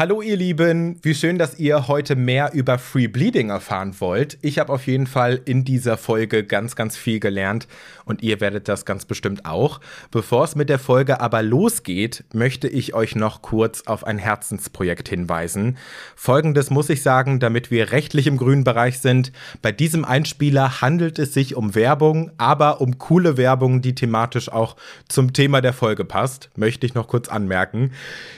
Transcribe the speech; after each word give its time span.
Hallo 0.00 0.22
ihr 0.22 0.38
Lieben, 0.38 0.98
wie 1.02 1.14
schön, 1.14 1.36
dass 1.36 1.58
ihr 1.58 1.86
heute 1.86 2.16
mehr 2.16 2.54
über 2.54 2.78
Free 2.78 3.06
Bleeding 3.06 3.50
erfahren 3.50 3.96
wollt. 3.98 4.38
Ich 4.40 4.58
habe 4.58 4.72
auf 4.72 4.86
jeden 4.86 5.06
Fall 5.06 5.42
in 5.44 5.62
dieser 5.62 5.98
Folge 5.98 6.42
ganz, 6.42 6.74
ganz 6.74 6.96
viel 6.96 7.20
gelernt 7.20 7.68
und 8.06 8.22
ihr 8.22 8.40
werdet 8.40 8.66
das 8.66 8.86
ganz 8.86 9.04
bestimmt 9.04 9.44
auch. 9.44 9.78
Bevor 10.10 10.44
es 10.44 10.56
mit 10.56 10.70
der 10.70 10.78
Folge 10.78 11.20
aber 11.20 11.42
losgeht, 11.42 12.24
möchte 12.32 12.66
ich 12.66 12.94
euch 12.94 13.14
noch 13.14 13.42
kurz 13.42 13.82
auf 13.82 14.04
ein 14.04 14.16
Herzensprojekt 14.16 15.06
hinweisen. 15.10 15.76
Folgendes 16.16 16.70
muss 16.70 16.88
ich 16.88 17.02
sagen, 17.02 17.38
damit 17.38 17.70
wir 17.70 17.92
rechtlich 17.92 18.26
im 18.26 18.38
grünen 18.38 18.64
Bereich 18.64 19.00
sind. 19.00 19.32
Bei 19.60 19.70
diesem 19.70 20.06
Einspieler 20.06 20.80
handelt 20.80 21.18
es 21.18 21.34
sich 21.34 21.56
um 21.56 21.74
Werbung, 21.74 22.30
aber 22.38 22.80
um 22.80 22.96
coole 22.96 23.36
Werbung, 23.36 23.82
die 23.82 23.94
thematisch 23.94 24.50
auch 24.50 24.76
zum 25.08 25.34
Thema 25.34 25.60
der 25.60 25.74
Folge 25.74 26.06
passt, 26.06 26.48
möchte 26.56 26.86
ich 26.86 26.94
noch 26.94 27.06
kurz 27.06 27.28
anmerken. 27.28 27.92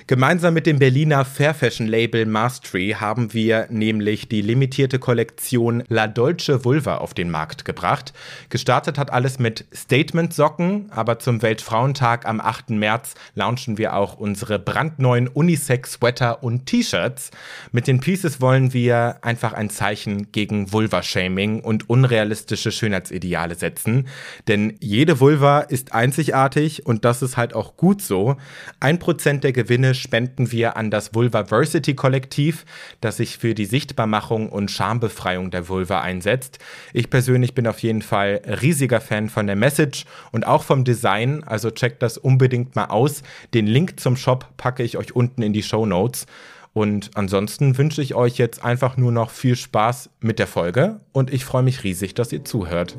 Gemeinsam 0.08 0.54
mit 0.54 0.66
dem 0.66 0.80
Berliner 0.80 1.24
Fair 1.24 1.51
Fashion 1.54 1.86
Label 1.86 2.26
Mastery 2.26 2.96
haben 2.98 3.32
wir 3.32 3.66
nämlich 3.70 4.28
die 4.28 4.42
limitierte 4.42 4.98
Kollektion 4.98 5.82
La 5.88 6.06
Dolce 6.06 6.64
Vulva 6.64 6.98
auf 6.98 7.14
den 7.14 7.30
Markt 7.30 7.64
gebracht. 7.64 8.12
Gestartet 8.48 8.98
hat 8.98 9.12
alles 9.12 9.38
mit 9.38 9.64
Statement-Socken, 9.74 10.90
aber 10.90 11.18
zum 11.18 11.42
Weltfrauentag 11.42 12.26
am 12.26 12.40
8. 12.40 12.70
März 12.70 13.14
launchen 13.34 13.78
wir 13.78 13.94
auch 13.96 14.16
unsere 14.16 14.58
brandneuen 14.58 15.28
Unisex-Sweater 15.28 16.42
und 16.42 16.66
T-Shirts. 16.66 17.30
Mit 17.72 17.86
den 17.86 18.00
Pieces 18.00 18.40
wollen 18.40 18.72
wir 18.72 19.16
einfach 19.22 19.52
ein 19.52 19.70
Zeichen 19.70 20.32
gegen 20.32 20.72
Vulva-Shaming 20.72 21.60
und 21.60 21.88
unrealistische 21.88 22.72
Schönheitsideale 22.72 23.54
setzen. 23.54 24.08
Denn 24.48 24.76
jede 24.80 25.18
Vulva 25.20 25.60
ist 25.60 25.94
einzigartig 25.94 26.86
und 26.86 27.04
das 27.04 27.22
ist 27.22 27.36
halt 27.36 27.54
auch 27.54 27.76
gut 27.76 28.02
so. 28.02 28.36
Ein 28.80 28.98
Prozent 28.98 29.44
der 29.44 29.52
Gewinne 29.52 29.94
spenden 29.94 30.52
wir 30.52 30.76
an 30.76 30.90
das 30.90 31.14
Vulva 31.14 31.31
Vulvaversity-Kollektiv, 31.32 32.64
das 33.00 33.16
sich 33.16 33.38
für 33.38 33.54
die 33.54 33.64
Sichtbarmachung 33.64 34.48
und 34.48 34.70
Schambefreiung 34.70 35.50
der 35.50 35.68
Vulva 35.68 36.00
einsetzt. 36.00 36.58
Ich 36.92 37.10
persönlich 37.10 37.54
bin 37.54 37.66
auf 37.66 37.80
jeden 37.80 38.02
Fall 38.02 38.42
riesiger 38.62 39.00
Fan 39.00 39.28
von 39.28 39.46
der 39.46 39.56
Message 39.56 40.04
und 40.30 40.46
auch 40.46 40.62
vom 40.62 40.84
Design, 40.84 41.44
also 41.44 41.70
checkt 41.70 42.02
das 42.02 42.18
unbedingt 42.18 42.76
mal 42.76 42.86
aus. 42.86 43.22
Den 43.54 43.66
Link 43.66 44.00
zum 44.00 44.16
Shop 44.16 44.48
packe 44.56 44.82
ich 44.82 44.96
euch 44.96 45.14
unten 45.14 45.42
in 45.42 45.52
die 45.52 45.62
Show 45.62 45.86
Notes. 45.86 46.26
Und 46.74 47.10
ansonsten 47.14 47.76
wünsche 47.76 48.00
ich 48.00 48.14
euch 48.14 48.38
jetzt 48.38 48.64
einfach 48.64 48.96
nur 48.96 49.12
noch 49.12 49.30
viel 49.30 49.56
Spaß 49.56 50.08
mit 50.20 50.38
der 50.38 50.46
Folge 50.46 51.00
und 51.12 51.32
ich 51.32 51.44
freue 51.44 51.62
mich 51.62 51.84
riesig, 51.84 52.14
dass 52.14 52.32
ihr 52.32 52.44
zuhört. 52.44 52.96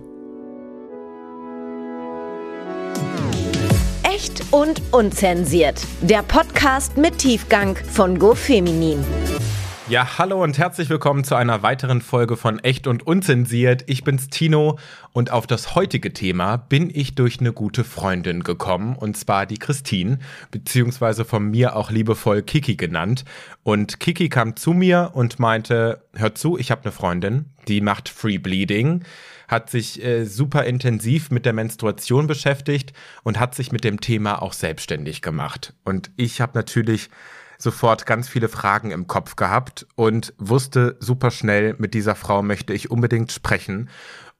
Echt 4.23 4.53
und 4.53 4.81
unzensiert. 4.91 5.85
Der 6.01 6.23
Podcast 6.23 6.95
mit 6.95 7.17
Tiefgang 7.17 7.75
von 7.75 8.17
GoFeminin. 8.17 9.03
Ja, 9.89 10.17
hallo 10.17 10.41
und 10.41 10.57
herzlich 10.57 10.89
willkommen 10.89 11.25
zu 11.25 11.35
einer 11.35 11.61
weiteren 11.61 11.99
Folge 11.99 12.37
von 12.37 12.59
Echt 12.59 12.87
und 12.87 13.05
Unzensiert. 13.05 13.83
Ich 13.87 14.05
bin's 14.05 14.29
Tino 14.29 14.79
und 15.11 15.29
auf 15.31 15.45
das 15.45 15.75
heutige 15.75 16.13
Thema 16.13 16.55
bin 16.55 16.89
ich 16.89 17.15
durch 17.15 17.41
eine 17.41 17.51
gute 17.51 17.83
Freundin 17.83 18.43
gekommen 18.43 18.95
und 18.95 19.17
zwar 19.17 19.45
die 19.45 19.57
Christine, 19.57 20.19
beziehungsweise 20.51 21.25
von 21.25 21.51
mir 21.51 21.75
auch 21.75 21.91
liebevoll 21.91 22.43
Kiki 22.43 22.77
genannt. 22.77 23.25
Und 23.63 23.99
Kiki 23.99 24.29
kam 24.29 24.55
zu 24.55 24.71
mir 24.71 25.11
und 25.15 25.37
meinte, 25.37 26.01
hör 26.13 26.33
zu, 26.33 26.57
ich 26.57 26.71
habe 26.71 26.83
eine 26.83 26.93
Freundin, 26.93 27.49
die 27.67 27.81
macht 27.81 28.07
Free 28.07 28.37
Bleeding 28.37 29.03
hat 29.47 29.69
sich 29.69 30.03
äh, 30.03 30.25
super 30.25 30.63
intensiv 30.65 31.31
mit 31.31 31.45
der 31.45 31.53
Menstruation 31.53 32.27
beschäftigt 32.27 32.93
und 33.23 33.39
hat 33.39 33.55
sich 33.55 33.71
mit 33.71 33.83
dem 33.83 33.99
Thema 33.99 34.41
auch 34.41 34.53
selbstständig 34.53 35.21
gemacht. 35.21 35.73
Und 35.83 36.11
ich 36.17 36.41
habe 36.41 36.53
natürlich 36.55 37.09
sofort 37.57 38.05
ganz 38.05 38.29
viele 38.29 38.49
Fragen 38.49 38.91
im 38.91 39.07
Kopf 39.07 39.35
gehabt 39.35 39.87
und 39.95 40.33
wusste 40.37 40.97
super 40.99 41.31
schnell, 41.31 41.75
mit 41.77 41.93
dieser 41.93 42.15
Frau 42.15 42.43
möchte 42.43 42.73
ich 42.73 42.91
unbedingt 42.91 43.31
sprechen. 43.31 43.89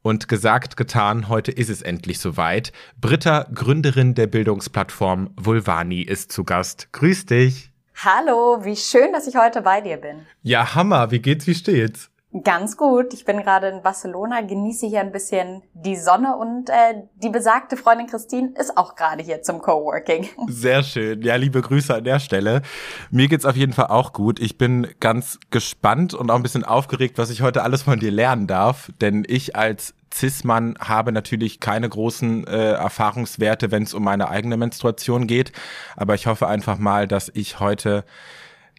Und 0.01 0.27
gesagt, 0.27 0.75
getan, 0.75 1.29
heute 1.29 1.53
ist 1.53 1.69
es 1.69 1.81
endlich 1.81 2.19
soweit. 2.19 2.73
Britta, 2.99 3.47
Gründerin 3.53 4.15
der 4.15 4.27
Bildungsplattform 4.27 5.29
Vulvani, 5.37 6.01
ist 6.01 6.33
zu 6.33 6.43
Gast. 6.43 6.89
Grüß 6.91 7.25
dich. 7.25 7.71
Hallo, 7.95 8.65
wie 8.65 8.75
schön, 8.75 9.13
dass 9.13 9.27
ich 9.27 9.37
heute 9.37 9.61
bei 9.61 9.79
dir 9.79 9.95
bin. 9.95 10.25
Ja, 10.41 10.75
Hammer. 10.75 11.11
Wie 11.11 11.19
geht's, 11.19 11.47
wie 11.47 11.55
steht's? 11.55 12.09
Ganz 12.41 12.77
gut. 12.77 13.13
Ich 13.13 13.25
bin 13.25 13.37
gerade 13.41 13.67
in 13.67 13.83
Barcelona, 13.83 14.41
genieße 14.41 14.87
hier 14.87 15.01
ein 15.01 15.11
bisschen 15.11 15.61
die 15.75 15.95
Sonne 15.95 16.35
und 16.35 16.67
äh, 16.69 17.03
die 17.21 17.29
besagte 17.29 17.77
Freundin 17.77 18.07
Christine 18.07 18.53
ist 18.59 18.75
auch 18.75 18.95
gerade 18.95 19.21
hier 19.21 19.43
zum 19.43 19.61
Coworking. 19.61 20.27
Sehr 20.47 20.81
schön. 20.81 21.21
Ja, 21.21 21.35
liebe 21.35 21.61
Grüße 21.61 21.93
an 21.93 22.03
der 22.03 22.19
Stelle. 22.19 22.63
Mir 23.11 23.27
geht's 23.27 23.45
auf 23.45 23.55
jeden 23.55 23.73
Fall 23.73 23.87
auch 23.87 24.13
gut. 24.13 24.39
Ich 24.39 24.57
bin 24.57 24.87
ganz 24.99 25.39
gespannt 25.51 26.15
und 26.15 26.31
auch 26.31 26.35
ein 26.35 26.43
bisschen 26.43 26.63
aufgeregt, 26.63 27.19
was 27.19 27.29
ich 27.29 27.43
heute 27.43 27.61
alles 27.61 27.83
von 27.83 27.99
dir 27.99 28.11
lernen 28.11 28.47
darf, 28.47 28.91
denn 28.99 29.25
ich 29.27 29.55
als 29.55 29.93
Cis-Mann 30.11 30.75
habe 30.79 31.11
natürlich 31.11 31.59
keine 31.59 31.87
großen 31.87 32.47
äh, 32.47 32.71
Erfahrungswerte, 32.71 33.69
wenn 33.69 33.83
es 33.83 33.93
um 33.93 34.03
meine 34.03 34.29
eigene 34.29 34.57
Menstruation 34.57 35.27
geht, 35.27 35.51
aber 35.95 36.15
ich 36.15 36.25
hoffe 36.25 36.47
einfach 36.47 36.79
mal, 36.79 37.07
dass 37.07 37.31
ich 37.33 37.59
heute 37.59 38.05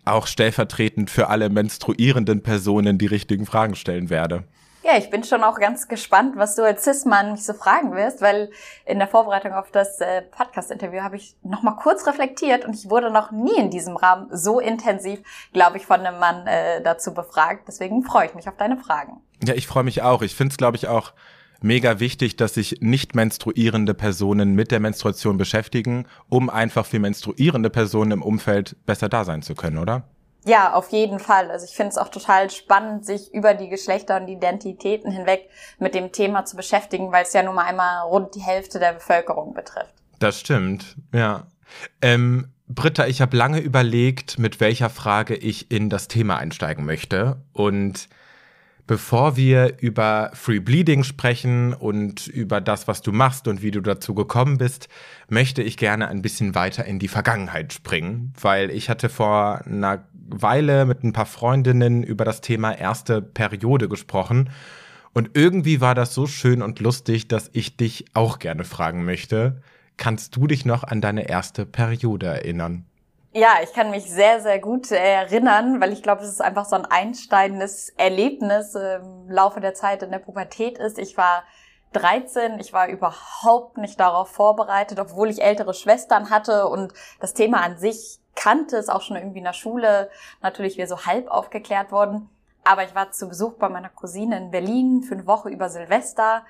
auch 0.04 0.26
stellvertretend 0.26 1.10
für 1.10 1.28
alle 1.28 1.50
menstruierenden 1.50 2.42
Personen 2.42 2.98
die 2.98 3.06
richtigen 3.06 3.46
Fragen 3.46 3.74
stellen 3.74 4.10
werde. 4.10 4.44
Ja, 4.84 4.98
ich 4.98 5.08
bin 5.08 5.24
schon 5.24 5.42
auch 5.42 5.58
ganz 5.58 5.88
gespannt, 5.88 6.36
was 6.36 6.56
du 6.56 6.62
als 6.62 6.84
Cis-Mann 6.84 7.32
mich 7.32 7.46
so 7.46 7.54
fragen 7.54 7.94
wirst, 7.94 8.20
weil 8.20 8.50
in 8.84 8.98
der 8.98 9.08
Vorbereitung 9.08 9.54
auf 9.54 9.70
das 9.70 9.98
äh, 10.00 10.20
Podcast-Interview 10.20 11.00
habe 11.00 11.16
ich 11.16 11.36
noch 11.42 11.62
mal 11.62 11.72
kurz 11.72 12.06
reflektiert 12.06 12.66
und 12.66 12.74
ich 12.74 12.90
wurde 12.90 13.10
noch 13.10 13.30
nie 13.30 13.56
in 13.56 13.70
diesem 13.70 13.96
Rahmen 13.96 14.28
so 14.30 14.60
intensiv, 14.60 15.20
glaube 15.54 15.78
ich, 15.78 15.86
von 15.86 16.00
einem 16.00 16.20
Mann 16.20 16.46
äh, 16.46 16.82
dazu 16.82 17.14
befragt. 17.14 17.62
Deswegen 17.66 18.02
freue 18.02 18.26
ich 18.26 18.34
mich 18.34 18.46
auf 18.46 18.58
deine 18.58 18.76
Fragen. 18.76 19.22
Ja, 19.42 19.54
ich 19.54 19.66
freue 19.66 19.84
mich 19.84 20.02
auch. 20.02 20.20
Ich 20.20 20.34
finde 20.34 20.52
es, 20.52 20.58
glaube 20.58 20.76
ich, 20.76 20.86
auch 20.86 21.14
mega 21.64 21.98
wichtig, 21.98 22.36
dass 22.36 22.54
sich 22.54 22.78
nicht 22.80 23.14
menstruierende 23.14 23.94
Personen 23.94 24.54
mit 24.54 24.70
der 24.70 24.80
Menstruation 24.80 25.38
beschäftigen, 25.38 26.06
um 26.28 26.50
einfach 26.50 26.86
für 26.86 26.98
menstruierende 26.98 27.70
Personen 27.70 28.12
im 28.12 28.22
Umfeld 28.22 28.76
besser 28.86 29.08
da 29.08 29.24
sein 29.24 29.42
zu 29.42 29.54
können, 29.54 29.78
oder? 29.78 30.04
Ja, 30.46 30.74
auf 30.74 30.90
jeden 30.90 31.20
Fall. 31.20 31.50
Also 31.50 31.64
ich 31.64 31.74
finde 31.74 31.90
es 31.90 31.98
auch 31.98 32.10
total 32.10 32.50
spannend, 32.50 33.06
sich 33.06 33.32
über 33.32 33.54
die 33.54 33.70
Geschlechter 33.70 34.20
und 34.20 34.28
Identitäten 34.28 35.10
hinweg 35.10 35.48
mit 35.78 35.94
dem 35.94 36.12
Thema 36.12 36.44
zu 36.44 36.56
beschäftigen, 36.56 37.12
weil 37.12 37.24
es 37.24 37.32
ja 37.32 37.42
nun 37.42 37.54
mal 37.54 37.64
einmal 37.64 38.02
rund 38.02 38.34
die 38.34 38.42
Hälfte 38.42 38.78
der 38.78 38.92
Bevölkerung 38.92 39.54
betrifft. 39.54 39.94
Das 40.18 40.40
stimmt, 40.40 40.96
ja. 41.12 41.46
Ähm, 42.02 42.48
Britta, 42.68 43.06
ich 43.06 43.22
habe 43.22 43.36
lange 43.36 43.60
überlegt, 43.60 44.38
mit 44.38 44.60
welcher 44.60 44.90
Frage 44.90 45.34
ich 45.34 45.70
in 45.70 45.88
das 45.88 46.08
Thema 46.08 46.36
einsteigen 46.36 46.84
möchte. 46.84 47.42
Und 47.52 48.08
Bevor 48.86 49.36
wir 49.36 49.78
über 49.80 50.30
Free 50.34 50.58
Bleeding 50.58 51.04
sprechen 51.04 51.72
und 51.72 52.26
über 52.26 52.60
das, 52.60 52.86
was 52.86 53.00
du 53.00 53.12
machst 53.12 53.48
und 53.48 53.62
wie 53.62 53.70
du 53.70 53.80
dazu 53.80 54.14
gekommen 54.14 54.58
bist, 54.58 54.88
möchte 55.28 55.62
ich 55.62 55.78
gerne 55.78 56.08
ein 56.08 56.20
bisschen 56.20 56.54
weiter 56.54 56.84
in 56.84 56.98
die 56.98 57.08
Vergangenheit 57.08 57.72
springen, 57.72 58.34
weil 58.38 58.70
ich 58.70 58.90
hatte 58.90 59.08
vor 59.08 59.62
einer 59.64 60.04
Weile 60.12 60.84
mit 60.84 61.02
ein 61.02 61.14
paar 61.14 61.26
Freundinnen 61.26 62.02
über 62.02 62.26
das 62.26 62.42
Thema 62.42 62.72
erste 62.72 63.22
Periode 63.22 63.88
gesprochen 63.88 64.50
und 65.14 65.30
irgendwie 65.34 65.80
war 65.80 65.94
das 65.94 66.12
so 66.12 66.26
schön 66.26 66.60
und 66.60 66.80
lustig, 66.80 67.28
dass 67.28 67.48
ich 67.52 67.76
dich 67.76 68.04
auch 68.14 68.40
gerne 68.40 68.64
fragen 68.64 69.04
möchte. 69.04 69.62
Kannst 69.96 70.34
du 70.34 70.48
dich 70.48 70.64
noch 70.64 70.82
an 70.82 71.00
deine 71.00 71.28
erste 71.28 71.64
Periode 71.64 72.26
erinnern? 72.26 72.84
Ja, 73.36 73.56
ich 73.64 73.72
kann 73.72 73.90
mich 73.90 74.08
sehr, 74.08 74.40
sehr 74.40 74.60
gut 74.60 74.92
erinnern, 74.92 75.80
weil 75.80 75.92
ich 75.92 76.04
glaube, 76.04 76.22
es 76.22 76.28
ist 76.28 76.40
einfach 76.40 76.66
so 76.66 76.76
ein 76.76 76.86
einsteigendes 76.86 77.88
Erlebnis 77.96 78.76
im 78.76 79.28
Laufe 79.28 79.60
der 79.60 79.74
Zeit 79.74 80.04
in 80.04 80.12
der 80.12 80.20
Pubertät 80.20 80.78
ist. 80.78 81.00
Ich 81.00 81.16
war 81.16 81.42
13, 81.94 82.60
ich 82.60 82.72
war 82.72 82.86
überhaupt 82.86 83.76
nicht 83.76 83.98
darauf 83.98 84.28
vorbereitet, 84.28 85.00
obwohl 85.00 85.30
ich 85.30 85.42
ältere 85.42 85.74
Schwestern 85.74 86.30
hatte 86.30 86.68
und 86.68 86.92
das 87.18 87.34
Thema 87.34 87.62
an 87.62 87.76
sich 87.76 88.20
kannte, 88.36 88.76
ist 88.76 88.88
auch 88.88 89.02
schon 89.02 89.16
irgendwie 89.16 89.38
in 89.38 89.44
der 89.44 89.52
Schule 89.52 90.10
natürlich 90.40 90.76
wieder 90.76 90.86
so 90.86 91.04
halb 91.04 91.26
aufgeklärt 91.28 91.90
worden. 91.90 92.30
Aber 92.62 92.84
ich 92.84 92.94
war 92.94 93.10
zu 93.10 93.28
Besuch 93.28 93.54
bei 93.54 93.68
meiner 93.68 93.88
Cousine 93.88 94.36
in 94.36 94.52
Berlin 94.52 95.02
für 95.02 95.14
eine 95.14 95.26
Woche 95.26 95.48
über 95.48 95.68
Silvester 95.70 96.44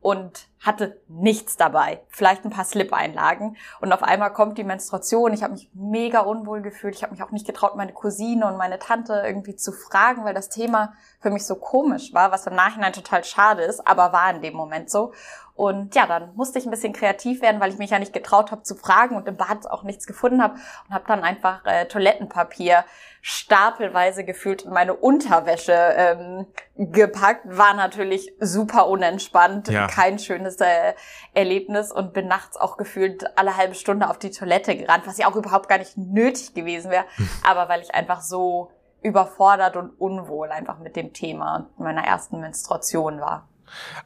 und 0.00 0.46
hatte 0.60 1.00
nichts 1.08 1.56
dabei, 1.56 2.00
vielleicht 2.08 2.44
ein 2.44 2.50
paar 2.50 2.64
Slip-Einlagen 2.64 3.56
und 3.80 3.92
auf 3.92 4.02
einmal 4.02 4.32
kommt 4.32 4.58
die 4.58 4.64
Menstruation. 4.64 5.32
Ich 5.32 5.42
habe 5.42 5.52
mich 5.52 5.70
mega 5.72 6.20
unwohl 6.20 6.62
gefühlt. 6.62 6.94
Ich 6.94 7.02
habe 7.02 7.12
mich 7.12 7.22
auch 7.22 7.30
nicht 7.30 7.46
getraut, 7.46 7.76
meine 7.76 7.92
Cousine 7.92 8.46
und 8.46 8.56
meine 8.56 8.78
Tante 8.78 9.22
irgendwie 9.24 9.56
zu 9.56 9.72
fragen, 9.72 10.24
weil 10.24 10.34
das 10.34 10.48
Thema 10.48 10.94
für 11.20 11.30
mich 11.30 11.46
so 11.46 11.54
komisch 11.54 12.12
war, 12.12 12.32
was 12.32 12.46
im 12.46 12.54
Nachhinein 12.54 12.92
total 12.92 13.24
schade 13.24 13.62
ist, 13.62 13.86
aber 13.86 14.12
war 14.12 14.30
in 14.30 14.42
dem 14.42 14.54
Moment 14.54 14.90
so. 14.90 15.12
Und 15.54 15.96
ja, 15.96 16.06
dann 16.06 16.34
musste 16.36 16.60
ich 16.60 16.66
ein 16.66 16.70
bisschen 16.70 16.92
kreativ 16.92 17.42
werden, 17.42 17.60
weil 17.60 17.72
ich 17.72 17.78
mich 17.78 17.90
ja 17.90 17.98
nicht 17.98 18.12
getraut 18.12 18.52
habe 18.52 18.62
zu 18.62 18.76
fragen 18.76 19.16
und 19.16 19.26
im 19.26 19.36
Bad 19.36 19.68
auch 19.68 19.82
nichts 19.82 20.06
gefunden 20.06 20.40
habe 20.40 20.54
und 20.88 20.94
habe 20.94 21.04
dann 21.08 21.24
einfach 21.24 21.64
äh, 21.66 21.86
Toilettenpapier 21.86 22.84
stapelweise 23.30 24.24
gefühlt 24.24 24.62
in 24.62 24.70
meine 24.70 24.94
Unterwäsche 24.94 25.74
ähm, 25.74 26.46
gepackt, 26.76 27.42
war 27.44 27.74
natürlich 27.74 28.32
super 28.40 28.88
unentspannt, 28.88 29.68
ja. 29.68 29.86
kein 29.86 30.18
schönes 30.18 30.56
äh, 30.56 30.94
Erlebnis 31.34 31.92
und 31.92 32.14
bin 32.14 32.26
nachts 32.26 32.56
auch 32.56 32.78
gefühlt 32.78 33.26
alle 33.36 33.54
halbe 33.58 33.74
Stunde 33.74 34.08
auf 34.08 34.18
die 34.18 34.30
Toilette 34.30 34.74
gerannt, 34.78 35.06
was 35.06 35.18
ja 35.18 35.28
auch 35.30 35.36
überhaupt 35.36 35.68
gar 35.68 35.76
nicht 35.76 35.98
nötig 35.98 36.54
gewesen 36.54 36.90
wäre, 36.90 37.04
aber 37.46 37.68
weil 37.68 37.82
ich 37.82 37.94
einfach 37.94 38.22
so 38.22 38.70
überfordert 39.02 39.76
und 39.76 39.90
unwohl 40.00 40.48
einfach 40.48 40.78
mit 40.78 40.96
dem 40.96 41.12
Thema 41.12 41.56
und 41.56 41.84
meiner 41.84 42.04
ersten 42.04 42.40
Menstruation 42.40 43.20
war. 43.20 43.46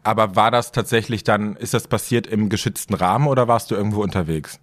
Aber 0.02 0.34
war 0.34 0.50
das 0.50 0.72
tatsächlich 0.72 1.22
dann, 1.22 1.54
ist 1.54 1.74
das 1.74 1.86
passiert 1.86 2.26
im 2.26 2.48
geschützten 2.48 2.94
Rahmen 2.94 3.28
oder 3.28 3.46
warst 3.46 3.70
du 3.70 3.76
irgendwo 3.76 4.02
unterwegs? 4.02 4.58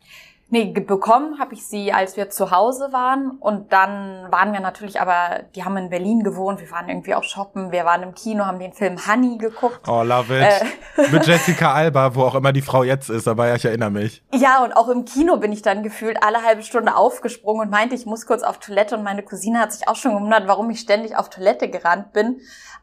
Nee, 0.52 0.66
bekommen 0.66 1.40
habe 1.40 1.54
ich 1.54 1.68
sie, 1.68 1.94
als 1.94 2.18
wir 2.18 2.32
zu 2.32 2.50
Hause 2.50 2.92
waren. 2.92 3.32
Und 3.40 3.72
dann 3.72 4.32
waren 4.32 4.52
wir 4.52 4.60
natürlich 4.60 5.00
aber, 5.00 5.44
die 5.56 5.64
haben 5.64 5.78
in 5.78 5.90
Berlin 5.90 6.24
gewohnt, 6.24 6.60
wir 6.60 6.72
waren 6.72 6.90
irgendwie 6.90 7.14
auch 7.14 7.24
shoppen, 7.24 7.72
wir 7.72 7.86
waren 7.86 8.02
im 8.02 8.16
Kino, 8.16 8.46
haben 8.46 8.58
den 8.58 8.74
Film 8.74 8.98
Honey 9.08 9.38
geguckt. 9.38 9.88
Oh, 9.88 10.02
love 10.02 10.36
it. 10.36 10.44
Äh. 10.98 11.12
Mit 11.12 11.28
Jessica 11.28 11.74
Alba, 11.74 12.16
wo 12.16 12.24
auch 12.24 12.34
immer 12.34 12.52
die 12.52 12.64
Frau 12.64 12.84
jetzt 12.84 13.10
ist, 13.10 13.28
aber 13.28 13.48
ja, 13.48 13.56
ich 13.56 13.66
erinnere 13.66 13.92
mich. 13.92 14.24
Ja, 14.34 14.64
und 14.64 14.74
auch 14.74 14.90
im 14.90 15.06
Kino 15.06 15.38
bin 15.38 15.52
ich 15.52 15.62
dann 15.62 15.84
gefühlt 15.84 16.24
alle 16.24 16.42
halbe 16.44 16.64
Stunde 16.64 16.96
aufgesprungen 16.96 17.68
und 17.68 17.70
meinte, 17.72 17.94
ich 17.94 18.08
muss 18.08 18.26
kurz 18.26 18.42
auf 18.42 18.58
Toilette. 18.58 18.98
Und 18.98 19.04
meine 19.04 19.22
Cousine 19.22 19.60
hat 19.60 19.72
sich 19.72 19.88
auch 19.88 19.96
schon 19.96 20.14
gewundert, 20.14 20.48
warum 20.48 20.70
ich 20.72 20.80
ständig 20.80 21.16
auf 21.16 21.30
Toilette 21.30 21.70
gerannt 21.70 22.12
bin. 22.12 22.42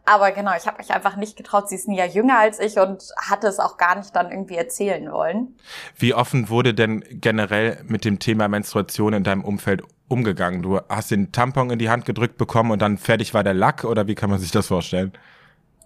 Aber 0.08 0.30
genau, 0.30 0.52
ich 0.56 0.68
habe 0.68 0.78
mich 0.78 0.92
einfach 0.92 1.16
nicht 1.16 1.36
getraut. 1.36 1.68
Sie 1.68 1.74
ist 1.74 1.88
ein 1.88 1.92
Jahr 1.92 2.06
jünger 2.06 2.38
als 2.38 2.60
ich 2.60 2.78
und 2.78 3.02
hatte 3.28 3.48
es 3.48 3.58
auch 3.58 3.76
gar 3.76 3.96
nicht 3.96 4.14
dann 4.14 4.30
irgendwie 4.30 4.54
erzählen 4.54 5.10
wollen. 5.10 5.56
Wie 5.96 6.14
offen 6.14 6.48
wurde 6.48 6.74
denn 6.74 7.04
generell 7.10 7.55
mit 7.86 8.04
dem 8.04 8.18
Thema 8.18 8.48
Menstruation 8.48 9.12
in 9.12 9.22
deinem 9.24 9.44
Umfeld 9.44 9.82
umgegangen? 10.08 10.62
Du 10.62 10.80
hast 10.88 11.10
den 11.10 11.32
Tampon 11.32 11.70
in 11.70 11.78
die 11.78 11.90
Hand 11.90 12.04
gedrückt 12.04 12.38
bekommen 12.38 12.70
und 12.70 12.82
dann 12.82 12.98
fertig 12.98 13.34
war 13.34 13.44
der 13.44 13.54
Lack 13.54 13.84
oder 13.84 14.06
wie 14.06 14.14
kann 14.14 14.30
man 14.30 14.38
sich 14.38 14.50
das 14.50 14.68
vorstellen? 14.68 15.12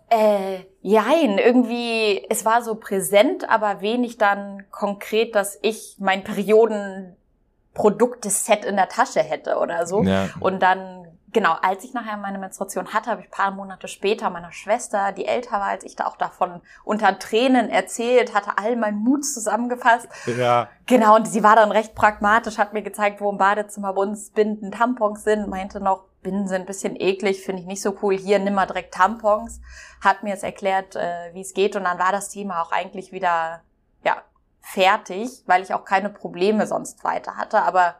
Äh, 0.08 0.60
jein, 0.82 1.38
irgendwie, 1.38 2.26
es 2.28 2.44
war 2.44 2.62
so 2.62 2.74
präsent, 2.74 3.48
aber 3.48 3.80
wenig 3.80 4.18
dann 4.18 4.64
konkret, 4.72 5.36
dass 5.36 5.56
ich 5.62 5.96
mein 6.00 6.24
Periodenprodukteset 6.24 8.64
in 8.64 8.74
der 8.74 8.88
Tasche 8.88 9.20
hätte 9.20 9.58
oder 9.58 9.86
so. 9.86 10.02
Ja. 10.02 10.30
Und 10.40 10.60
dann 10.62 10.99
genau, 11.32 11.54
als 11.62 11.84
ich 11.84 11.94
nachher 11.94 12.16
meine 12.16 12.38
Menstruation 12.38 12.92
hatte, 12.92 13.10
habe 13.10 13.22
ich 13.22 13.30
paar 13.30 13.50
Monate 13.50 13.88
später 13.88 14.30
meiner 14.30 14.52
Schwester, 14.52 15.12
die 15.12 15.26
älter 15.26 15.52
war 15.52 15.64
als 15.66 15.84
ich, 15.84 15.96
da 15.96 16.06
auch 16.06 16.16
davon 16.16 16.60
unter 16.84 17.18
Tränen 17.18 17.68
erzählt, 17.68 18.34
hatte 18.34 18.58
all 18.58 18.76
meinen 18.76 18.98
Mut 18.98 19.24
zusammengefasst. 19.24 20.08
Ja. 20.26 20.68
Genau, 20.86 21.16
und 21.16 21.26
sie 21.26 21.42
war 21.42 21.56
dann 21.56 21.72
recht 21.72 21.94
pragmatisch, 21.94 22.58
hat 22.58 22.72
mir 22.72 22.82
gezeigt, 22.82 23.20
wo 23.20 23.30
im 23.30 23.38
Badezimmer 23.38 23.92
bei 23.92 24.02
uns 24.02 24.30
Binden, 24.30 24.72
Tampons 24.72 25.24
sind, 25.24 25.48
meinte 25.48 25.80
noch, 25.80 26.04
Binden 26.22 26.48
sind 26.48 26.62
ein 26.62 26.66
bisschen 26.66 26.96
eklig, 27.00 27.42
finde 27.42 27.62
ich 27.62 27.68
nicht 27.68 27.80
so 27.80 27.96
cool. 28.02 28.14
Hier 28.16 28.38
nimm 28.38 28.54
mal 28.54 28.66
direkt 28.66 28.92
Tampons. 28.92 29.60
Hat 30.02 30.22
mir 30.22 30.30
jetzt 30.30 30.44
erklärt, 30.44 30.94
äh, 30.94 31.30
wie 31.32 31.40
es 31.40 31.54
geht 31.54 31.76
und 31.76 31.84
dann 31.84 31.98
war 31.98 32.12
das 32.12 32.28
Thema 32.28 32.60
auch 32.62 32.72
eigentlich 32.72 33.10
wieder, 33.12 33.62
ja, 34.04 34.16
fertig, 34.60 35.42
weil 35.46 35.62
ich 35.62 35.72
auch 35.72 35.84
keine 35.84 36.10
Probleme 36.10 36.66
sonst 36.66 37.02
weiter 37.04 37.36
hatte, 37.36 37.62
aber 37.62 37.96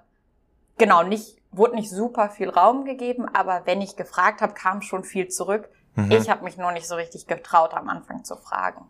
genau, 0.76 1.02
nicht 1.02 1.39
wurde 1.52 1.74
nicht 1.74 1.90
super 1.90 2.30
viel 2.30 2.48
Raum 2.48 2.84
gegeben, 2.84 3.26
aber 3.32 3.62
wenn 3.64 3.80
ich 3.80 3.96
gefragt 3.96 4.40
habe, 4.40 4.54
kam 4.54 4.82
schon 4.82 5.04
viel 5.04 5.28
zurück. 5.28 5.68
Mhm. 5.96 6.10
Ich 6.12 6.30
habe 6.30 6.44
mich 6.44 6.56
nur 6.56 6.72
nicht 6.72 6.86
so 6.86 6.94
richtig 6.94 7.26
getraut, 7.26 7.74
am 7.74 7.88
Anfang 7.88 8.24
zu 8.24 8.36
fragen. 8.36 8.84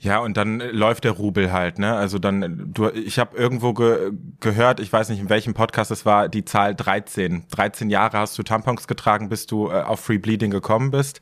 Ja, 0.00 0.18
und 0.18 0.36
dann 0.36 0.58
läuft 0.58 1.04
der 1.04 1.12
Rubel 1.12 1.52
halt, 1.52 1.78
ne? 1.78 1.94
Also 1.94 2.18
dann, 2.18 2.72
du, 2.72 2.88
ich 2.90 3.18
habe 3.18 3.36
irgendwo 3.36 3.72
ge 3.72 4.12
gehört, 4.40 4.80
ich 4.80 4.92
weiß 4.92 5.08
nicht, 5.08 5.20
in 5.20 5.30
welchem 5.30 5.54
Podcast 5.54 5.90
es 5.90 6.04
war, 6.04 6.28
die 6.28 6.44
Zahl 6.44 6.74
13. 6.74 7.46
13 7.50 7.88
Jahre 7.88 8.18
hast 8.18 8.36
du 8.36 8.42
Tampons 8.42 8.86
getragen, 8.86 9.28
bis 9.28 9.46
du 9.46 9.70
äh, 9.70 9.82
auf 9.82 10.00
Free 10.00 10.18
Bleeding 10.18 10.50
gekommen 10.50 10.90
bist. 10.90 11.20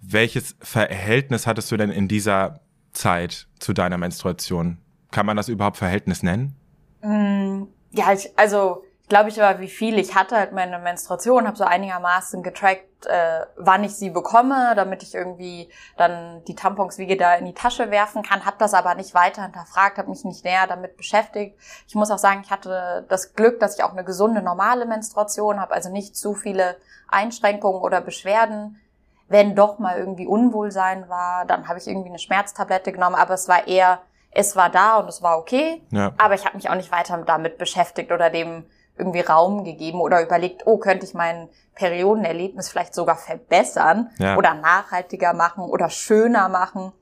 Welches 0.00 0.56
Verhältnis 0.60 1.46
hattest 1.46 1.70
du 1.72 1.76
denn 1.76 1.90
in 1.90 2.06
dieser 2.06 2.60
Zeit 2.92 3.48
zu 3.58 3.72
deiner 3.72 3.98
Menstruation? 3.98 4.78
Kann 5.10 5.26
man 5.26 5.36
das 5.36 5.48
überhaupt 5.48 5.76
Verhältnis 5.76 6.22
nennen? 6.22 6.54
Mm, 7.02 7.64
ja, 7.90 8.12
ich, 8.12 8.30
also 8.38 8.84
glaube 9.08 9.28
ich 9.28 9.40
aber, 9.40 9.60
wie 9.60 9.68
viel 9.68 9.98
ich 9.98 10.14
hatte, 10.14 10.36
halt 10.36 10.52
meine 10.52 10.78
Menstruation, 10.78 11.46
habe 11.46 11.56
so 11.56 11.64
einigermaßen 11.64 12.42
getrackt, 12.42 13.06
äh, 13.06 13.46
wann 13.56 13.84
ich 13.84 13.94
sie 13.94 14.10
bekomme, 14.10 14.72
damit 14.74 15.02
ich 15.02 15.14
irgendwie 15.14 15.70
dann 15.96 16.42
die 16.46 16.56
Tampons 16.56 16.98
wie 16.98 17.16
da 17.16 17.34
in 17.34 17.44
die 17.44 17.54
Tasche 17.54 17.90
werfen 17.90 18.22
kann, 18.22 18.44
habe 18.44 18.56
das 18.58 18.74
aber 18.74 18.94
nicht 18.94 19.14
weiter 19.14 19.42
hinterfragt, 19.42 19.98
habe 19.98 20.10
mich 20.10 20.24
nicht 20.24 20.44
näher 20.44 20.66
damit 20.66 20.96
beschäftigt. 20.96 21.56
Ich 21.86 21.94
muss 21.94 22.10
auch 22.10 22.18
sagen, 22.18 22.42
ich 22.44 22.50
hatte 22.50 23.04
das 23.08 23.34
Glück, 23.34 23.60
dass 23.60 23.76
ich 23.76 23.84
auch 23.84 23.92
eine 23.92 24.04
gesunde, 24.04 24.42
normale 24.42 24.86
Menstruation 24.86 25.60
habe, 25.60 25.74
also 25.74 25.90
nicht 25.90 26.16
zu 26.16 26.34
viele 26.34 26.76
Einschränkungen 27.08 27.80
oder 27.80 28.00
Beschwerden. 28.00 28.80
Wenn 29.28 29.54
doch 29.54 29.78
mal 29.78 29.98
irgendwie 29.98 30.26
Unwohlsein 30.26 31.08
war, 31.08 31.44
dann 31.46 31.68
habe 31.68 31.78
ich 31.78 31.86
irgendwie 31.86 32.08
eine 32.08 32.18
Schmerztablette 32.18 32.92
genommen, 32.92 33.16
aber 33.16 33.34
es 33.34 33.48
war 33.48 33.66
eher, 33.68 34.00
es 34.30 34.56
war 34.56 34.70
da 34.70 34.98
und 34.98 35.08
es 35.08 35.22
war 35.22 35.38
okay, 35.38 35.82
ja. 35.90 36.12
aber 36.18 36.34
ich 36.34 36.44
habe 36.44 36.56
mich 36.56 36.68
auch 36.70 36.74
nicht 36.74 36.92
weiter 36.92 37.16
damit 37.18 37.58
beschäftigt 37.58 38.10
oder 38.10 38.30
dem 38.30 38.66
irgendwie 38.98 39.20
Raum 39.20 39.64
gegeben 39.64 40.00
oder 40.00 40.22
überlegt, 40.22 40.62
oh, 40.66 40.78
könnte 40.78 41.06
ich 41.06 41.14
mein 41.14 41.48
Periodenerlebnis 41.74 42.68
vielleicht 42.68 42.94
sogar 42.94 43.16
verbessern 43.16 44.10
ja. 44.18 44.36
oder 44.36 44.54
nachhaltiger 44.54 45.34
machen 45.34 45.64
oder 45.64 45.90
schöner 45.90 46.48
machen. 46.48 46.92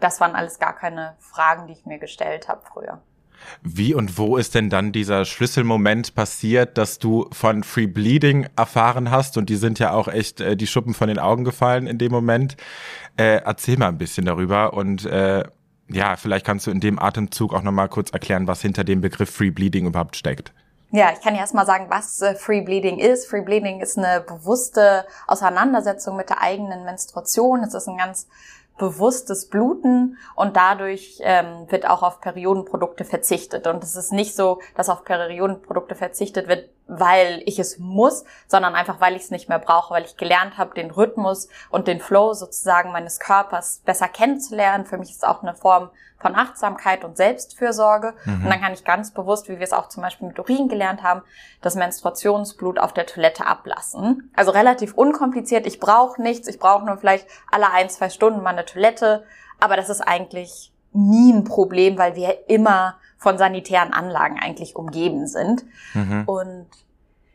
Das 0.00 0.20
waren 0.20 0.34
alles 0.34 0.58
gar 0.58 0.74
keine 0.74 1.16
Fragen, 1.20 1.66
die 1.66 1.74
ich 1.74 1.86
mir 1.86 1.98
gestellt 1.98 2.48
habe 2.48 2.62
früher. 2.64 3.00
Wie 3.62 3.94
und 3.94 4.18
wo 4.18 4.36
ist 4.36 4.54
denn 4.54 4.70
dann 4.70 4.92
dieser 4.92 5.24
Schlüsselmoment 5.24 6.14
passiert, 6.14 6.78
dass 6.78 6.98
du 6.98 7.28
von 7.32 7.62
Free 7.62 7.86
Bleeding 7.86 8.48
erfahren 8.56 9.10
hast? 9.10 9.36
Und 9.36 9.48
die 9.50 9.56
sind 9.56 9.78
ja 9.78 9.92
auch 9.92 10.08
echt 10.08 10.40
äh, 10.40 10.56
die 10.56 10.66
Schuppen 10.66 10.94
von 10.94 11.08
den 11.08 11.18
Augen 11.18 11.44
gefallen 11.44 11.86
in 11.86 11.98
dem 11.98 12.10
Moment. 12.10 12.56
Äh, 13.16 13.42
erzähl 13.44 13.76
mal 13.76 13.88
ein 13.88 13.98
bisschen 13.98 14.24
darüber 14.24 14.72
und 14.74 15.04
äh, 15.04 15.44
ja, 15.88 16.16
vielleicht 16.16 16.46
kannst 16.46 16.66
du 16.66 16.70
in 16.70 16.80
dem 16.80 16.98
Atemzug 16.98 17.52
auch 17.52 17.62
nochmal 17.62 17.88
kurz 17.88 18.10
erklären, 18.10 18.46
was 18.46 18.62
hinter 18.62 18.84
dem 18.84 19.00
Begriff 19.02 19.30
Free 19.30 19.50
Bleeding 19.50 19.86
überhaupt 19.86 20.16
steckt. 20.16 20.52
Ja, 20.96 21.10
ich 21.12 21.20
kann 21.20 21.34
ja 21.34 21.40
erstmal 21.40 21.66
sagen, 21.66 21.86
was 21.88 22.22
äh, 22.22 22.36
Free 22.36 22.60
Bleeding 22.60 23.00
ist. 23.00 23.26
Free 23.26 23.40
Bleeding 23.40 23.80
ist 23.80 23.98
eine 23.98 24.20
bewusste 24.20 25.04
Auseinandersetzung 25.26 26.16
mit 26.16 26.30
der 26.30 26.40
eigenen 26.40 26.84
Menstruation. 26.84 27.64
Es 27.64 27.74
ist 27.74 27.88
ein 27.88 27.96
ganz 27.98 28.28
bewusstes 28.78 29.48
Bluten 29.48 30.16
und 30.36 30.56
dadurch 30.56 31.18
ähm, 31.24 31.66
wird 31.68 31.90
auch 31.90 32.04
auf 32.04 32.20
Periodenprodukte 32.20 33.04
verzichtet. 33.04 33.66
Und 33.66 33.82
es 33.82 33.96
ist 33.96 34.12
nicht 34.12 34.36
so, 34.36 34.60
dass 34.76 34.88
auf 34.88 35.04
Periodenprodukte 35.04 35.96
verzichtet 35.96 36.46
wird, 36.46 36.70
weil 36.86 37.42
ich 37.46 37.58
es 37.58 37.78
muss, 37.78 38.24
sondern 38.46 38.74
einfach, 38.74 39.00
weil 39.00 39.16
ich 39.16 39.22
es 39.22 39.30
nicht 39.30 39.48
mehr 39.48 39.58
brauche, 39.58 39.94
weil 39.94 40.04
ich 40.04 40.16
gelernt 40.16 40.58
habe, 40.58 40.74
den 40.74 40.90
Rhythmus 40.90 41.48
und 41.70 41.88
den 41.88 42.00
Flow 42.00 42.34
sozusagen 42.34 42.92
meines 42.92 43.20
Körpers 43.20 43.80
besser 43.84 44.08
kennenzulernen. 44.08 44.84
Für 44.84 44.98
mich 44.98 45.10
ist 45.10 45.18
es 45.18 45.24
auch 45.24 45.42
eine 45.42 45.54
Form 45.54 45.90
von 46.18 46.34
Achtsamkeit 46.34 47.04
und 47.04 47.16
Selbstfürsorge. 47.16 48.14
Mhm. 48.24 48.44
Und 48.44 48.50
dann 48.50 48.60
kann 48.60 48.72
ich 48.72 48.84
ganz 48.84 49.12
bewusst, 49.12 49.48
wie 49.48 49.58
wir 49.58 49.64
es 49.64 49.72
auch 49.72 49.88
zum 49.88 50.02
Beispiel 50.02 50.28
mit 50.28 50.38
Urin 50.38 50.68
gelernt 50.68 51.02
haben, 51.02 51.22
das 51.60 51.74
Menstruationsblut 51.74 52.78
auf 52.78 52.92
der 52.92 53.06
Toilette 53.06 53.46
ablassen. 53.46 54.30
Also 54.34 54.50
relativ 54.50 54.94
unkompliziert. 54.94 55.66
Ich 55.66 55.80
brauche 55.80 56.20
nichts. 56.20 56.48
Ich 56.48 56.58
brauche 56.58 56.84
nur 56.84 56.96
vielleicht 56.96 57.26
alle 57.50 57.70
ein, 57.72 57.90
zwei 57.90 58.08
Stunden 58.08 58.42
mal 58.42 58.50
eine 58.50 58.64
Toilette. 58.64 59.24
Aber 59.60 59.76
das 59.76 59.88
ist 59.88 60.00
eigentlich 60.00 60.72
nie 60.92 61.32
ein 61.32 61.44
Problem, 61.44 61.98
weil 61.98 62.14
wir 62.14 62.48
immer 62.48 62.96
von 63.24 63.38
sanitären 63.38 63.94
Anlagen 63.94 64.38
eigentlich 64.38 64.76
umgeben 64.76 65.26
sind. 65.26 65.64
Mhm. 65.94 66.24
Und 66.26 66.66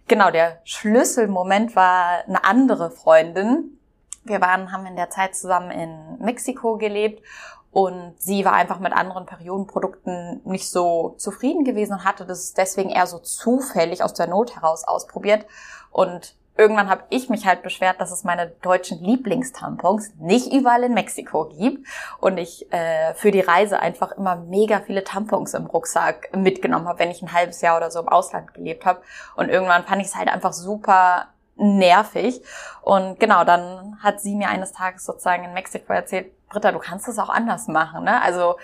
genau, 0.07 0.29
der 0.29 0.59
Schlüsselmoment 0.63 1.75
war 1.75 2.23
eine 2.27 2.43
andere 2.43 2.91
Freundin. 2.91 3.79
Wir 4.23 4.39
waren, 4.39 4.71
haben 4.71 4.85
in 4.85 4.95
der 4.95 5.09
Zeit 5.09 5.35
zusammen 5.35 5.71
in 5.71 6.19
Mexiko 6.19 6.77
gelebt 6.77 7.23
und 7.71 8.13
sie 8.19 8.45
war 8.45 8.53
einfach 8.53 8.79
mit 8.79 8.93
anderen 8.93 9.25
Periodenprodukten 9.25 10.41
nicht 10.45 10.69
so 10.69 11.15
zufrieden 11.17 11.63
gewesen 11.63 11.93
und 11.93 12.03
hatte 12.03 12.27
das 12.27 12.53
deswegen 12.53 12.91
eher 12.91 13.07
so 13.07 13.17
zufällig 13.17 14.03
aus 14.03 14.13
der 14.13 14.27
Not 14.27 14.55
heraus 14.55 14.83
ausprobiert. 14.83 15.47
Und 15.89 16.35
irgendwann 16.59 16.89
habe 16.89 17.03
ich 17.09 17.29
mich 17.29 17.47
halt 17.47 17.63
beschwert, 17.63 18.01
dass 18.01 18.11
es 18.11 18.25
meine 18.25 18.47
deutschen 18.61 19.01
Lieblingstampons 19.01 20.11
nicht 20.19 20.51
überall 20.53 20.83
in 20.83 20.93
Mexiko 20.93 21.45
gibt 21.45 21.87
und 22.19 22.37
ich 22.37 22.71
äh, 22.73 23.13
für 23.13 23.31
die 23.31 23.39
Reise 23.39 23.79
einfach 23.79 24.11
immer 24.11 24.35
mega 24.35 24.81
viele 24.81 25.05
Tampons 25.05 25.53
im 25.53 25.67
Rucksack 25.67 26.29
mitgenommen 26.35 26.87
habe, 26.87 26.99
wenn 26.99 27.11
ich 27.11 27.21
ein 27.21 27.31
halbes 27.31 27.61
Jahr 27.61 27.77
oder 27.77 27.89
so 27.89 28.01
im 28.01 28.09
Ausland 28.09 28.53
gelebt 28.53 28.85
habe. 28.85 29.01
Und 29.37 29.47
irgendwann 29.47 29.85
fand 29.85 30.01
ich 30.01 30.09
es 30.09 30.15
halt 30.15 30.27
einfach 30.27 30.51
super 30.51 31.27
nervig. 31.55 32.41
Und 32.81 33.19
genau, 33.19 33.45
dann 33.45 33.97
hat 34.03 34.19
sie 34.19 34.35
mir 34.35 34.49
eines 34.49 34.73
Tages 34.73 35.05
sozusagen 35.05 35.45
in 35.45 35.53
Mexiko 35.53 35.93
erzählt, 35.93 36.31
Britta, 36.49 36.71
du 36.71 36.79
kannst 36.79 37.07
es 37.07 37.19
auch 37.19 37.29
anders 37.29 37.67
machen. 37.67 38.03
Ne? 38.03 38.21
Also 38.21 38.57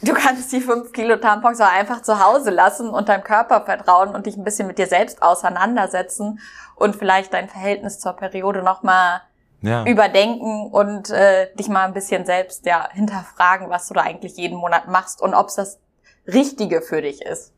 du 0.00 0.14
kannst 0.14 0.52
die 0.52 0.60
fünf 0.60 0.92
Kilo 0.92 1.16
Tampons 1.16 1.60
auch 1.60 1.72
einfach 1.72 2.02
zu 2.02 2.24
Hause 2.24 2.50
lassen 2.50 2.88
und 2.88 3.08
deinem 3.08 3.24
Körper 3.24 3.62
vertrauen 3.62 4.14
und 4.14 4.26
dich 4.26 4.36
ein 4.36 4.44
bisschen 4.44 4.68
mit 4.68 4.78
dir 4.78 4.86
selbst 4.86 5.22
auseinandersetzen 5.22 6.40
und 6.76 6.96
vielleicht 6.96 7.32
dein 7.34 7.48
Verhältnis 7.48 7.98
zur 7.98 8.12
Periode 8.12 8.62
nochmal 8.62 9.22
ja. 9.60 9.84
überdenken 9.84 10.70
und 10.70 11.10
äh, 11.10 11.52
dich 11.54 11.68
mal 11.68 11.84
ein 11.84 11.94
bisschen 11.94 12.24
selbst 12.26 12.66
ja 12.66 12.88
hinterfragen, 12.92 13.70
was 13.70 13.88
du 13.88 13.94
da 13.94 14.02
eigentlich 14.02 14.36
jeden 14.36 14.58
Monat 14.58 14.88
machst 14.88 15.20
und 15.20 15.34
ob 15.34 15.48
es 15.48 15.56
das 15.56 15.80
Richtige 16.26 16.82
für 16.82 17.02
dich 17.02 17.22
ist. 17.22 17.52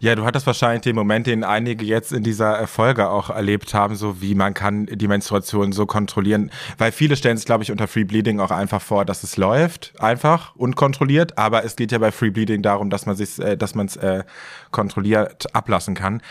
Ja, 0.00 0.14
du 0.14 0.24
hattest 0.24 0.46
wahrscheinlich 0.46 0.82
den 0.82 0.96
Moment, 0.96 1.26
den 1.26 1.44
einige 1.44 1.84
jetzt 1.84 2.12
in 2.12 2.22
dieser 2.22 2.66
Folge 2.66 3.08
auch 3.08 3.30
erlebt 3.30 3.74
haben, 3.74 3.96
so 3.96 4.20
wie 4.20 4.34
man 4.34 4.54
kann 4.54 4.86
die 4.86 5.08
Menstruation 5.08 5.72
so 5.72 5.86
kontrollieren, 5.86 6.50
weil 6.78 6.92
viele 6.92 7.16
stellen 7.16 7.36
sich, 7.36 7.46
glaube 7.46 7.64
ich, 7.64 7.70
unter 7.70 7.88
Free 7.88 8.04
Bleeding 8.04 8.40
auch 8.40 8.50
einfach 8.50 8.82
vor, 8.82 9.04
dass 9.04 9.22
es 9.22 9.36
läuft, 9.36 9.94
einfach 10.00 10.54
unkontrolliert, 10.56 11.38
aber 11.38 11.64
es 11.64 11.76
geht 11.76 11.92
ja 11.92 11.98
bei 11.98 12.12
Free 12.12 12.30
Bleeding 12.30 12.62
darum, 12.62 12.90
dass 12.90 13.06
man 13.06 13.16
sich, 13.16 13.38
äh, 13.38 13.56
dass 13.56 13.74
man 13.74 13.86
es 13.86 13.96
äh, 13.96 14.24
kontrolliert 14.70 15.54
ablassen 15.54 15.94
kann. 15.94 16.22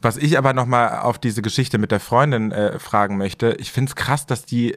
Was 0.00 0.16
ich 0.16 0.38
aber 0.38 0.52
nochmal 0.52 1.00
auf 1.00 1.18
diese 1.18 1.42
Geschichte 1.42 1.78
mit 1.78 1.90
der 1.90 2.00
Freundin 2.00 2.52
äh, 2.52 2.78
fragen 2.78 3.16
möchte, 3.16 3.56
ich 3.58 3.72
finde 3.72 3.90
es 3.90 3.96
krass, 3.96 4.26
dass 4.26 4.44
die 4.44 4.76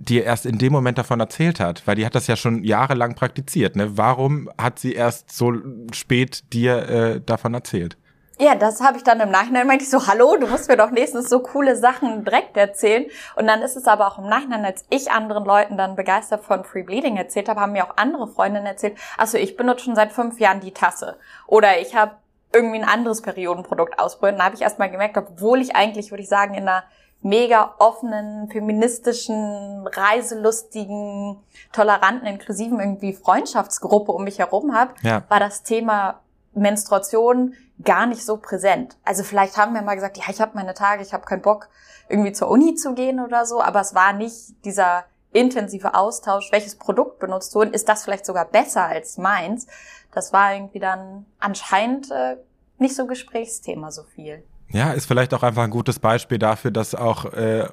dir 0.00 0.24
erst 0.24 0.46
in 0.46 0.58
dem 0.58 0.72
Moment 0.72 0.98
davon 0.98 1.20
erzählt 1.20 1.60
hat, 1.60 1.86
weil 1.86 1.94
die 1.94 2.06
hat 2.06 2.14
das 2.14 2.26
ja 2.26 2.34
schon 2.34 2.64
jahrelang 2.64 3.14
praktiziert. 3.14 3.76
Ne? 3.76 3.96
Warum 3.96 4.50
hat 4.58 4.78
sie 4.78 4.94
erst 4.94 5.30
so 5.30 5.52
spät 5.92 6.52
dir 6.52 6.88
äh, 6.88 7.20
davon 7.20 7.54
erzählt? 7.54 7.96
Ja, 8.38 8.54
das 8.54 8.80
habe 8.80 8.96
ich 8.96 9.04
dann 9.04 9.20
im 9.20 9.30
Nachhinein 9.30 9.66
meinte 9.66 9.84
ich 9.84 9.90
so, 9.90 10.06
hallo, 10.06 10.34
du 10.40 10.46
musst 10.46 10.66
mir 10.68 10.78
doch 10.78 10.90
nächstens 10.90 11.28
so 11.28 11.40
coole 11.40 11.76
Sachen 11.76 12.24
direkt 12.24 12.56
erzählen. 12.56 13.04
Und 13.36 13.46
dann 13.46 13.60
ist 13.60 13.76
es 13.76 13.86
aber 13.86 14.06
auch 14.06 14.18
im 14.18 14.30
Nachhinein, 14.30 14.64
als 14.64 14.86
ich 14.88 15.10
anderen 15.10 15.44
Leuten 15.44 15.76
dann 15.76 15.94
begeistert 15.94 16.42
von 16.42 16.64
Free 16.64 16.82
Bleeding 16.82 17.18
erzählt 17.18 17.50
habe, 17.50 17.60
haben 17.60 17.72
mir 17.72 17.84
auch 17.84 17.98
andere 17.98 18.26
Freundinnen 18.26 18.64
erzählt, 18.64 18.96
also 19.18 19.36
ich 19.36 19.58
benutze 19.58 19.84
schon 19.84 19.94
seit 19.94 20.12
fünf 20.12 20.40
Jahren 20.40 20.60
die 20.60 20.72
Tasse. 20.72 21.18
Oder 21.46 21.80
ich 21.82 21.94
habe 21.94 22.12
irgendwie 22.54 22.78
ein 22.78 22.88
anderes 22.88 23.20
Periodenprodukt 23.20 23.98
ausprobiert. 23.98 24.40
Da 24.40 24.44
habe 24.46 24.54
ich 24.54 24.62
erst 24.62 24.78
mal 24.78 24.90
gemerkt, 24.90 25.18
obwohl 25.18 25.60
ich 25.60 25.76
eigentlich, 25.76 26.10
würde 26.10 26.22
ich 26.22 26.28
sagen, 26.30 26.54
in 26.54 26.62
einer 26.62 26.84
mega 27.22 27.74
offenen, 27.78 28.48
feministischen, 28.50 29.86
reiselustigen, 29.86 31.38
toleranten, 31.72 32.26
inklusiven 32.26 32.80
irgendwie 32.80 33.12
Freundschaftsgruppe 33.12 34.12
um 34.12 34.24
mich 34.24 34.38
herum 34.38 34.74
habe, 34.74 34.94
ja. 35.02 35.22
war 35.28 35.40
das 35.40 35.62
Thema 35.62 36.20
Menstruation 36.54 37.54
gar 37.82 38.06
nicht 38.06 38.24
so 38.24 38.36
präsent. 38.36 38.96
Also 39.04 39.22
vielleicht 39.22 39.56
haben 39.56 39.74
wir 39.74 39.82
mal 39.82 39.94
gesagt, 39.94 40.16
ja, 40.16 40.24
ich 40.28 40.40
habe 40.40 40.52
meine 40.54 40.74
Tage, 40.74 41.02
ich 41.02 41.12
habe 41.12 41.24
keinen 41.24 41.42
Bock, 41.42 41.68
irgendwie 42.08 42.32
zur 42.32 42.48
Uni 42.48 42.74
zu 42.74 42.94
gehen 42.94 43.20
oder 43.20 43.46
so, 43.46 43.60
aber 43.60 43.80
es 43.80 43.94
war 43.94 44.12
nicht 44.12 44.64
dieser 44.64 45.04
intensive 45.32 45.94
Austausch, 45.94 46.50
welches 46.50 46.76
Produkt 46.76 47.20
benutzt 47.20 47.54
du 47.54 47.60
und 47.60 47.74
ist 47.74 47.88
das 47.88 48.04
vielleicht 48.04 48.26
sogar 48.26 48.46
besser 48.46 48.84
als 48.84 49.16
meins. 49.16 49.66
Das 50.12 50.32
war 50.32 50.54
irgendwie 50.54 50.80
dann 50.80 51.26
anscheinend 51.38 52.10
äh, 52.10 52.36
nicht 52.78 52.96
so 52.96 53.06
Gesprächsthema 53.06 53.92
so 53.92 54.02
viel. 54.02 54.42
Ja, 54.72 54.92
ist 54.92 55.06
vielleicht 55.06 55.34
auch 55.34 55.42
einfach 55.42 55.64
ein 55.64 55.70
gutes 55.70 55.98
Beispiel 55.98 56.38
dafür, 56.38 56.70
dass 56.70 56.94
auch 56.94 57.32
äh, 57.32 57.68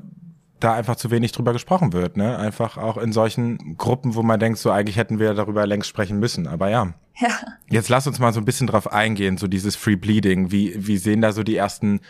da 0.60 0.74
einfach 0.74 0.96
zu 0.96 1.12
wenig 1.12 1.32
drüber 1.32 1.54
gesprochen 1.54 1.94
wird, 1.94 2.18
ne? 2.18 2.38
Einfach 2.38 2.78
auch 2.78 2.98
in 2.98 3.12
solchen 3.14 3.78
Gruppen, 3.78 4.16
wo 4.16 4.24
man 4.24 4.40
denkt, 4.40 4.58
so 4.58 4.72
eigentlich 4.72 4.98
hätten 4.98 5.20
wir 5.20 5.34
darüber 5.34 5.68
längst 5.68 5.90
sprechen 5.90 6.20
müssen. 6.20 6.48
Aber 6.48 6.70
ja. 6.70 6.94
Ja. 7.20 7.30
Jetzt 7.68 7.90
lass 7.90 8.06
uns 8.06 8.20
mal 8.20 8.32
so 8.32 8.40
ein 8.40 8.46
bisschen 8.46 8.68
drauf 8.68 8.94
eingehen, 8.94 9.38
so 9.38 9.48
dieses 9.48 9.76
Free 9.76 9.96
Bleeding. 9.96 10.52
Wie, 10.52 10.76
wie 10.78 10.98
sehen 10.98 11.20
da 11.20 11.32
so 11.32 11.42
die 11.42 11.56
ersten 11.56 12.02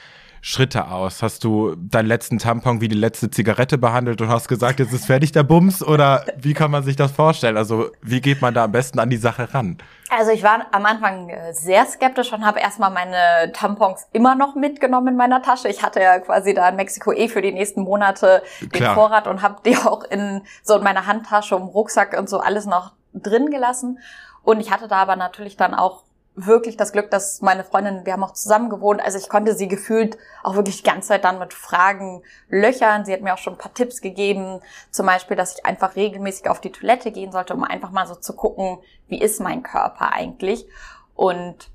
Schritte 0.42 0.88
aus? 0.88 1.24
Hast 1.24 1.44
du 1.44 1.76
deinen 1.76 2.08
letzten 2.08 2.38
Tampon 2.38 2.82
wie 2.82 2.88
die 2.88 2.96
letzte 2.96 3.30
Zigarette 3.30 3.78
behandelt 3.78 4.22
und 4.22 4.30
hast 4.30 4.48
gesagt, 4.48 4.80
jetzt 4.80 4.94
ist 4.94 5.06
fertig 5.06 5.32
der 5.32 5.44
Bums? 5.44 5.84
Oder 5.84 6.26
wie 6.38 6.54
kann 6.54 6.72
man 6.72 6.84
sich 6.84 6.96
das 6.96 7.12
vorstellen? 7.12 7.58
Also 7.58 7.90
wie 8.02 8.22
geht 8.22 8.42
man 8.42 8.54
da 8.54 8.66
am 8.66 8.72
besten 8.72 9.00
an 9.00 9.10
die 9.10 9.18
Sache 9.18 9.54
ran? 9.54 9.78
Also 10.10 10.32
ich 10.32 10.44
war 10.44 10.68
am 10.72 10.86
Anfang 10.86 11.30
äh, 11.30 11.54
sehr 11.54 11.86
skeptisch 11.86 12.32
und 12.32 12.46
habe 12.46 12.60
erstmal 12.60 12.92
meine 12.92 13.52
Tampons 13.52 14.08
immer 14.14 14.36
noch 14.36 14.56
mitgenommen 14.56 15.10
in 15.10 15.16
meiner 15.18 15.42
Tasche. 15.42 15.68
Ich 15.68 15.84
hatte 15.84 16.02
ja 16.02 16.20
quasi 16.20 16.54
da 16.54 16.70
in 16.70 16.78
Mexiko 16.78 17.12
eh 17.12 17.28
für 17.28 17.42
die 17.42 17.52
nächsten 17.52 17.82
Monate 17.82 18.42
den 18.62 18.70
Klar. 18.70 18.96
Vorrat 18.96 19.28
und 19.28 19.42
habe 19.42 19.58
die 19.66 19.76
auch 19.78 20.04
in 20.04 20.44
so 20.64 20.76
in 20.76 20.84
meiner 20.84 21.08
Handtasche, 21.08 21.56
im 21.56 21.64
Rucksack 21.64 22.18
und 22.18 22.30
so 22.30 22.40
alles 22.40 22.66
noch 22.66 22.94
drin 23.14 23.50
gelassen. 23.52 24.00
Und 24.44 24.62
ich 24.62 24.72
hatte 24.72 24.88
da 24.88 24.98
aber 24.98 25.18
natürlich 25.18 25.58
dann 25.58 25.74
auch 25.74 26.04
wirklich 26.38 26.78
das 26.78 26.92
Glück, 26.92 27.10
dass 27.10 27.42
meine 27.42 27.64
Freundin, 27.64 28.06
wir 28.06 28.14
haben 28.14 28.24
auch 28.24 28.34
zusammen 28.34 28.70
gewohnt, 28.70 29.02
also 29.02 29.18
ich 29.18 29.28
konnte 29.28 29.56
sie 29.56 29.68
gefühlt 29.68 30.18
auch 30.44 30.56
wirklich 30.56 30.78
die 30.78 30.90
ganze 30.90 31.10
Zeit 31.10 31.24
dann 31.24 31.40
mit 31.40 31.52
Fragen 31.54 32.22
löchern. 32.48 33.06
Sie 33.06 33.12
hat 33.12 33.22
mir 33.22 33.34
auch 33.34 33.40
schon 33.40 33.54
ein 33.54 33.60
paar 33.60 33.74
Tipps 33.74 34.02
gegeben, 34.02 34.62
zum 34.92 35.08
Beispiel, 35.08 35.36
dass 35.36 35.58
ich 35.58 35.66
einfach 35.66 35.96
regelmäßig 35.96 36.48
auf 36.48 36.62
die 36.62 36.72
Toilette 36.72 37.12
gehen 37.12 37.32
sollte, 37.32 37.56
um 37.56 37.64
einfach 37.64 37.90
mal 37.90 38.06
so 38.06 38.14
zu 38.14 38.36
gucken, 38.36 38.78
wie 39.08 39.20
ist 39.20 39.42
mein 39.42 39.64
Körper 39.64 40.14
eigentlich. 40.14 40.68
Und 41.16 41.72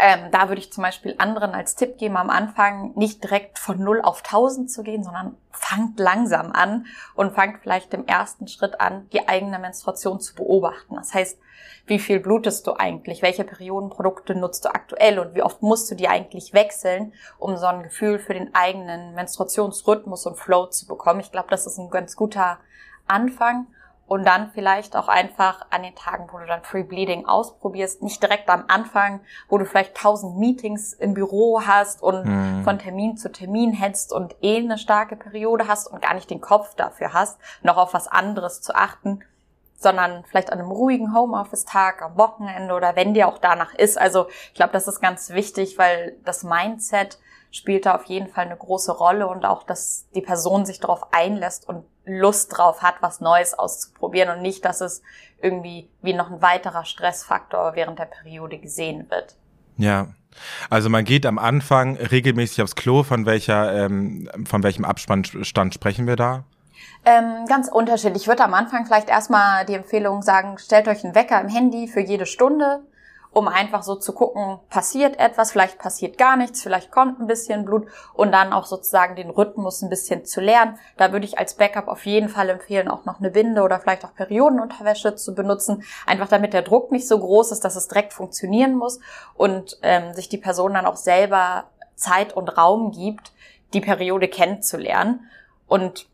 ähm, 0.00 0.30
da 0.30 0.48
würde 0.48 0.60
ich 0.60 0.72
zum 0.72 0.82
Beispiel 0.82 1.16
anderen 1.18 1.52
als 1.54 1.74
Tipp 1.74 1.98
geben, 1.98 2.16
am 2.16 2.30
Anfang 2.30 2.92
nicht 2.94 3.24
direkt 3.24 3.58
von 3.58 3.78
0 3.82 4.00
auf 4.02 4.22
1000 4.24 4.70
zu 4.70 4.82
gehen, 4.82 5.02
sondern 5.02 5.36
fangt 5.50 5.98
langsam 5.98 6.52
an 6.52 6.86
und 7.14 7.34
fangt 7.34 7.60
vielleicht 7.62 7.92
im 7.94 8.06
ersten 8.06 8.46
Schritt 8.46 8.80
an, 8.80 9.08
die 9.12 9.26
eigene 9.28 9.58
Menstruation 9.58 10.20
zu 10.20 10.36
beobachten. 10.36 10.94
Das 10.94 11.14
heißt, 11.14 11.38
wie 11.86 11.98
viel 11.98 12.20
blutest 12.20 12.66
du 12.66 12.74
eigentlich? 12.74 13.22
Welche 13.22 13.44
Periodenprodukte 13.44 14.34
nutzt 14.34 14.64
du 14.64 14.68
aktuell? 14.68 15.18
Und 15.18 15.34
wie 15.34 15.42
oft 15.42 15.62
musst 15.62 15.90
du 15.90 15.94
die 15.94 16.06
eigentlich 16.06 16.52
wechseln, 16.52 17.12
um 17.38 17.56
so 17.56 17.66
ein 17.66 17.82
Gefühl 17.82 18.18
für 18.18 18.34
den 18.34 18.54
eigenen 18.54 19.14
Menstruationsrhythmus 19.14 20.26
und 20.26 20.38
Flow 20.38 20.66
zu 20.66 20.86
bekommen? 20.86 21.20
Ich 21.20 21.32
glaube, 21.32 21.48
das 21.50 21.66
ist 21.66 21.78
ein 21.78 21.90
ganz 21.90 22.14
guter 22.14 22.58
Anfang. 23.06 23.66
Und 24.08 24.26
dann 24.26 24.50
vielleicht 24.52 24.96
auch 24.96 25.08
einfach 25.08 25.66
an 25.68 25.82
den 25.82 25.94
Tagen, 25.94 26.28
wo 26.32 26.38
du 26.38 26.46
dann 26.46 26.62
Free 26.62 26.82
Bleeding 26.82 27.26
ausprobierst, 27.26 28.02
nicht 28.02 28.22
direkt 28.22 28.48
am 28.48 28.64
Anfang, 28.66 29.20
wo 29.50 29.58
du 29.58 29.66
vielleicht 29.66 29.94
tausend 29.94 30.38
Meetings 30.38 30.94
im 30.94 31.12
Büro 31.12 31.60
hast 31.66 32.02
und 32.02 32.24
mhm. 32.24 32.64
von 32.64 32.78
Termin 32.78 33.18
zu 33.18 33.30
Termin 33.30 33.72
hetzt 33.72 34.14
und 34.14 34.34
eh 34.42 34.56
eine 34.56 34.78
starke 34.78 35.14
Periode 35.14 35.68
hast 35.68 35.88
und 35.88 36.00
gar 36.00 36.14
nicht 36.14 36.30
den 36.30 36.40
Kopf 36.40 36.74
dafür 36.74 37.12
hast, 37.12 37.38
noch 37.62 37.76
auf 37.76 37.92
was 37.92 38.08
anderes 38.08 38.62
zu 38.62 38.74
achten, 38.74 39.20
sondern 39.76 40.24
vielleicht 40.24 40.50
an 40.52 40.58
einem 40.58 40.70
ruhigen 40.70 41.14
Homeoffice-Tag, 41.14 42.00
am 42.00 42.16
Wochenende 42.16 42.74
oder 42.74 42.96
wenn 42.96 43.12
dir 43.12 43.28
auch 43.28 43.38
danach 43.38 43.74
ist. 43.74 43.98
Also 43.98 44.26
ich 44.48 44.54
glaube, 44.54 44.72
das 44.72 44.88
ist 44.88 45.00
ganz 45.00 45.30
wichtig, 45.30 45.76
weil 45.76 46.16
das 46.24 46.44
Mindset 46.44 47.18
spielt 47.50 47.86
da 47.86 47.94
auf 47.94 48.04
jeden 48.04 48.28
Fall 48.28 48.46
eine 48.46 48.56
große 48.56 48.92
Rolle 48.92 49.26
und 49.26 49.44
auch, 49.44 49.62
dass 49.62 50.06
die 50.14 50.20
Person 50.20 50.66
sich 50.66 50.80
darauf 50.80 51.12
einlässt 51.12 51.68
und 51.68 51.84
Lust 52.04 52.56
drauf 52.56 52.82
hat, 52.82 52.96
was 53.00 53.20
Neues 53.20 53.54
auszuprobieren 53.54 54.36
und 54.36 54.42
nicht, 54.42 54.64
dass 54.64 54.80
es 54.80 55.02
irgendwie 55.40 55.88
wie 56.02 56.14
noch 56.14 56.30
ein 56.30 56.42
weiterer 56.42 56.84
Stressfaktor 56.84 57.74
während 57.74 57.98
der 57.98 58.06
Periode 58.06 58.58
gesehen 58.58 59.10
wird. 59.10 59.36
Ja. 59.76 60.08
Also 60.70 60.88
man 60.88 61.04
geht 61.04 61.26
am 61.26 61.38
Anfang 61.38 61.96
regelmäßig 61.96 62.62
aufs 62.62 62.76
Klo. 62.76 63.02
Von 63.02 63.26
welcher, 63.26 63.84
ähm, 63.84 64.28
von 64.46 64.62
welchem 64.62 64.84
Abstand 64.84 65.28
sprechen 65.28 66.06
wir 66.06 66.16
da? 66.16 66.44
Ähm, 67.04 67.46
ganz 67.48 67.68
unterschiedlich. 67.68 68.22
Ich 68.22 68.28
würde 68.28 68.44
am 68.44 68.54
Anfang 68.54 68.86
vielleicht 68.86 69.08
erstmal 69.08 69.64
die 69.64 69.74
Empfehlung 69.74 70.22
sagen, 70.22 70.58
stellt 70.58 70.88
euch 70.88 71.04
einen 71.04 71.14
Wecker 71.14 71.40
im 71.40 71.48
Handy 71.48 71.88
für 71.88 72.00
jede 72.00 72.26
Stunde, 72.26 72.80
um 73.32 73.46
einfach 73.46 73.82
so 73.82 73.94
zu 73.94 74.12
gucken, 74.12 74.58
passiert 74.70 75.18
etwas, 75.18 75.52
vielleicht 75.52 75.78
passiert 75.78 76.18
gar 76.18 76.36
nichts, 76.36 76.62
vielleicht 76.62 76.90
kommt 76.90 77.20
ein 77.20 77.26
bisschen 77.26 77.64
Blut 77.64 77.86
und 78.14 78.32
dann 78.32 78.52
auch 78.52 78.66
sozusagen 78.66 79.16
den 79.16 79.30
Rhythmus 79.30 79.82
ein 79.82 79.90
bisschen 79.90 80.24
zu 80.24 80.40
lernen. 80.40 80.78
Da 80.96 81.12
würde 81.12 81.26
ich 81.26 81.38
als 81.38 81.54
Backup 81.54 81.88
auf 81.88 82.06
jeden 82.06 82.28
Fall 82.28 82.48
empfehlen, 82.48 82.88
auch 82.88 83.04
noch 83.04 83.20
eine 83.20 83.30
Binde 83.30 83.62
oder 83.62 83.80
vielleicht 83.80 84.04
auch 84.04 84.14
Periodenunterwäsche 84.14 85.14
zu 85.14 85.34
benutzen, 85.34 85.84
einfach 86.06 86.28
damit 86.28 86.52
der 86.52 86.62
Druck 86.62 86.90
nicht 86.90 87.06
so 87.06 87.18
groß 87.18 87.52
ist, 87.52 87.64
dass 87.64 87.76
es 87.76 87.88
direkt 87.88 88.12
funktionieren 88.12 88.74
muss 88.74 88.98
und 89.34 89.78
ähm, 89.82 90.14
sich 90.14 90.28
die 90.28 90.38
Person 90.38 90.74
dann 90.74 90.86
auch 90.86 90.96
selber 90.96 91.64
Zeit 91.94 92.32
und 92.32 92.48
Raum 92.56 92.92
gibt, 92.92 93.32
die 93.74 93.80
Periode 93.80 94.28
kennenzulernen. 94.28 95.28
Und 95.66 96.08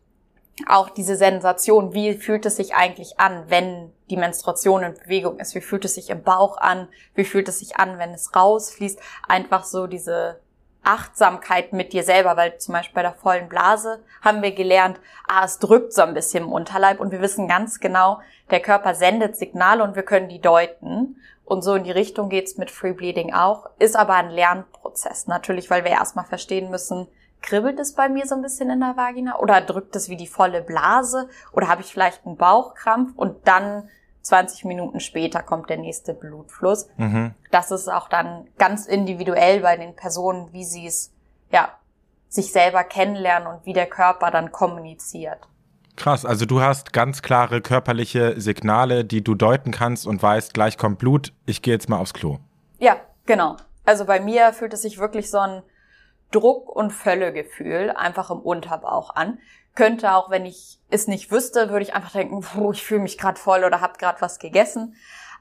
auch 0.67 0.91
diese 0.91 1.17
Sensation, 1.17 1.95
wie 1.95 2.15
fühlt 2.15 2.47
es 2.47 2.57
sich 2.57 2.75
eigentlich 2.75 3.19
an, 3.19 3.45
wenn 3.49 3.93
die 4.11 4.17
Menstruation 4.17 4.83
in 4.83 4.95
Bewegung 4.95 5.39
ist, 5.39 5.55
wie 5.55 5.61
fühlt 5.61 5.85
es 5.85 5.95
sich 5.95 6.11
im 6.11 6.23
Bauch 6.23 6.59
an, 6.59 6.89
wie 7.15 7.25
fühlt 7.25 7.49
es 7.49 7.61
sich 7.61 7.77
an, 7.77 7.99
wenn 7.99 8.11
es 8.11 8.35
rausfließt, 8.35 9.01
einfach 9.29 9.65
so 9.65 9.87
diese 9.87 10.41
Achtsamkeit 10.85 11.73
mit 11.73 11.93
dir 11.93 12.05
selber, 12.05 12.37
weil 12.37 12.59
zum 12.59 12.75
Beispiel 12.75 12.95
bei 12.95 13.03
der 13.03 13.15
vollen 13.15 13.49
Blase 13.49 14.05
haben 14.21 14.43
wir 14.43 14.53
gelernt, 14.53 15.01
ah, 15.27 15.45
es 15.45 15.59
drückt 15.59 15.93
so 15.95 16.03
ein 16.03 16.15
bisschen 16.15 16.45
im 16.45 16.53
Unterleib 16.53 17.01
und 17.01 17.11
wir 17.11 17.23
wissen 17.23 17.49
ganz 17.49 17.81
genau, 17.81 18.21
der 18.51 18.61
Körper 18.61 18.95
sendet 18.95 19.37
Signale 19.37 19.83
und 19.83 19.97
wir 19.97 20.03
können 20.03 20.29
die 20.29 20.41
deuten. 20.41 21.17
Und 21.47 21.63
so 21.63 21.75
in 21.75 21.85
die 21.85 21.91
Richtung 21.91 22.31
geht's 22.31 22.57
mit 22.57 22.71
Free 22.71 22.93
Bleeding 22.93 23.35
auch, 23.35 23.69
ist 23.79 23.97
aber 23.97 24.15
ein 24.15 24.31
Lernprozess. 24.31 25.27
Natürlich, 25.27 25.69
weil 25.69 25.85
wir 25.85 25.91
erstmal 25.91 26.25
verstehen 26.25 26.71
müssen, 26.71 27.07
kribbelt 27.45 27.79
es 27.79 27.93
bei 27.93 28.09
mir 28.09 28.27
so 28.27 28.35
ein 28.35 28.43
bisschen 28.43 28.71
in 28.71 28.81
der 28.81 28.97
Vagina 28.97 29.39
oder 29.39 29.61
drückt 29.61 29.95
es 29.97 30.09
wie 30.09 30.17
die 30.17 30.27
volle 30.27 30.63
Blase 30.63 31.29
oder 31.53 31.69
habe 31.69 31.83
ich 31.83 31.93
vielleicht 31.93 32.25
einen 32.27 32.37
Bauchkrampf 32.37 33.13
und 33.17 33.47
dann 33.47 33.89
20 34.23 34.65
Minuten 34.65 34.99
später 35.01 35.43
kommt 35.43 35.69
der 35.69 35.77
nächste 35.77 36.15
Blutfluss. 36.15 36.89
Mhm. 36.97 37.35
Das 37.51 37.71
ist 37.71 37.89
auch 37.89 38.09
dann 38.09 38.49
ganz 38.57 38.87
individuell 38.87 39.61
bei 39.61 39.77
den 39.77 39.95
Personen, 39.95 40.53
wie 40.53 40.65
sie 40.65 40.87
es 40.87 41.13
ja 41.53 41.69
sich 42.29 42.51
selber 42.51 42.83
kennenlernen 42.83 43.47
und 43.47 43.67
wie 43.67 43.75
der 43.75 43.87
Körper 43.87 44.31
dann 44.31 44.51
kommuniziert. 44.51 45.39
Krass, 45.97 46.25
also 46.25 46.47
du 46.47 46.63
hast 46.63 46.95
ganz 46.95 47.21
klare 47.21 47.61
körperliche 47.61 48.41
Signale, 48.41 49.05
die 49.05 49.23
du 49.23 49.35
deuten 49.35 49.71
kannst 49.71 50.07
und 50.07 50.23
weißt, 50.23 50.55
gleich 50.55 50.79
kommt 50.79 50.99
Blut, 50.99 51.35
ich 51.45 51.61
gehe 51.61 51.75
jetzt 51.75 51.91
mal 51.91 51.99
aufs 51.99 52.15
Klo. 52.15 52.39
Ja, 52.79 52.97
genau. 53.27 53.57
Also 53.85 54.07
bei 54.07 54.19
mir 54.19 54.55
fühlt 54.55 54.73
es 54.73 54.83
sich 54.83 54.99
wirklich 54.99 55.31
so 55.31 55.39
ein 55.39 55.63
Druck- 56.35 56.75
und 56.75 56.91
Völlegefühl 56.91 57.91
einfach 57.91 58.31
im 58.31 58.41
Unterbauch 58.41 59.15
an. 59.15 59.39
Könnte 59.75 60.15
auch, 60.15 60.31
wenn 60.31 60.47
ich 60.47 60.79
es 60.91 61.09
nicht 61.09 61.31
wüsste, 61.31 61.71
würde 61.71 61.83
ich 61.83 61.95
einfach 61.95 62.13
denken, 62.13 62.41
puh, 62.41 62.73
ich 62.73 62.83
fühle 62.83 63.01
mich 63.01 63.19
gerade 63.19 63.39
voll 63.39 63.65
oder 63.65 63.81
habe 63.81 63.99
gerade 63.99 64.21
was 64.21 64.39
gegessen. 64.39 64.97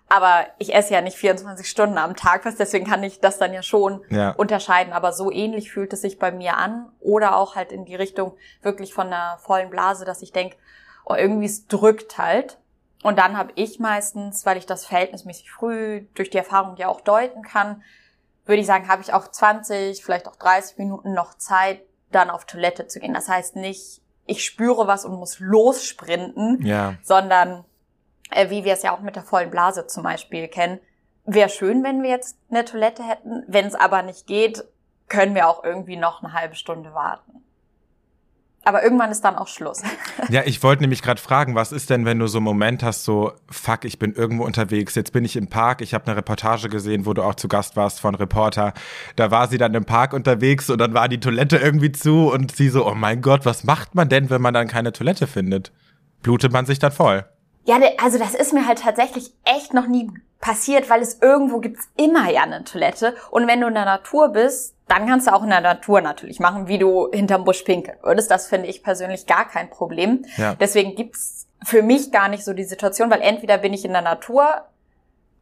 Aber 0.10 0.46
ich 0.60 0.76
esse 0.76 0.94
ja 0.94 1.02
nicht 1.02 1.18
24 1.18 1.68
Stunden 1.68 1.98
am 1.98 2.16
Tag 2.16 2.46
was, 2.46 2.56
deswegen 2.58 2.86
kann 2.86 3.04
ich 3.04 3.20
das 3.20 3.38
dann 3.38 3.54
ja 3.54 3.64
schon 3.64 4.04
ja. 4.10 4.32
unterscheiden. 4.32 4.94
Aber 4.94 5.12
so 5.14 5.32
ähnlich 5.32 5.72
fühlt 5.72 5.94
es 5.94 6.02
sich 6.02 6.20
bei 6.20 6.32
mir 6.32 6.58
an. 6.58 6.92
Oder 7.00 7.36
auch 7.36 7.56
halt 7.56 7.72
in 7.72 7.86
die 7.86 7.96
Richtung 7.96 8.34
wirklich 8.62 8.94
von 8.94 9.08
einer 9.08 9.38
vollen 9.40 9.70
Blase, 9.70 10.06
dass 10.06 10.22
ich 10.22 10.32
denke, 10.32 10.58
oh, 11.06 11.16
irgendwie 11.16 11.46
es 11.46 11.68
drückt 11.68 12.18
halt. 12.18 12.60
Und 13.04 13.20
dann 13.20 13.38
habe 13.38 13.52
ich 13.56 13.80
meistens, 13.80 14.46
weil 14.46 14.58
ich 14.58 14.66
das 14.66 14.86
verhältnismäßig 14.86 15.52
früh 15.52 16.06
durch 16.16 16.30
die 16.30 16.38
Erfahrung 16.38 16.78
ja 16.78 16.88
auch 16.88 17.02
deuten 17.02 17.42
kann, 17.44 17.84
würde 18.46 18.62
ich 18.62 18.68
sagen, 18.68 18.88
habe 18.88 19.02
ich 19.02 19.14
auch 19.14 19.28
20, 19.30 20.04
vielleicht 20.04 20.28
auch 20.28 20.36
30 20.36 20.78
Minuten 20.78 21.14
noch 21.14 21.36
Zeit, 21.36 21.82
dann 22.12 22.30
auf 22.30 22.46
Toilette 22.46 22.88
zu 22.88 23.00
gehen. 23.00 23.14
Das 23.14 23.30
heißt 23.30 23.56
nicht, 23.56 24.02
ich 24.26 24.46
spüre 24.46 24.88
was 24.88 25.06
und 25.06 25.16
muss 25.16 25.40
lossprinten, 25.40 26.66
ja. 26.66 26.96
sondern 27.04 27.66
äh, 28.32 28.50
wie 28.50 28.64
wir 28.64 28.74
es 28.74 28.84
ja 28.84 28.96
auch 28.96 29.02
mit 29.02 29.16
der 29.16 29.24
vollen 29.24 29.50
Blase 29.50 29.88
zum 29.88 30.04
Beispiel 30.04 30.48
kennen. 30.48 30.80
Wäre 31.26 31.50
schön, 31.50 31.84
wenn 31.84 32.04
wir 32.04 32.10
jetzt 32.10 32.38
eine 32.50 32.66
Toilette 32.66 33.04
hätten. 33.04 33.44
Wenn 33.48 33.66
es 33.66 33.76
aber 33.76 34.02
nicht 34.04 34.28
geht, 34.28 34.66
können 35.08 35.36
wir 35.36 35.48
auch 35.48 35.64
irgendwie 35.64 35.96
noch 35.96 36.24
eine 36.24 36.34
halbe 36.34 36.56
Stunde 36.56 36.94
warten. 36.94 37.44
Aber 38.66 38.84
irgendwann 38.84 39.12
ist 39.12 39.22
dann 39.22 39.36
auch 39.36 39.48
Schluss. 39.48 39.82
Ja, 40.30 40.42
ich 40.46 40.64
wollte 40.64 40.84
nämlich 40.84 41.02
gerade 41.02 41.22
fragen, 41.22 41.54
was 41.54 41.72
ist 41.72 41.90
denn, 41.90 42.06
wenn 42.06 42.18
du 42.18 42.28
so 42.28 42.38
einen 42.38 42.46
Moment 42.46 42.82
hast, 42.82 43.04
so, 43.04 43.34
fuck, 43.50 43.84
ich 43.84 44.00
bin 44.00 44.14
irgendwo 44.14 44.46
unterwegs, 44.46 44.96
jetzt 44.96 45.12
bin 45.12 45.26
ich 45.26 45.36
im 45.36 45.48
Park, 45.48 45.82
ich 45.82 45.94
habe 45.94 46.08
eine 46.08 46.16
Reportage 46.16 46.70
gesehen, 46.70 47.06
wo 47.06 47.14
du 47.14 47.24
auch 47.24 47.36
zu 47.36 47.48
Gast 47.50 47.76
warst 47.76 48.00
von 48.00 48.16
Reporter. 48.16 48.74
Da 49.16 49.32
war 49.32 49.48
sie 49.48 49.58
dann 49.58 49.74
im 49.74 49.86
Park 49.86 50.14
unterwegs 50.14 50.70
und 50.70 50.80
dann 50.80 50.94
war 50.94 51.10
die 51.10 51.20
Toilette 51.20 51.58
irgendwie 51.58 51.92
zu 51.92 52.32
und 52.32 52.56
sie 52.56 52.70
so, 52.70 52.88
oh 52.88 52.96
mein 52.96 53.22
Gott, 53.22 53.46
was 53.46 53.64
macht 53.66 53.96
man 53.96 54.08
denn, 54.08 54.30
wenn 54.30 54.42
man 54.42 54.54
dann 54.54 54.68
keine 54.68 54.94
Toilette 54.94 55.28
findet? 55.28 55.72
Blutet 56.22 56.54
man 56.54 56.66
sich 56.66 56.80
dann 56.80 56.94
voll? 56.94 57.26
Ja, 57.66 57.80
also 58.02 58.18
das 58.18 58.34
ist 58.34 58.54
mir 58.54 58.66
halt 58.66 58.80
tatsächlich 58.80 59.34
echt 59.44 59.74
noch 59.74 59.88
nie 59.88 60.10
passiert, 60.40 60.90
weil 60.90 61.02
es 61.02 61.22
irgendwo 61.22 61.60
gibt's 61.60 61.88
immer 61.96 62.30
ja 62.30 62.44
eine 62.44 62.64
Toilette. 62.66 63.16
Und 63.32 63.48
wenn 63.48 63.62
du 63.62 63.68
in 63.68 63.74
der 63.74 63.86
Natur 63.86 64.30
bist, 64.30 64.76
dann 64.88 65.08
kannst 65.08 65.28
du 65.28 65.34
auch 65.34 65.44
in 65.44 65.50
der 65.50 65.62
Natur 65.62 66.02
natürlich 66.02 66.40
machen, 66.40 66.68
wie 66.68 66.78
du 66.78 67.10
hinterm 67.12 67.46
Busch 67.46 67.64
pinkeln 67.64 67.98
würdest. 68.02 68.30
Das 68.30 68.48
finde 68.48 68.68
ich 68.68 68.84
persönlich 68.84 69.26
gar 69.26 69.48
kein 69.48 69.70
Problem. 69.70 70.26
Ja. 70.38 70.56
Deswegen 70.56 70.96
gibt's 70.96 71.48
für 71.64 71.82
mich 71.82 72.12
gar 72.12 72.28
nicht 72.28 72.44
so 72.44 72.54
die 72.54 72.66
Situation, 72.66 73.10
weil 73.10 73.22
entweder 73.22 73.58
bin 73.58 73.74
ich 73.74 73.86
in 73.86 73.94
der 73.94 74.02
Natur 74.02 74.66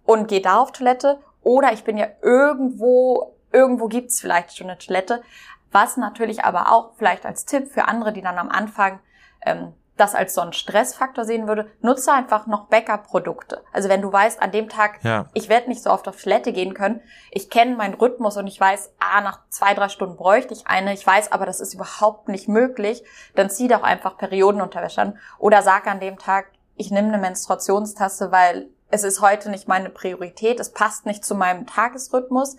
und 0.06 0.28
gehe 0.28 0.42
da 0.42 0.60
auf 0.60 0.72
Toilette 0.72 1.20
oder 1.42 1.74
ich 1.74 1.84
bin 1.84 1.98
ja 1.98 2.08
irgendwo, 2.22 3.36
irgendwo 3.52 3.88
gibt's 3.88 4.22
vielleicht 4.22 4.56
schon 4.56 4.70
eine 4.70 4.78
Toilette. 4.78 5.24
Was 5.72 5.98
natürlich 5.98 6.44
aber 6.44 6.72
auch 6.72 6.92
vielleicht 6.98 7.26
als 7.26 7.46
Tipp 7.46 7.72
für 7.72 7.88
andere, 7.88 8.14
die 8.14 8.22
dann 8.22 8.38
am 8.38 8.50
Anfang 8.50 9.00
ähm, 9.46 9.74
das 10.02 10.16
als 10.16 10.34
so 10.34 10.42
einen 10.42 10.52
Stressfaktor 10.52 11.24
sehen 11.26 11.48
würde, 11.48 11.70
nutze 11.82 12.12
einfach 12.12 12.48
noch 12.48 12.66
Backup-Produkte. 12.66 13.64
Also 13.72 13.88
wenn 13.88 14.02
du 14.02 14.12
weißt, 14.12 14.42
an 14.42 14.52
dem 14.52 14.68
Tag, 14.68 15.00
ja. 15.04 15.28
ich 15.34 15.48
werde 15.48 15.70
nicht 15.70 15.84
so 15.84 15.92
oft 15.92 16.08
auf 16.08 16.22
Toilette 16.22 16.52
gehen 16.52 16.74
können, 16.74 17.02
ich 17.30 17.52
kenne 17.52 17.76
meinen 17.76 17.94
Rhythmus 17.94 18.36
und 18.36 18.48
ich 18.48 18.60
weiß, 18.60 18.94
ah, 19.00 19.22
nach 19.22 19.42
zwei, 19.50 19.76
drei 19.76 19.90
Stunden 19.90 20.18
bräuchte 20.18 20.54
ich 20.54 20.66
eine, 20.66 20.94
ich 20.94 21.06
weiß 21.06 21.32
aber, 21.32 21.46
das 21.46 21.62
ist 21.62 21.76
überhaupt 21.76 22.30
nicht 22.30 22.48
möglich, 22.48 23.04
dann 23.36 23.52
zieh 23.52 23.68
doch 23.68 23.84
einfach 23.84 24.18
Periodenunterwäsche 24.18 25.02
an 25.02 25.20
oder 25.38 25.62
sag 25.62 25.86
an 25.86 26.00
dem 26.00 26.18
Tag, 26.18 26.48
ich 26.76 26.90
nehme 26.90 27.10
eine 27.10 27.20
Menstruationstasse, 27.20 28.32
weil 28.32 28.70
es 28.90 29.04
ist 29.04 29.22
heute 29.22 29.52
nicht 29.52 29.68
meine 29.68 29.92
Priorität, 29.92 30.60
es 30.60 30.72
passt 30.72 31.06
nicht 31.06 31.24
zu 31.24 31.36
meinem 31.36 31.68
Tagesrhythmus 31.68 32.58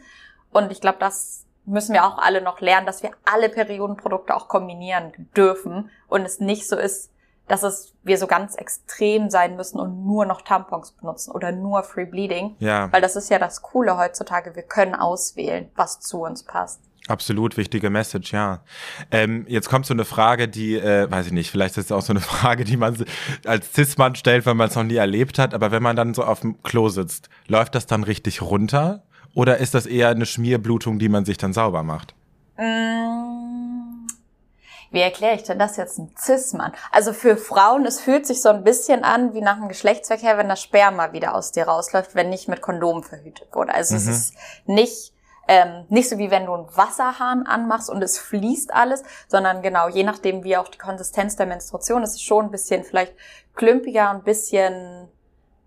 und 0.53 0.71
ich 0.71 0.81
glaube, 0.81 0.99
das 1.01 1.45
müssen 1.65 1.93
wir 1.93 2.05
auch 2.05 2.19
alle 2.19 2.41
noch 2.41 2.61
lernen, 2.61 2.87
dass 2.87 3.03
wir 3.03 3.11
alle 3.25 3.49
Periodenprodukte 3.49 4.35
auch 4.35 4.47
kombinieren 4.47 5.13
dürfen 5.37 5.91
und 6.09 6.23
es 6.23 6.39
nicht 6.39 6.69
so 6.69 6.77
ist, 6.77 7.13
dass 7.49 7.63
es 7.63 7.93
wir 8.03 8.19
so 8.19 8.27
ganz 8.27 8.55
extrem 8.55 9.31
sein 9.31 9.57
müssen 9.57 9.79
und 9.79 10.05
nur 10.07 10.25
noch 10.25 10.43
Tampons 10.43 10.93
benutzen 10.93 11.33
oder 11.33 11.53
nur 11.53 11.83
Free 11.83 12.07
Bleeding. 12.07 12.57
Ja. 12.59 12.91
Weil 12.93 13.03
das 13.03 13.17
ist 13.17 13.31
ja 13.31 13.39
das 13.39 13.63
Coole 13.63 13.97
heutzutage. 13.97 14.55
Wir 14.57 14.63
können 14.63 14.95
auswählen, 14.95 15.71
was 15.77 16.01
zu 16.01 16.23
uns 16.23 16.43
passt. 16.43 16.81
Absolut 17.09 17.57
wichtige 17.57 17.91
Message, 17.91 18.33
ja. 18.33 18.61
Ähm, 19.11 19.45
jetzt 19.49 19.69
kommt 19.69 19.87
so 19.87 19.95
eine 19.95 20.05
Frage, 20.05 20.47
die, 20.49 20.77
äh, 20.77 21.11
weiß 21.11 21.27
ich 21.27 21.33
nicht, 21.33 21.51
vielleicht 21.51 21.77
ist 21.77 21.87
es 21.87 21.93
auch 21.93 22.03
so 22.03 22.13
eine 22.13 22.21
Frage, 22.21 22.65
die 22.65 22.77
man 22.77 23.05
als 23.45 23.73
Cis-Mann 23.73 24.15
stellt, 24.15 24.47
wenn 24.47 24.57
man 24.57 24.69
es 24.69 24.77
noch 24.77 24.85
nie 24.85 24.97
erlebt 24.97 25.39
hat. 25.39 25.53
Aber 25.53 25.73
wenn 25.73 25.83
man 25.83 25.97
dann 25.97 26.15
so 26.15 26.23
auf 26.23 26.41
dem 26.41 26.63
Klo 26.63 26.89
sitzt, 26.89 27.29
läuft 27.49 27.75
das 27.75 27.87
dann 27.87 28.05
richtig 28.05 28.41
runter? 28.41 29.03
Oder 29.35 29.59
ist 29.59 29.75
das 29.75 29.87
eher 29.87 30.11
eine 30.11 30.27
Schmierblutung, 30.27 30.99
die 30.99 31.09
man 31.09 31.25
sich 31.25 31.39
dann 31.39 31.53
sauber 31.53 31.83
macht? 31.83 32.15
Mm 32.57 33.42
wie 34.93 35.01
erkläre 35.01 35.35
ich 35.35 35.43
denn 35.43 35.59
das 35.59 35.77
jetzt 35.77 35.99
ein 35.99 36.15
Cis-Mann? 36.19 36.73
Also 36.91 37.13
für 37.13 37.37
Frauen, 37.37 37.85
es 37.87 38.01
fühlt 38.01 38.27
sich 38.27 38.41
so 38.41 38.51
ein 38.51 38.65
bisschen 38.65 39.05
an 39.05 39.35
wie 39.35 39.41
nach 39.41 39.57
dem 39.57 39.69
Geschlechtsverkehr, 39.69 40.39
wenn 40.39 40.49
das 40.49 40.63
Sperma 40.63 41.13
wieder 41.13 41.35
aus 41.35 41.53
dir 41.53 41.65
rausläuft, 41.65 42.15
wenn 42.15 42.29
nicht 42.29 42.49
mit 42.49 42.61
Kondom 42.63 43.03
verhütet 43.03 43.49
wurde. 43.53 43.75
Also 43.75 43.95
mhm. 43.95 44.01
es 44.01 44.07
ist 44.07 44.35
nicht 44.67 45.13
ähm, 45.49 45.85
nicht 45.89 46.09
so 46.09 46.19
wie 46.19 46.31
wenn 46.31 46.47
du 46.47 46.55
einen 46.55 46.77
Wasserhahn 46.77 47.47
anmachst 47.47 47.91
und 47.91 48.03
es 48.03 48.19
fließt 48.19 48.73
alles, 48.73 49.03
sondern 49.27 49.63
genau, 49.63 49.89
je 49.89 50.05
nachdem 50.05 50.45
wie 50.45 50.57
auch 50.57 50.69
die 50.69 50.79
Konsistenz 50.79 51.37
der 51.37 51.47
Menstruation, 51.47 52.03
ist 52.03 52.15
es 52.15 52.23
schon 52.23 52.47
ein 52.47 52.51
bisschen 52.51 52.85
vielleicht 52.85 53.15
klümpiger 53.55 54.11
und 54.11 54.19
ein 54.19 54.23
bisschen 54.23 55.09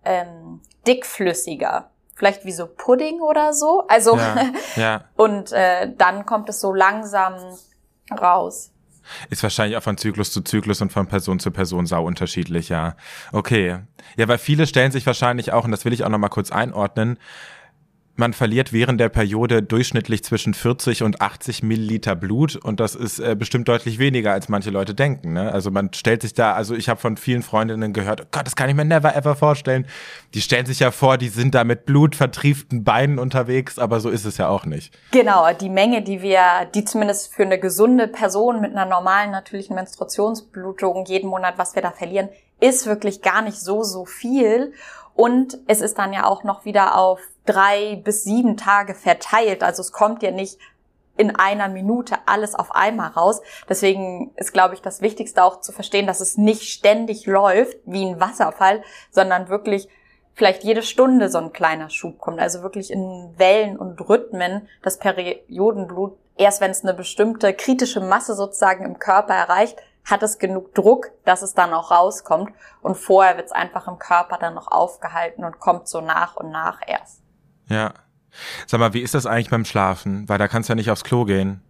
ähm, 0.04 0.62
dickflüssiger. 0.88 1.89
Vielleicht 2.15 2.45
wie 2.45 2.54
so 2.54 2.67
Pudding 2.67 3.19
oder 3.19 3.54
so. 3.54 3.86
Also 3.88 4.15
ja, 4.15 4.36
ja. 4.78 5.04
und 5.17 5.52
äh, 5.52 5.93
dann 5.97 6.26
kommt 6.26 6.47
es 6.47 6.62
so 6.62 6.73
langsam 6.73 7.36
raus. 8.10 8.71
Ist 9.30 9.44
wahrscheinlich 9.44 9.78
auch 9.78 9.84
von 9.84 9.98
Zyklus 9.98 10.32
zu 10.32 10.41
Zyklus 10.41 10.82
und 10.82 10.91
von 10.91 11.08
Person 11.08 11.39
zu 11.39 11.52
Person 11.52 11.86
sau 11.86 12.06
unterschiedlich, 12.06 12.70
ja. 12.70 12.96
Okay. 13.32 13.80
Ja, 14.18 14.28
weil 14.28 14.38
viele 14.38 14.68
stellen 14.68 14.91
sich 14.91 15.06
wahrscheinlich 15.06 15.52
auch, 15.52 15.65
und 15.65 15.72
das 15.72 15.86
will 15.86 15.94
ich 15.94 16.04
auch 16.04 16.10
nochmal 16.10 16.30
kurz 16.30 16.52
einordnen, 16.52 17.18
man 18.15 18.34
verliert 18.34 18.71
während 18.71 18.99
der 18.99 19.10
Periode 19.10 19.62
durchschnittlich 19.62 20.23
zwischen 20.23 20.54
40 20.54 21.04
und 21.04 21.21
80 21.21 21.63
Milliliter 21.63 22.15
Blut 22.15 22.56
und 22.56 22.80
das 22.80 22.95
ist 22.95 23.19
äh, 23.19 23.36
bestimmt 23.38 23.67
deutlich 23.67 23.99
weniger, 23.99 24.32
als 24.32 24.49
manche 24.49 24.69
Leute 24.69 24.93
denken. 24.93 25.34
Ne? 25.34 25.51
Also 25.51 25.71
man 25.71 25.93
stellt 25.93 26.21
sich 26.21 26.34
da, 26.34 26.54
also 26.54 26.75
ich 26.75 26.89
habe 26.89 26.99
von 26.99 27.17
vielen 27.17 27.43
Freundinnen 27.43 27.93
gehört, 27.93 28.21
oh 28.21 28.28
Gott, 28.32 28.45
das 28.45 28.56
kann 28.56 28.69
ich 28.69 28.75
mir 28.75 28.86
never 28.86 29.15
ever 29.15 29.36
vorstellen. 29.36 29.86
Die 30.34 30.41
stellen 30.41 30.65
sich 30.65 30.80
ja 30.80 30.91
vor, 30.91 31.17
die 31.17 31.30
sind 31.30 31.56
da 31.56 31.63
mit 31.63 31.86
blutvertrieften 31.86 32.84
Beinen 32.84 33.19
unterwegs, 33.19 33.78
aber 33.80 33.99
so 33.99 34.10
ist 34.10 34.25
es 34.25 34.38
ja 34.38 34.47
auch 34.47 34.65
nicht. 34.65 34.97
Genau, 35.12 35.51
die 35.54 35.69
Menge, 35.69 36.01
die 36.01 36.21
wir, 36.21 36.41
die 36.73 36.86
zumindest 36.86 37.34
für 37.34 37.43
eine 37.43 37.60
gesunde 37.60 38.08
Person 38.08 38.62
mit 38.62 38.71
einer 38.71 38.86
normalen 38.86 39.32
natürlichen 39.32 39.75
Menstruationsblutung 39.75 41.06
jeden 41.06 41.30
Monat, 41.30 41.58
was 41.58 41.75
wir 41.75 41.82
da 41.82 41.91
verlieren, 41.91 42.30
ist 42.60 42.86
wirklich 42.86 43.21
gar 43.21 43.41
nicht 43.41 43.60
so, 43.60 43.84
so 43.84 44.06
viel. 44.06 44.73
Und 45.15 45.58
es 45.67 45.82
ist 45.82 45.97
dann 45.97 46.13
ja 46.13 46.25
auch 46.25 46.43
noch 46.43 46.65
wieder 46.65 46.97
auf 46.97 47.21
drei 47.45 48.01
bis 48.04 48.23
sieben 48.23 48.58
Tage 48.58 48.93
verteilt. 48.93 49.63
Also 49.63 49.82
es 49.82 49.91
kommt 49.91 50.21
ja 50.21 50.32
nicht 50.32 50.60
in 51.17 51.34
einer 51.36 51.69
Minute 51.69 52.17
alles 52.25 52.56
auf 52.56 52.75
einmal 52.75 53.12
raus. 53.12 53.41
Deswegen 53.69 54.32
ist, 54.36 54.51
glaube 54.51 54.73
ich, 54.73 54.82
das 54.82 55.01
Wichtigste 55.01 55.43
auch 55.43 55.62
zu 55.62 55.71
verstehen, 55.71 56.08
dass 56.08 56.19
es 56.19 56.38
nicht 56.38 56.63
ständig 56.63 57.25
läuft 57.25 57.78
wie 57.86 58.06
ein 58.06 58.19
Wasserfall, 58.19 58.84
sondern 59.12 59.47
wirklich 59.47 59.88
vielleicht 60.34 60.65
jede 60.65 60.84
Stunde 60.84 61.30
so 61.30 61.38
ein 61.38 61.54
kleiner 61.54 61.89
Schub 61.89 62.19
kommt. 62.19 62.39
Also 62.39 62.62
wirklich 62.62 62.91
in 62.91 63.34
Wellen 63.38 63.78
und 63.78 64.01
Rhythmen 64.10 64.67
das 64.84 64.99
Periodenblut, 64.99 66.17
erst 66.36 66.60
wenn 66.60 66.71
es 66.71 66.84
eine 66.84 66.93
bestimmte 66.93 67.54
kritische 67.54 68.01
Masse 68.01 68.36
sozusagen 68.36 68.84
im 68.84 68.99
Körper 68.99 69.34
erreicht, 69.34 69.78
hat 70.06 70.24
es 70.24 70.38
genug 70.38 70.74
Druck, 70.76 71.12
dass 71.26 71.41
es 71.41 71.54
dann 71.54 71.74
auch 71.74 71.91
rauskommt. 71.91 72.52
Und 72.82 72.96
vorher 72.96 73.38
wird 73.38 73.48
es 73.48 73.52
einfach 73.52 73.88
im 73.88 73.98
Körper 73.98 74.38
dann 74.38 74.54
noch 74.54 74.72
aufgehalten 74.72 75.44
und 75.44 75.60
kommt 75.60 75.88
so 75.88 76.02
nach 76.02 76.36
und 76.36 76.52
nach 76.52 76.80
erst. 76.86 77.22
Ja. 77.68 77.94
Sag 78.68 78.80
mal, 78.80 78.94
wie 78.94 79.02
ist 79.02 79.13
das 79.13 79.26
eigentlich 79.26 79.50
beim 79.50 79.65
Schlafen? 79.65 80.28
Weil 80.28 80.38
da 80.38 80.48
kannst 80.48 80.70
du 80.70 80.72
ja 80.72 80.76
nicht 80.76 80.91
aufs 80.91 81.04
Klo 81.04 81.26
gehen. 81.26 81.62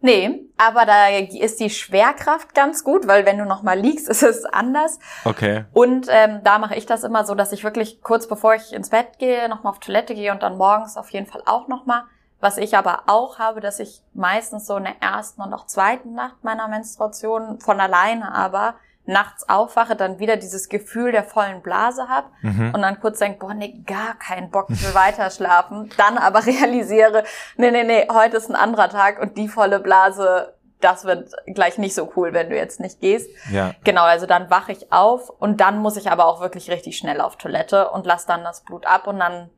Nee, 0.00 0.48
aber 0.56 0.86
da 0.86 1.08
ist 1.08 1.58
die 1.58 1.70
Schwerkraft 1.70 2.54
ganz 2.54 2.84
gut, 2.84 3.08
weil 3.08 3.26
wenn 3.26 3.38
du 3.38 3.44
nochmal 3.44 3.78
liegst, 3.78 4.08
ist 4.08 4.22
es 4.22 4.44
anders. 4.44 4.98
Okay. 5.24 5.64
Und 5.72 6.06
ähm, 6.08 6.40
da 6.44 6.58
mache 6.58 6.76
ich 6.76 6.86
das 6.86 7.02
immer 7.02 7.24
so, 7.24 7.34
dass 7.34 7.52
ich 7.52 7.64
wirklich 7.64 8.00
kurz 8.00 8.28
bevor 8.28 8.54
ich 8.54 8.72
ins 8.72 8.90
Bett 8.90 9.18
gehe, 9.18 9.48
nochmal 9.48 9.72
auf 9.72 9.80
Toilette 9.80 10.14
gehe 10.14 10.32
und 10.32 10.42
dann 10.42 10.56
morgens 10.56 10.96
auf 10.96 11.10
jeden 11.10 11.26
Fall 11.26 11.42
auch 11.46 11.68
nochmal 11.68 12.04
was 12.40 12.56
ich 12.56 12.76
aber 12.76 13.04
auch 13.06 13.38
habe, 13.38 13.60
dass 13.60 13.80
ich 13.80 14.02
meistens 14.14 14.66
so 14.66 14.76
in 14.76 14.84
der 14.84 15.00
ersten 15.00 15.42
und 15.42 15.52
auch 15.52 15.66
zweiten 15.66 16.14
Nacht 16.14 16.44
meiner 16.44 16.68
Menstruation 16.68 17.60
von 17.60 17.80
alleine 17.80 18.32
aber 18.32 18.74
nachts 19.08 19.48
aufwache, 19.48 19.96
dann 19.96 20.18
wieder 20.18 20.36
dieses 20.36 20.68
Gefühl 20.68 21.12
der 21.12 21.24
vollen 21.24 21.62
Blase 21.62 22.08
habe 22.08 22.28
mhm. 22.42 22.74
und 22.74 22.82
dann 22.82 23.00
kurz 23.00 23.18
denke, 23.18 23.38
boah, 23.38 23.54
nee, 23.54 23.82
gar 23.86 24.14
keinen 24.18 24.50
Bock, 24.50 24.68
ich 24.68 24.86
will 24.86 24.94
weiter 24.94 25.30
schlafen. 25.30 25.90
Dann 25.96 26.18
aber 26.18 26.44
realisiere, 26.44 27.24
nee, 27.56 27.70
nee, 27.70 27.84
nee, 27.84 28.06
heute 28.12 28.36
ist 28.36 28.50
ein 28.50 28.54
anderer 28.54 28.90
Tag 28.90 29.18
und 29.18 29.38
die 29.38 29.48
volle 29.48 29.80
Blase, 29.80 30.54
das 30.82 31.06
wird 31.06 31.32
gleich 31.46 31.78
nicht 31.78 31.94
so 31.94 32.12
cool, 32.16 32.34
wenn 32.34 32.50
du 32.50 32.56
jetzt 32.56 32.80
nicht 32.80 33.00
gehst. 33.00 33.30
Ja. 33.50 33.72
Genau, 33.82 34.02
also 34.02 34.26
dann 34.26 34.50
wache 34.50 34.72
ich 34.72 34.92
auf 34.92 35.30
und 35.30 35.62
dann 35.62 35.78
muss 35.78 35.96
ich 35.96 36.10
aber 36.10 36.26
auch 36.26 36.42
wirklich 36.42 36.70
richtig 36.70 36.98
schnell 36.98 37.22
auf 37.22 37.36
Toilette 37.36 37.88
und 37.88 38.04
lass 38.04 38.26
dann 38.26 38.44
das 38.44 38.62
Blut 38.62 38.84
ab 38.84 39.06
und 39.06 39.18
dann 39.18 39.48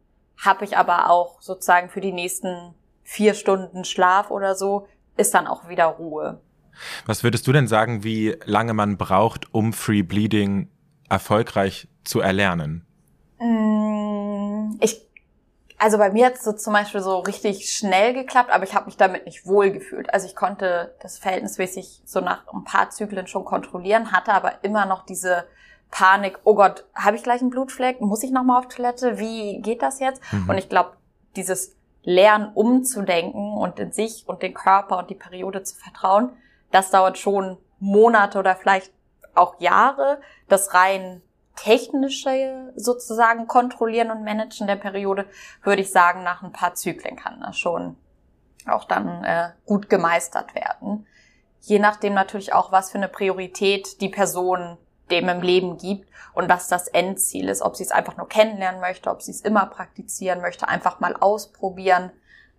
habe 0.40 0.64
ich 0.64 0.76
aber 0.76 1.10
auch 1.10 1.40
sozusagen 1.40 1.90
für 1.90 2.00
die 2.00 2.12
nächsten 2.12 2.74
vier 3.02 3.34
Stunden 3.34 3.84
Schlaf 3.84 4.30
oder 4.30 4.54
so, 4.54 4.86
ist 5.16 5.34
dann 5.34 5.46
auch 5.46 5.68
wieder 5.68 5.86
Ruhe. 5.86 6.40
Was 7.06 7.22
würdest 7.22 7.46
du 7.46 7.52
denn 7.52 7.68
sagen, 7.68 8.04
wie 8.04 8.36
lange 8.44 8.72
man 8.72 8.96
braucht, 8.96 9.52
um 9.54 9.72
Free 9.72 10.02
Bleeding 10.02 10.70
erfolgreich 11.08 11.88
zu 12.04 12.20
erlernen? 12.20 12.86
Mm, 13.38 14.78
ich, 14.80 15.06
also 15.76 15.98
bei 15.98 16.10
mir 16.10 16.26
hat 16.26 16.34
es 16.34 16.44
so 16.44 16.52
zum 16.52 16.72
Beispiel 16.72 17.00
so 17.02 17.18
richtig 17.18 17.70
schnell 17.70 18.14
geklappt, 18.14 18.50
aber 18.50 18.64
ich 18.64 18.74
habe 18.74 18.86
mich 18.86 18.96
damit 18.96 19.26
nicht 19.26 19.46
wohl 19.46 19.70
gefühlt. 19.70 20.12
Also 20.14 20.26
ich 20.26 20.36
konnte 20.36 20.94
das 21.02 21.18
verhältnismäßig 21.18 22.02
so 22.04 22.20
nach 22.20 22.46
ein 22.52 22.64
paar 22.64 22.90
Zyklen 22.90 23.26
schon 23.26 23.44
kontrollieren, 23.44 24.12
hatte 24.12 24.32
aber 24.32 24.62
immer 24.64 24.86
noch 24.86 25.04
diese 25.04 25.44
Panik, 25.90 26.38
oh 26.44 26.54
Gott, 26.54 26.84
habe 26.94 27.16
ich 27.16 27.22
gleich 27.22 27.40
einen 27.40 27.50
Blutfleck? 27.50 28.00
Muss 28.00 28.22
ich 28.22 28.30
nochmal 28.30 28.60
auf 28.60 28.68
Toilette? 28.68 29.18
Wie 29.18 29.60
geht 29.60 29.82
das 29.82 29.98
jetzt? 30.00 30.22
Mhm. 30.32 30.48
Und 30.48 30.58
ich 30.58 30.68
glaube, 30.68 30.92
dieses 31.36 31.76
Lernen 32.02 32.52
umzudenken 32.54 33.54
und 33.54 33.78
in 33.78 33.92
sich 33.92 34.24
und 34.26 34.42
den 34.42 34.54
Körper 34.54 34.98
und 34.98 35.10
die 35.10 35.14
Periode 35.14 35.62
zu 35.62 35.76
vertrauen, 35.76 36.30
das 36.70 36.90
dauert 36.90 37.18
schon 37.18 37.58
Monate 37.78 38.38
oder 38.38 38.54
vielleicht 38.56 38.92
auch 39.34 39.60
Jahre. 39.60 40.20
Das 40.48 40.74
rein 40.74 41.22
technische 41.56 42.72
sozusagen 42.76 43.46
kontrollieren 43.46 44.10
und 44.10 44.24
managen 44.24 44.66
der 44.66 44.76
Periode, 44.76 45.26
würde 45.62 45.82
ich 45.82 45.90
sagen, 45.90 46.22
nach 46.22 46.42
ein 46.42 46.52
paar 46.52 46.74
Zyklen 46.74 47.16
kann 47.16 47.40
das 47.40 47.58
schon 47.58 47.96
auch 48.66 48.84
dann 48.84 49.24
äh, 49.24 49.50
gut 49.66 49.90
gemeistert 49.90 50.54
werden. 50.54 51.06
Je 51.60 51.78
nachdem 51.78 52.14
natürlich 52.14 52.52
auch, 52.54 52.72
was 52.72 52.90
für 52.90 52.98
eine 52.98 53.08
Priorität 53.08 54.00
die 54.00 54.08
Person 54.08 54.78
dem 55.10 55.28
im 55.28 55.42
Leben 55.42 55.76
gibt 55.76 56.08
und 56.32 56.48
was 56.48 56.68
das 56.68 56.88
Endziel 56.88 57.48
ist. 57.48 57.62
Ob 57.62 57.76
sie 57.76 57.84
es 57.84 57.90
einfach 57.90 58.16
nur 58.16 58.28
kennenlernen 58.28 58.80
möchte, 58.80 59.10
ob 59.10 59.22
sie 59.22 59.32
es 59.32 59.40
immer 59.40 59.66
praktizieren 59.66 60.40
möchte, 60.40 60.68
einfach 60.68 61.00
mal 61.00 61.16
ausprobieren. 61.16 62.10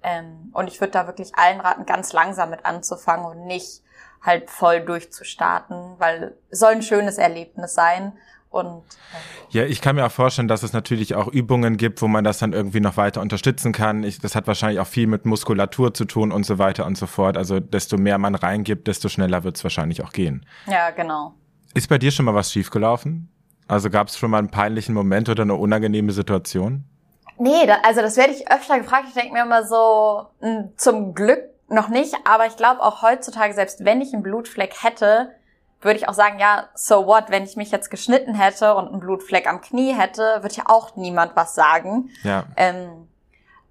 Ähm, 0.03 0.51
und 0.53 0.67
ich 0.67 0.79
würde 0.81 0.91
da 0.91 1.07
wirklich 1.07 1.35
allen 1.35 1.59
raten, 1.59 1.85
ganz 1.85 2.13
langsam 2.13 2.49
mit 2.49 2.65
anzufangen 2.65 3.25
und 3.25 3.45
nicht 3.45 3.81
halt 4.21 4.49
voll 4.49 4.81
durchzustarten, 4.81 5.95
weil 5.97 6.35
es 6.49 6.59
soll 6.59 6.73
ein 6.73 6.81
schönes 6.81 7.17
Erlebnis 7.17 7.73
sein. 7.73 8.13
Und, 8.49 8.83
äh 9.53 9.59
ja, 9.59 9.63
ich 9.63 9.81
kann 9.81 9.95
mir 9.95 10.05
auch 10.05 10.11
vorstellen, 10.11 10.49
dass 10.49 10.61
es 10.61 10.73
natürlich 10.73 11.15
auch 11.15 11.29
Übungen 11.29 11.77
gibt, 11.77 12.01
wo 12.01 12.09
man 12.09 12.25
das 12.25 12.39
dann 12.39 12.51
irgendwie 12.51 12.81
noch 12.81 12.97
weiter 12.97 13.21
unterstützen 13.21 13.71
kann. 13.71 14.03
Ich, 14.03 14.19
das 14.19 14.35
hat 14.35 14.45
wahrscheinlich 14.45 14.81
auch 14.81 14.87
viel 14.87 15.07
mit 15.07 15.25
Muskulatur 15.25 15.93
zu 15.93 16.03
tun 16.03 16.33
und 16.33 16.45
so 16.45 16.57
weiter 16.57 16.85
und 16.85 16.97
so 16.97 17.07
fort. 17.07 17.37
Also 17.37 17.61
desto 17.61 17.97
mehr 17.97 18.17
man 18.17 18.35
reingibt, 18.35 18.87
desto 18.87 19.07
schneller 19.07 19.45
wird 19.45 19.55
es 19.55 19.63
wahrscheinlich 19.63 20.03
auch 20.03 20.11
gehen. 20.11 20.45
Ja, 20.67 20.89
genau. 20.91 21.33
Ist 21.73 21.89
bei 21.89 21.97
dir 21.97 22.11
schon 22.11 22.25
mal 22.25 22.35
was 22.35 22.51
schiefgelaufen? 22.51 23.29
Also 23.67 23.89
gab 23.89 24.07
es 24.07 24.17
schon 24.17 24.31
mal 24.31 24.39
einen 24.39 24.51
peinlichen 24.51 24.93
Moment 24.93 25.29
oder 25.29 25.43
eine 25.43 25.55
unangenehme 25.55 26.11
Situation? 26.11 26.83
Nee, 27.37 27.65
da, 27.65 27.77
also 27.83 28.01
das 28.01 28.17
werde 28.17 28.33
ich 28.33 28.51
öfter 28.51 28.77
gefragt. 28.79 29.05
Ich 29.07 29.13
denke 29.13 29.33
mir 29.33 29.43
immer 29.43 29.65
so, 29.65 30.27
mh, 30.41 30.47
hm, 30.47 30.69
zum 30.77 31.13
Glück 31.13 31.43
noch 31.69 31.87
nicht, 31.87 32.13
aber 32.25 32.45
ich 32.45 32.57
glaube 32.57 32.81
auch 32.81 33.01
heutzutage, 33.01 33.53
selbst 33.53 33.85
wenn 33.85 34.01
ich 34.01 34.13
einen 34.13 34.23
Blutfleck 34.23 34.83
hätte, 34.83 35.31
würde 35.79 35.97
ich 35.97 36.07
auch 36.07 36.13
sagen, 36.13 36.37
ja, 36.37 36.69
so 36.75 37.07
what, 37.07 37.25
wenn 37.29 37.43
ich 37.43 37.55
mich 37.55 37.71
jetzt 37.71 37.89
geschnitten 37.89 38.35
hätte 38.35 38.75
und 38.75 38.89
einen 38.89 38.99
Blutfleck 38.99 39.47
am 39.47 39.61
Knie 39.61 39.93
hätte, 39.93 40.39
würde 40.41 40.55
ja 40.55 40.63
auch 40.67 40.95
niemand 40.95 41.35
was 41.35 41.55
sagen. 41.55 42.09
Ja. 42.23 42.43
Ähm, 42.57 43.07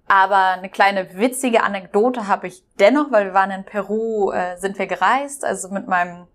aber 0.07 0.57
eine 0.57 0.69
kleine 0.69 1.15
witzige 1.15 1.63
Anekdote 1.63 2.27
habe 2.27 2.47
ich 2.47 2.63
dennoch, 2.79 3.11
weil 3.11 3.27
wir 3.27 3.33
waren 3.33 3.51
in 3.51 3.63
Peru, 3.63 4.31
äh, 4.31 4.57
sind 4.57 4.77
wir 4.77 4.87
gereist, 4.87 5.45
also 5.45 5.69
mit 5.69 5.87
meinem 5.87 6.27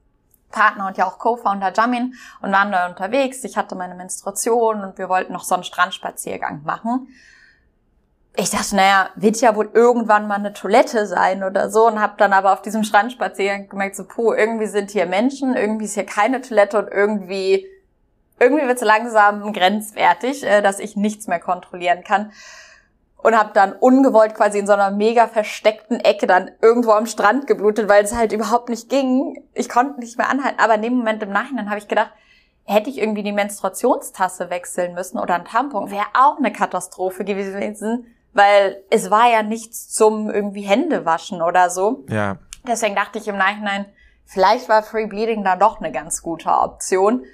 Partner 0.50 0.86
und 0.86 0.96
ja 0.96 1.06
auch 1.06 1.18
Co-Founder 1.18 1.72
Jamin 1.72 2.14
und 2.40 2.52
waren 2.52 2.72
da 2.72 2.86
unterwegs. 2.88 3.44
Ich 3.44 3.56
hatte 3.56 3.74
meine 3.74 3.94
Menstruation 3.94 4.82
und 4.82 4.98
wir 4.98 5.08
wollten 5.08 5.32
noch 5.32 5.44
so 5.44 5.54
einen 5.54 5.64
Strandspaziergang 5.64 6.62
machen. 6.64 7.08
Ich 8.38 8.50
dachte, 8.50 8.76
naja, 8.76 9.08
wird 9.16 9.40
ja 9.40 9.56
wohl 9.56 9.70
irgendwann 9.72 10.26
mal 10.28 10.34
eine 10.34 10.52
Toilette 10.52 11.06
sein 11.06 11.42
oder 11.42 11.70
so 11.70 11.86
und 11.86 12.00
habe 12.00 12.14
dann 12.18 12.32
aber 12.34 12.52
auf 12.52 12.60
diesem 12.60 12.84
Strandspaziergang 12.84 13.68
gemerkt, 13.68 13.96
so, 13.96 14.04
puh, 14.04 14.34
irgendwie 14.34 14.66
sind 14.66 14.90
hier 14.90 15.06
Menschen, 15.06 15.56
irgendwie 15.56 15.86
ist 15.86 15.94
hier 15.94 16.04
keine 16.04 16.42
Toilette 16.42 16.78
und 16.78 16.88
irgendwie, 16.88 17.66
irgendwie 18.38 18.66
wird 18.66 18.76
es 18.76 18.84
langsam 18.84 19.52
grenzwertig, 19.54 20.44
äh, 20.44 20.60
dass 20.60 20.80
ich 20.80 20.96
nichts 20.96 21.28
mehr 21.28 21.40
kontrollieren 21.40 22.04
kann 22.04 22.30
und 23.26 23.36
habe 23.36 23.50
dann 23.54 23.72
ungewollt 23.72 24.36
quasi 24.36 24.60
in 24.60 24.68
so 24.68 24.72
einer 24.72 24.92
mega 24.92 25.26
versteckten 25.26 25.98
Ecke 25.98 26.28
dann 26.28 26.52
irgendwo 26.62 26.92
am 26.92 27.06
Strand 27.06 27.48
geblutet, 27.48 27.88
weil 27.88 28.04
es 28.04 28.14
halt 28.14 28.32
überhaupt 28.32 28.68
nicht 28.68 28.88
ging. 28.88 29.44
Ich 29.52 29.68
konnte 29.68 29.98
nicht 29.98 30.16
mehr 30.16 30.30
anhalten. 30.30 30.60
Aber 30.60 30.76
in 30.76 30.82
dem 30.82 30.94
Moment 30.94 31.24
im 31.24 31.30
Nachhinein 31.30 31.68
habe 31.68 31.80
ich 31.80 31.88
gedacht, 31.88 32.12
hätte 32.62 32.88
ich 32.88 32.98
irgendwie 32.98 33.24
die 33.24 33.32
Menstruationstasse 33.32 34.48
wechseln 34.48 34.94
müssen 34.94 35.18
oder 35.18 35.34
ein 35.34 35.44
Tampon, 35.44 35.90
wäre 35.90 36.06
auch 36.14 36.38
eine 36.38 36.52
Katastrophe 36.52 37.24
gewesen, 37.24 38.06
weil 38.32 38.84
es 38.90 39.10
war 39.10 39.28
ja 39.28 39.42
nichts 39.42 39.88
zum 39.88 40.30
irgendwie 40.30 40.62
Hände 40.62 41.04
waschen 41.04 41.42
oder 41.42 41.68
so. 41.68 42.04
Ja. 42.08 42.36
Deswegen 42.64 42.94
dachte 42.94 43.18
ich 43.18 43.26
im 43.26 43.38
Nachhinein, 43.38 43.86
vielleicht 44.24 44.68
war 44.68 44.84
Free 44.84 45.06
Bleeding 45.06 45.42
da 45.42 45.56
doch 45.56 45.80
eine 45.80 45.90
ganz 45.90 46.22
gute 46.22 46.50
Option. 46.50 47.24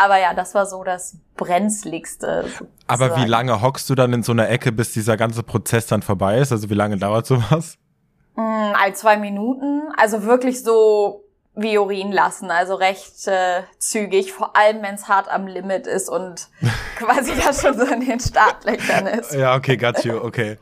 Aber 0.00 0.18
ja, 0.18 0.32
das 0.32 0.54
war 0.54 0.64
so 0.64 0.82
das 0.82 1.18
brenzligste. 1.36 2.44
Sozusagen. 2.44 2.70
Aber 2.86 3.16
wie 3.18 3.26
lange 3.26 3.60
hockst 3.60 3.90
du 3.90 3.94
dann 3.94 4.14
in 4.14 4.22
so 4.22 4.32
einer 4.32 4.48
Ecke, 4.48 4.72
bis 4.72 4.92
dieser 4.92 5.18
ganze 5.18 5.42
Prozess 5.42 5.88
dann 5.88 6.00
vorbei 6.00 6.38
ist? 6.38 6.52
Also 6.52 6.70
wie 6.70 6.74
lange 6.74 6.96
dauert 6.96 7.26
sowas? 7.26 7.76
Mm, 8.34 8.72
all 8.74 8.94
zwei 8.94 9.18
Minuten. 9.18 9.82
Also 9.98 10.22
wirklich 10.22 10.64
so 10.64 11.24
wie 11.54 11.76
Urin 11.76 12.12
lassen, 12.12 12.50
also 12.50 12.76
recht 12.76 13.26
äh, 13.26 13.62
zügig, 13.78 14.32
vor 14.32 14.56
allem 14.56 14.82
wenn 14.82 14.94
es 14.94 15.06
hart 15.06 15.28
am 15.28 15.46
Limit 15.46 15.86
ist 15.86 16.08
und 16.08 16.48
quasi 16.96 17.32
das 17.34 17.60
schon 17.60 17.76
so 17.76 17.84
in 17.84 18.00
den 18.00 18.20
Startlöchern 18.20 19.06
ist. 19.06 19.34
Ja, 19.34 19.54
okay, 19.54 19.76
got 19.76 20.02
you, 20.04 20.16
okay. 20.16 20.56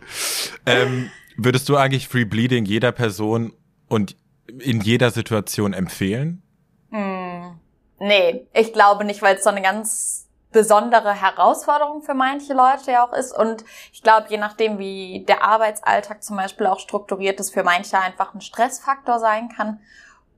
ähm, 0.67 1.13
würdest 1.37 1.69
du 1.69 1.77
eigentlich 1.77 2.09
Free 2.09 2.25
Bleeding 2.25 2.65
jeder 2.65 2.91
Person 2.91 3.53
und 3.87 4.17
in 4.59 4.81
jeder 4.81 5.13
Situation 5.13 5.75
empfehlen? 5.75 6.43
Mm. 6.91 7.18
Nee, 7.99 8.47
ich 8.53 8.73
glaube 8.73 9.05
nicht, 9.05 9.23
weil 9.23 9.37
es 9.37 9.45
so 9.45 9.51
eine 9.51 9.63
ganz 9.63 10.29
besondere 10.51 11.13
Herausforderung 11.13 12.03
für 12.03 12.15
manche 12.15 12.55
Leute 12.55 12.93
ja 12.93 13.07
auch 13.07 13.13
ist. 13.13 13.37
Und 13.37 13.65
ich 13.93 14.03
glaube, 14.03 14.27
je 14.29 14.39
nachdem, 14.39 14.79
wie 14.79 15.25
der 15.27 15.43
Arbeitsalltag 15.43 16.23
zum 16.23 16.37
Beispiel 16.37 16.67
auch 16.67 16.81
strukturiert 16.81 17.39
ist, 17.41 17.53
für 17.53 17.65
manche 17.65 17.99
einfach 17.99 18.35
ein 18.35 18.41
Stressfaktor 18.41 19.19
sein 19.19 19.49
kann. 19.49 19.81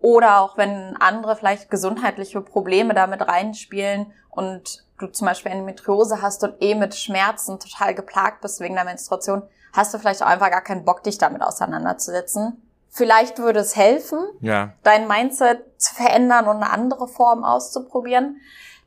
Oder 0.00 0.40
auch 0.40 0.56
wenn 0.56 0.96
andere 0.98 1.36
vielleicht 1.36 1.70
gesundheitliche 1.70 2.40
Probleme 2.40 2.94
damit 2.94 3.26
reinspielen 3.26 4.12
und 4.30 4.84
du 4.98 5.06
zum 5.08 5.26
Beispiel 5.26 5.52
Endometriose 5.52 6.22
hast 6.22 6.42
und 6.42 6.54
eh 6.60 6.74
mit 6.74 6.94
Schmerzen 6.94 7.60
total 7.60 7.94
geplagt 7.94 8.40
bist 8.40 8.60
wegen 8.60 8.74
der 8.74 8.84
Menstruation, 8.84 9.42
hast 9.72 9.92
du 9.92 9.98
vielleicht 9.98 10.22
auch 10.22 10.26
einfach 10.26 10.50
gar 10.50 10.62
keinen 10.62 10.84
Bock, 10.84 11.02
dich 11.02 11.18
damit 11.18 11.42
auseinanderzusetzen. 11.42 12.69
Vielleicht 12.90 13.38
würde 13.38 13.60
es 13.60 13.76
helfen, 13.76 14.18
ja. 14.40 14.72
dein 14.82 15.06
Mindset 15.06 15.64
zu 15.80 15.94
verändern 15.94 16.48
und 16.48 16.56
eine 16.56 16.70
andere 16.70 17.06
Form 17.06 17.44
auszuprobieren. 17.44 18.40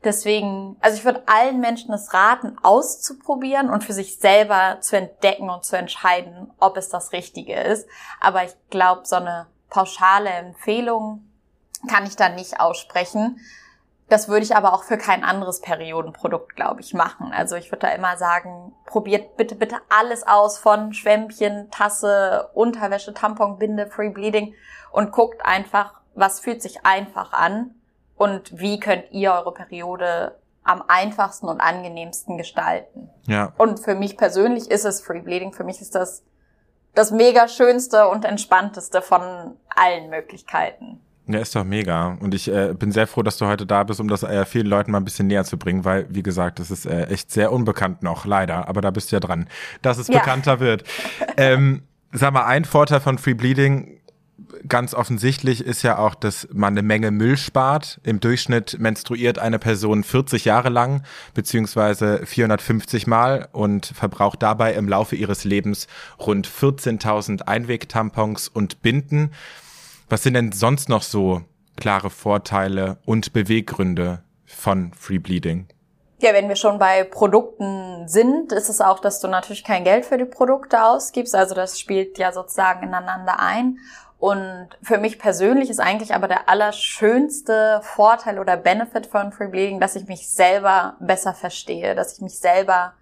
Deswegen, 0.04 0.76
also 0.80 0.98
ich 0.98 1.04
würde 1.06 1.22
allen 1.26 1.60
Menschen 1.60 1.94
es 1.94 2.12
raten, 2.12 2.58
auszuprobieren 2.62 3.70
und 3.70 3.82
für 3.82 3.94
sich 3.94 4.18
selber 4.18 4.78
zu 4.82 4.98
entdecken 4.98 5.48
und 5.48 5.64
zu 5.64 5.78
entscheiden, 5.78 6.52
ob 6.60 6.76
es 6.76 6.90
das 6.90 7.12
Richtige 7.12 7.54
ist. 7.54 7.88
Aber 8.20 8.44
ich 8.44 8.52
glaube, 8.68 9.02
so 9.04 9.16
eine 9.16 9.46
pauschale 9.70 10.28
Empfehlung 10.28 11.24
kann 11.88 12.06
ich 12.06 12.16
da 12.16 12.28
nicht 12.28 12.60
aussprechen. 12.60 13.40
Das 14.08 14.28
würde 14.28 14.44
ich 14.44 14.54
aber 14.54 14.74
auch 14.74 14.84
für 14.84 14.98
kein 14.98 15.24
anderes 15.24 15.60
Periodenprodukt, 15.60 16.54
glaube 16.56 16.82
ich, 16.82 16.92
machen. 16.92 17.32
Also 17.32 17.56
ich 17.56 17.72
würde 17.72 17.86
da 17.86 17.88
immer 17.88 18.16
sagen, 18.16 18.74
probiert 18.84 19.36
bitte, 19.36 19.54
bitte 19.54 19.76
alles 19.88 20.26
aus 20.26 20.58
von 20.58 20.92
Schwämmchen, 20.92 21.70
Tasse, 21.70 22.50
Unterwäsche, 22.52 23.14
Tampon, 23.14 23.58
Binde, 23.58 23.86
Free 23.86 24.10
Bleeding 24.10 24.54
und 24.92 25.10
guckt 25.10 25.44
einfach, 25.44 25.94
was 26.14 26.40
fühlt 26.40 26.60
sich 26.60 26.84
einfach 26.84 27.32
an 27.32 27.74
und 28.16 28.58
wie 28.58 28.78
könnt 28.78 29.10
ihr 29.10 29.32
eure 29.32 29.54
Periode 29.54 30.38
am 30.64 30.82
einfachsten 30.86 31.48
und 31.48 31.60
angenehmsten 31.60 32.38
gestalten. 32.38 33.10
Ja. 33.26 33.52
Und 33.58 33.80
für 33.80 33.94
mich 33.94 34.16
persönlich 34.16 34.70
ist 34.70 34.84
es 34.84 35.02
Free 35.02 35.20
Bleeding. 35.20 35.52
Für 35.52 35.64
mich 35.64 35.80
ist 35.80 35.94
das 35.94 36.24
das 36.94 37.10
mega 37.10 37.48
schönste 37.48 38.08
und 38.08 38.24
entspannteste 38.24 39.02
von 39.02 39.56
allen 39.68 40.10
Möglichkeiten. 40.10 41.00
Ja, 41.26 41.38
ist 41.38 41.56
doch 41.56 41.64
mega. 41.64 42.18
Und 42.20 42.34
ich 42.34 42.48
äh, 42.48 42.74
bin 42.78 42.92
sehr 42.92 43.06
froh, 43.06 43.22
dass 43.22 43.38
du 43.38 43.46
heute 43.46 43.64
da 43.64 43.82
bist, 43.84 43.98
um 43.98 44.08
das 44.08 44.22
äh, 44.22 44.44
vielen 44.44 44.66
Leuten 44.66 44.92
mal 44.92 44.98
ein 44.98 45.04
bisschen 45.04 45.26
näher 45.26 45.44
zu 45.44 45.56
bringen, 45.56 45.84
weil, 45.84 46.06
wie 46.10 46.22
gesagt, 46.22 46.58
das 46.58 46.70
ist 46.70 46.84
äh, 46.84 47.04
echt 47.04 47.30
sehr 47.30 47.50
unbekannt 47.50 48.02
noch, 48.02 48.26
leider. 48.26 48.68
Aber 48.68 48.82
da 48.82 48.90
bist 48.90 49.10
du 49.10 49.16
ja 49.16 49.20
dran, 49.20 49.48
dass 49.80 49.96
es 49.96 50.08
ja. 50.08 50.18
bekannter 50.18 50.60
wird. 50.60 50.84
ähm, 51.38 51.82
sag 52.12 52.34
mal, 52.34 52.44
ein 52.44 52.66
Vorteil 52.66 53.00
von 53.00 53.16
Free 53.16 53.34
Bleeding, 53.34 54.00
ganz 54.68 54.94
offensichtlich, 54.94 55.64
ist 55.64 55.82
ja 55.82 55.98
auch, 55.98 56.14
dass 56.14 56.48
man 56.52 56.74
eine 56.74 56.82
Menge 56.82 57.10
Müll 57.10 57.36
spart. 57.36 58.00
Im 58.02 58.20
Durchschnitt 58.20 58.78
menstruiert 58.78 59.38
eine 59.38 59.58
Person 59.58 60.04
40 60.04 60.44
Jahre 60.44 60.68
lang, 60.68 61.02
beziehungsweise 61.32 62.20
450 62.24 63.06
Mal 63.06 63.48
und 63.52 63.86
verbraucht 63.86 64.42
dabei 64.42 64.74
im 64.74 64.88
Laufe 64.88 65.16
ihres 65.16 65.44
Lebens 65.44 65.86
rund 66.18 66.48
14.000 66.48 67.42
Einwegtampons 67.42 68.48
und 68.48 68.82
Binden. 68.82 69.30
Was 70.14 70.22
sind 70.22 70.34
denn 70.34 70.52
sonst 70.52 70.88
noch 70.88 71.02
so 71.02 71.42
klare 71.76 72.08
Vorteile 72.08 72.98
und 73.04 73.32
Beweggründe 73.32 74.22
von 74.46 74.92
Free 74.94 75.18
Bleeding? 75.18 75.66
Ja, 76.20 76.32
wenn 76.32 76.48
wir 76.48 76.54
schon 76.54 76.78
bei 76.78 77.02
Produkten 77.02 78.06
sind, 78.06 78.52
ist 78.52 78.68
es 78.68 78.80
auch, 78.80 79.00
dass 79.00 79.18
du 79.18 79.26
natürlich 79.26 79.64
kein 79.64 79.82
Geld 79.82 80.06
für 80.06 80.16
die 80.16 80.24
Produkte 80.24 80.84
ausgibst. 80.84 81.34
Also 81.34 81.56
das 81.56 81.80
spielt 81.80 82.16
ja 82.16 82.30
sozusagen 82.30 82.86
ineinander 82.86 83.40
ein. 83.40 83.80
Und 84.20 84.68
für 84.82 84.98
mich 84.98 85.18
persönlich 85.18 85.68
ist 85.68 85.80
eigentlich 85.80 86.14
aber 86.14 86.28
der 86.28 86.48
allerschönste 86.48 87.80
Vorteil 87.82 88.38
oder 88.38 88.56
Benefit 88.56 89.08
von 89.08 89.32
Free 89.32 89.48
Bleeding, 89.48 89.80
dass 89.80 89.96
ich 89.96 90.06
mich 90.06 90.30
selber 90.30 90.94
besser 91.00 91.34
verstehe, 91.34 91.96
dass 91.96 92.14
ich 92.14 92.20
mich 92.20 92.38
selber 92.38 92.92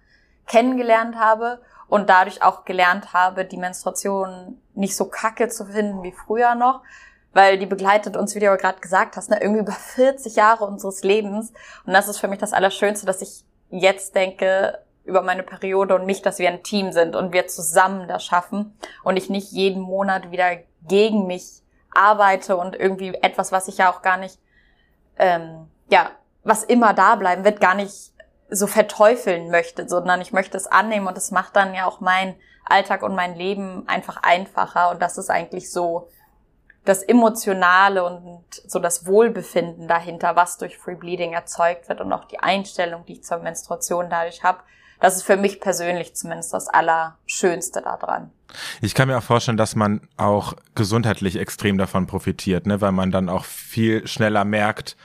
kennengelernt 0.47 1.15
habe 1.15 1.61
und 1.93 2.09
dadurch 2.09 2.41
auch 2.41 2.65
gelernt 2.65 3.13
habe, 3.13 3.45
die 3.45 3.55
Menstruation 3.55 4.59
nicht 4.73 4.95
so 4.95 5.05
kacke 5.05 5.47
zu 5.47 5.63
finden 5.63 6.01
wie 6.01 6.11
früher 6.11 6.55
noch, 6.55 6.81
weil 7.33 7.59
die 7.59 7.67
begleitet 7.67 8.17
uns, 8.17 8.33
wie 8.33 8.39
du 8.39 8.57
gerade 8.57 8.79
gesagt 8.79 9.15
hast, 9.15 9.29
ne, 9.29 9.39
irgendwie 9.39 9.59
über 9.59 9.71
40 9.95 10.35
Jahre 10.35 10.65
unseres 10.65 11.03
Lebens. 11.03 11.53
Und 11.85 11.93
das 11.93 12.07
ist 12.07 12.17
für 12.17 12.27
mich 12.27 12.39
das 12.39 12.51
Allerschönste, 12.51 13.05
dass 13.05 13.21
ich 13.21 13.43
jetzt 13.69 14.15
denke 14.15 14.79
über 15.03 15.21
meine 15.21 15.43
Periode 15.43 15.93
und 15.93 16.07
mich, 16.07 16.23
dass 16.23 16.39
wir 16.39 16.49
ein 16.49 16.63
Team 16.63 16.93
sind 16.93 17.15
und 17.15 17.31
wir 17.31 17.45
zusammen 17.45 18.07
das 18.07 18.25
schaffen 18.25 18.75
und 19.03 19.15
ich 19.15 19.29
nicht 19.29 19.51
jeden 19.51 19.83
Monat 19.83 20.31
wieder 20.31 20.57
gegen 20.87 21.27
mich 21.27 21.61
arbeite 21.93 22.57
und 22.57 22.75
irgendwie 22.75 23.13
etwas, 23.21 23.51
was 23.51 23.67
ich 23.67 23.77
ja 23.77 23.93
auch 23.93 24.01
gar 24.01 24.17
nicht, 24.17 24.39
ähm, 25.19 25.67
ja, 25.89 26.09
was 26.43 26.63
immer 26.63 26.95
da 26.95 27.17
bleiben 27.17 27.45
wird, 27.45 27.61
gar 27.61 27.75
nicht 27.75 28.12
so 28.49 28.67
verteufeln 28.67 29.49
möchte, 29.49 29.87
sondern 29.87 30.21
ich 30.21 30.33
möchte 30.33 30.57
es 30.57 30.67
annehmen 30.67 31.07
und 31.07 31.17
es 31.17 31.31
macht 31.31 31.55
dann 31.55 31.73
ja 31.73 31.85
auch 31.85 31.99
mein 31.99 32.35
Alltag 32.65 33.03
und 33.03 33.15
mein 33.15 33.35
Leben 33.35 33.87
einfach 33.87 34.17
einfacher 34.23 34.91
und 34.91 35.01
das 35.01 35.17
ist 35.17 35.29
eigentlich 35.29 35.71
so 35.71 36.09
das 36.85 37.01
Emotionale 37.01 38.03
und 38.03 38.43
so 38.67 38.79
das 38.79 39.05
Wohlbefinden 39.05 39.87
dahinter, 39.87 40.35
was 40.35 40.57
durch 40.57 40.77
Free 40.77 40.95
Bleeding 40.95 41.33
erzeugt 41.33 41.87
wird 41.87 42.01
und 42.01 42.11
auch 42.11 42.25
die 42.25 42.39
Einstellung, 42.39 43.05
die 43.05 43.13
ich 43.13 43.23
zur 43.23 43.37
Menstruation 43.37 44.09
dadurch 44.09 44.43
habe. 44.43 44.59
Das 44.99 45.15
ist 45.15 45.23
für 45.23 45.37
mich 45.37 45.59
persönlich 45.59 46.15
zumindest 46.15 46.53
das 46.53 46.67
Allerschönste 46.67 47.81
daran. 47.81 48.31
Ich 48.81 48.93
kann 48.95 49.07
mir 49.07 49.17
auch 49.17 49.23
vorstellen, 49.23 49.57
dass 49.57 49.75
man 49.75 50.07
auch 50.17 50.53
gesundheitlich 50.75 51.37
extrem 51.37 51.77
davon 51.77 52.07
profitiert, 52.07 52.67
ne? 52.67 52.79
weil 52.79 52.91
man 52.91 53.11
dann 53.11 53.29
auch 53.29 53.45
viel 53.45 54.07
schneller 54.07 54.45
merkt, 54.45 54.95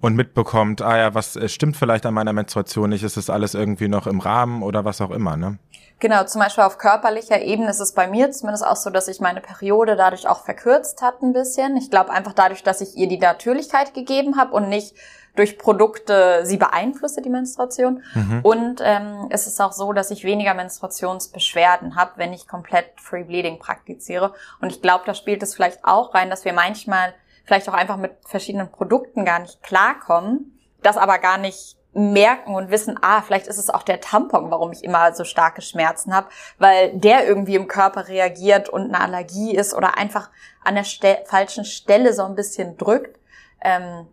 und 0.00 0.16
mitbekommt, 0.16 0.82
ah 0.82 0.98
ja, 0.98 1.14
was 1.14 1.36
äh, 1.36 1.48
stimmt 1.48 1.76
vielleicht 1.76 2.04
an 2.06 2.14
meiner 2.14 2.32
Menstruation 2.32 2.90
nicht, 2.90 3.02
ist 3.02 3.16
es 3.16 3.30
alles 3.30 3.54
irgendwie 3.54 3.88
noch 3.88 4.06
im 4.06 4.20
Rahmen 4.20 4.62
oder 4.62 4.84
was 4.84 5.00
auch 5.00 5.10
immer, 5.10 5.36
ne? 5.36 5.58
Genau, 6.00 6.24
zum 6.24 6.40
Beispiel 6.40 6.64
auf 6.64 6.76
körperlicher 6.76 7.40
Ebene 7.40 7.70
ist 7.70 7.80
es 7.80 7.92
bei 7.92 8.08
mir 8.08 8.30
zumindest 8.32 8.66
auch 8.66 8.76
so, 8.76 8.90
dass 8.90 9.06
sich 9.06 9.20
meine 9.20 9.40
Periode 9.40 9.96
dadurch 9.96 10.28
auch 10.28 10.44
verkürzt 10.44 11.00
hat 11.02 11.22
ein 11.22 11.32
bisschen. 11.32 11.76
Ich 11.76 11.90
glaube 11.90 12.10
einfach 12.10 12.32
dadurch, 12.32 12.62
dass 12.62 12.80
ich 12.80 12.96
ihr 12.96 13.08
die 13.08 13.18
Natürlichkeit 13.18 13.94
gegeben 13.94 14.36
habe 14.36 14.52
und 14.52 14.68
nicht 14.68 14.94
durch 15.36 15.58
Produkte 15.58 16.42
sie 16.44 16.56
beeinflusse, 16.56 17.22
die 17.22 17.30
Menstruation. 17.30 18.02
Mhm. 18.14 18.40
Und 18.42 18.80
ähm, 18.82 19.26
es 19.30 19.46
ist 19.46 19.60
auch 19.60 19.72
so, 19.72 19.92
dass 19.92 20.10
ich 20.10 20.24
weniger 20.24 20.54
Menstruationsbeschwerden 20.54 21.96
habe, 21.96 22.12
wenn 22.16 22.32
ich 22.32 22.46
komplett 22.46 22.86
Free 23.00 23.24
Bleeding 23.24 23.58
praktiziere. 23.58 24.34
Und 24.60 24.70
ich 24.70 24.82
glaube, 24.82 25.04
da 25.06 25.14
spielt 25.14 25.42
es 25.42 25.54
vielleicht 25.54 25.84
auch 25.84 26.14
rein, 26.14 26.30
dass 26.30 26.44
wir 26.44 26.52
manchmal 26.52 27.14
vielleicht 27.44 27.68
auch 27.68 27.74
einfach 27.74 27.96
mit 27.96 28.12
verschiedenen 28.26 28.70
Produkten 28.70 29.24
gar 29.24 29.38
nicht 29.38 29.62
klarkommen, 29.62 30.58
das 30.82 30.96
aber 30.96 31.18
gar 31.18 31.38
nicht 31.38 31.76
merken 31.94 32.54
und 32.54 32.70
wissen, 32.70 32.98
ah, 33.02 33.22
vielleicht 33.22 33.46
ist 33.46 33.58
es 33.58 33.70
auch 33.70 33.82
der 33.82 34.00
Tampon, 34.00 34.50
warum 34.50 34.72
ich 34.72 34.82
immer 34.82 35.14
so 35.14 35.24
starke 35.24 35.62
Schmerzen 35.62 36.14
habe, 36.14 36.28
weil 36.58 36.92
der 36.98 37.26
irgendwie 37.26 37.54
im 37.54 37.68
Körper 37.68 38.08
reagiert 38.08 38.68
und 38.68 38.82
eine 38.82 39.00
Allergie 39.00 39.54
ist 39.54 39.74
oder 39.74 39.96
einfach 39.96 40.30
an 40.62 40.74
der 40.74 40.84
Ste 40.84 41.18
falschen 41.26 41.64
Stelle 41.64 42.12
so 42.12 42.24
ein 42.24 42.34
bisschen 42.34 42.76
drückt. 42.76 43.18
Ähm, 43.60 44.08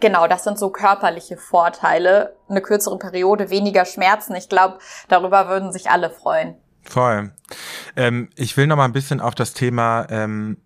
genau, 0.00 0.26
das 0.26 0.44
sind 0.44 0.58
so 0.58 0.70
körperliche 0.70 1.36
Vorteile. 1.36 2.36
Eine 2.48 2.62
kürzere 2.62 2.98
Periode, 2.98 3.50
weniger 3.50 3.84
Schmerzen. 3.84 4.34
Ich 4.34 4.48
glaube, 4.48 4.78
darüber 5.08 5.48
würden 5.48 5.72
sich 5.72 5.90
alle 5.90 6.10
freuen. 6.10 6.56
Voll. 6.82 7.32
Ähm, 7.94 8.30
ich 8.36 8.56
will 8.56 8.66
noch 8.66 8.76
mal 8.76 8.86
ein 8.86 8.92
bisschen 8.92 9.20
auf 9.20 9.34
das 9.34 9.52
Thema 9.52 10.06
ähm, 10.10 10.56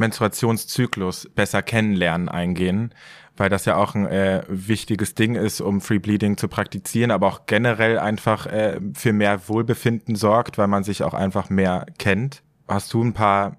Menstruationszyklus 0.00 1.30
besser 1.34 1.62
kennenlernen 1.62 2.28
eingehen, 2.28 2.92
weil 3.36 3.48
das 3.48 3.64
ja 3.64 3.76
auch 3.76 3.94
ein 3.94 4.06
äh, 4.06 4.42
wichtiges 4.48 5.14
Ding 5.14 5.36
ist, 5.36 5.60
um 5.60 5.80
Free 5.80 5.98
Bleeding 5.98 6.36
zu 6.36 6.48
praktizieren, 6.48 7.10
aber 7.12 7.28
auch 7.28 7.46
generell 7.46 7.98
einfach 7.98 8.46
äh, 8.46 8.80
für 8.94 9.12
mehr 9.12 9.48
Wohlbefinden 9.48 10.16
sorgt, 10.16 10.58
weil 10.58 10.66
man 10.66 10.82
sich 10.82 11.04
auch 11.04 11.14
einfach 11.14 11.48
mehr 11.48 11.86
kennt. 11.98 12.42
Hast 12.66 12.92
du 12.92 13.02
ein 13.02 13.14
paar 13.14 13.56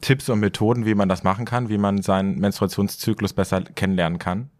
Tipps 0.00 0.28
und 0.28 0.40
Methoden, 0.40 0.86
wie 0.86 0.94
man 0.94 1.08
das 1.08 1.24
machen 1.24 1.44
kann, 1.44 1.68
wie 1.68 1.78
man 1.78 2.02
seinen 2.02 2.38
Menstruationszyklus 2.38 3.32
besser 3.32 3.62
kennenlernen 3.62 4.18
kann? 4.18 4.50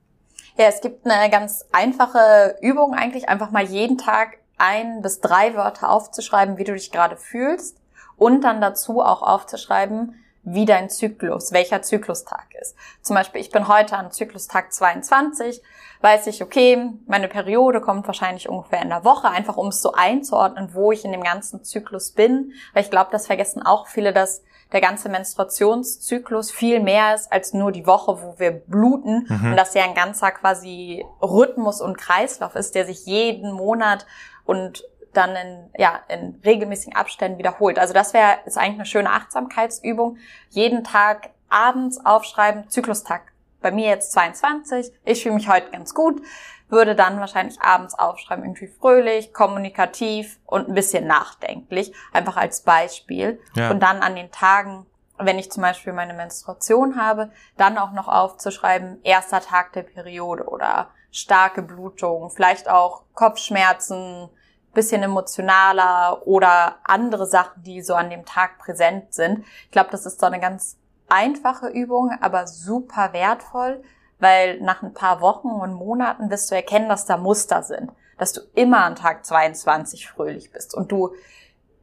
Ja, 0.57 0.67
es 0.67 0.81
gibt 0.81 1.07
eine 1.07 1.31
ganz 1.31 1.65
einfache 1.73 2.57
Übung 2.61 2.95
eigentlich, 2.95 3.29
einfach 3.29 3.51
mal 3.51 3.65
jeden 3.65 3.99
Tag 3.99 4.39
ein 4.59 5.01
bis 5.01 5.21
drei 5.21 5.55
Wörter 5.55 5.91
aufzuschreiben, 5.91 6.59
wie 6.59 6.65
du 6.65 6.75
dich 6.75 6.93
gerade 6.93 7.17
fühlst 7.17 7.79
und 8.17 8.43
dann 8.43 8.61
dazu 8.61 9.01
auch 9.01 9.23
aufzuschreiben, 9.23 10.15
wie 10.43 10.65
dein 10.65 10.89
Zyklus, 10.89 11.53
welcher 11.53 11.83
Zyklustag 11.83 12.47
ist. 12.61 12.75
Zum 13.03 13.15
Beispiel, 13.15 13.41
ich 13.41 13.51
bin 13.51 13.69
heute 13.69 13.97
an 13.97 14.11
Zyklustag 14.11 14.73
22, 14.73 15.63
weiß 16.01 16.27
ich, 16.29 16.43
okay, 16.43 16.93
meine 17.07 17.29
Periode 17.29 17.81
kommt 17.81 18.07
wahrscheinlich 18.07 18.49
ungefähr 18.49 18.83
in 18.83 18.89
der 18.89 19.05
Woche, 19.05 19.29
einfach 19.29 19.57
um 19.57 19.69
es 19.69 19.83
so 19.83 19.93
einzuordnen, 19.93 20.75
wo 20.75 20.93
ich 20.93 21.05
in 21.05 21.13
dem 21.13 21.23
ganzen 21.23 21.63
Zyklus 21.63 22.13
bin. 22.13 22.53
Weil 22.73 22.85
ich 22.85 22.91
glaube, 22.91 23.11
das 23.13 23.27
vergessen 23.27 23.63
auch 23.65 23.87
viele, 23.87 24.13
dass 24.13 24.43
der 24.73 24.81
ganze 24.81 25.09
Menstruationszyklus 25.09 26.51
viel 26.51 26.81
mehr 26.81 27.15
ist 27.15 27.33
als 27.33 27.53
nur 27.53 27.73
die 27.73 27.87
Woche, 27.87 28.23
wo 28.23 28.39
wir 28.39 28.53
bluten 28.53 29.27
mhm. 29.29 29.51
und 29.51 29.57
dass 29.57 29.75
ja 29.75 29.85
ein 29.85 29.95
ganzer 29.95 30.31
quasi 30.31 31.05
Rhythmus 31.21 31.81
und 31.81 31.99
Kreislauf 31.99 32.55
ist, 32.55 32.75
der 32.75 32.87
sich 32.87 33.05
jeden 33.05 33.53
Monat 33.53 34.07
und 34.45 34.85
dann 35.13 35.35
in, 35.37 35.71
ja, 35.77 36.01
in 36.09 36.41
regelmäßigen 36.45 36.95
Abständen 36.95 37.39
wiederholt. 37.39 37.79
Also 37.79 37.93
das 37.95 38.15
wäre 38.15 38.39
ist 38.45 38.59
eigentlich 38.59 38.75
eine 38.75 38.87
schöne 38.87 39.11
Achtsamkeitsübung. 39.11 40.19
Jeden 40.51 40.85
Tag 40.85 41.31
abends 41.49 42.05
aufschreiben, 42.05 42.69
Zyklustag. 42.69 43.23
Bei 43.61 43.71
mir 43.71 43.89
jetzt 43.89 44.13
22, 44.13 44.91
ich 45.05 45.23
fühle 45.23 45.35
mich 45.35 45.49
heute 45.49 45.71
ganz 45.71 45.95
gut, 45.95 46.23
würde 46.71 46.95
dann 46.95 47.21
wahrscheinlich 47.21 47.61
abends 47.61 47.99
aufschreiben, 47.99 48.45
irgendwie 48.45 48.69
fröhlich, 48.69 49.35
kommunikativ 49.35 50.39
und 50.47 50.69
ein 50.69 50.75
bisschen 50.75 51.07
nachdenklich, 51.07 51.93
einfach 52.13 52.37
als 52.37 52.63
Beispiel. 52.63 53.41
Ja. 53.55 53.71
Und 53.71 53.81
dann 53.81 54.01
an 54.01 54.15
den 54.15 54.31
Tagen, 54.31 54.87
wenn 55.19 55.39
ich 55.39 55.51
zum 55.51 55.63
Beispiel 55.63 55.93
meine 55.93 56.15
Menstruation 56.15 56.97
habe, 56.97 57.31
dann 57.59 57.77
auch 57.77 57.93
noch 57.93 58.09
aufzuschreiben, 58.09 59.01
erster 59.03 59.41
Tag 59.41 59.73
der 59.73 59.83
Periode 59.83 60.45
oder 60.45 60.91
starke 61.11 61.61
Blutung, 61.61 62.31
vielleicht 62.31 62.71
auch 62.71 63.03
Kopfschmerzen, 63.15 64.31
bisschen 64.73 65.03
emotionaler 65.03 66.27
oder 66.27 66.77
andere 66.85 67.27
Sachen, 67.27 67.63
die 67.63 67.83
so 67.83 67.95
an 67.95 68.11
dem 68.11 68.25
Tag 68.25 68.59
präsent 68.59 69.13
sind. 69.15 69.45
Ich 69.65 69.71
glaube, 69.71 69.91
das 69.91 70.07
ist 70.07 70.21
so 70.21 70.27
eine 70.27 70.41
ganz 70.41 70.77
einfache 71.09 71.69
Übung, 71.69 72.13
aber 72.21 72.47
super 72.47 73.13
wertvoll, 73.13 73.83
weil 74.19 74.61
nach 74.61 74.83
ein 74.83 74.95
paar 74.95 75.21
Wochen 75.21 75.49
und 75.49 75.75
Monaten 75.75 76.31
wirst 76.31 76.51
du 76.51 76.55
erkennen, 76.55 76.89
dass 76.89 77.07
da 77.07 77.17
Muster 77.17 77.63
sind, 77.63 77.91
dass 78.19 78.33
du 78.33 78.41
immer 78.55 78.85
an 78.85 78.95
Tag 78.95 79.25
22 79.25 80.09
fröhlich 80.09 80.53
bist 80.53 80.75
und 80.75 80.93
du 80.93 81.15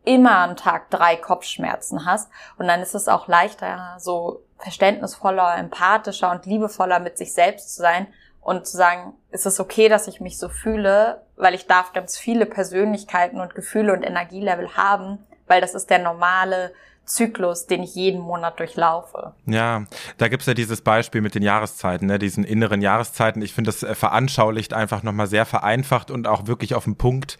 immer 0.05 0.37
an 0.37 0.55
Tag 0.55 0.89
drei 0.89 1.17
Kopfschmerzen 1.17 2.05
hast 2.05 2.29
und 2.57 2.67
dann 2.67 2.81
ist 2.81 2.95
es 2.95 3.09
auch 3.09 3.27
leichter, 3.27 3.97
so 3.99 4.43
verständnisvoller, 4.57 5.57
empathischer 5.57 6.31
und 6.31 6.45
liebevoller 6.45 6.99
mit 6.99 7.17
sich 7.17 7.33
selbst 7.33 7.75
zu 7.75 7.81
sein 7.81 8.07
und 8.41 8.65
zu 8.65 8.77
sagen, 8.77 9.13
ist 9.31 9.45
es 9.45 9.59
okay, 9.59 9.89
dass 9.89 10.07
ich 10.07 10.21
mich 10.21 10.39
so 10.39 10.47
fühle, 10.47 11.26
weil 11.37 11.53
ich 11.53 11.67
darf 11.67 11.93
ganz 11.93 12.17
viele 12.17 12.45
Persönlichkeiten 12.45 13.39
und 13.39 13.55
Gefühle 13.55 13.93
und 13.93 14.03
Energielevel 14.03 14.75
haben, 14.75 15.19
weil 15.47 15.61
das 15.61 15.75
ist 15.75 15.89
der 15.89 15.99
normale 15.99 16.73
Zyklus, 17.05 17.67
den 17.67 17.83
ich 17.83 17.95
jeden 17.95 18.19
Monat 18.19 18.59
durchlaufe. 18.59 19.33
Ja, 19.45 19.85
da 20.17 20.27
gibt's 20.27 20.45
ja 20.45 20.53
dieses 20.53 20.81
Beispiel 20.81 21.21
mit 21.21 21.35
den 21.35 21.43
Jahreszeiten, 21.43 22.07
ne, 22.07 22.19
diesen 22.19 22.43
inneren 22.43 22.81
Jahreszeiten. 22.81 23.41
Ich 23.41 23.53
finde, 23.53 23.69
das 23.69 23.83
äh, 23.83 23.95
veranschaulicht 23.95 24.73
einfach 24.73 25.03
nochmal 25.03 25.27
sehr 25.27 25.45
vereinfacht 25.45 26.11
und 26.11 26.27
auch 26.27 26.47
wirklich 26.47 26.75
auf 26.75 26.83
den 26.83 26.97
Punkt, 26.97 27.37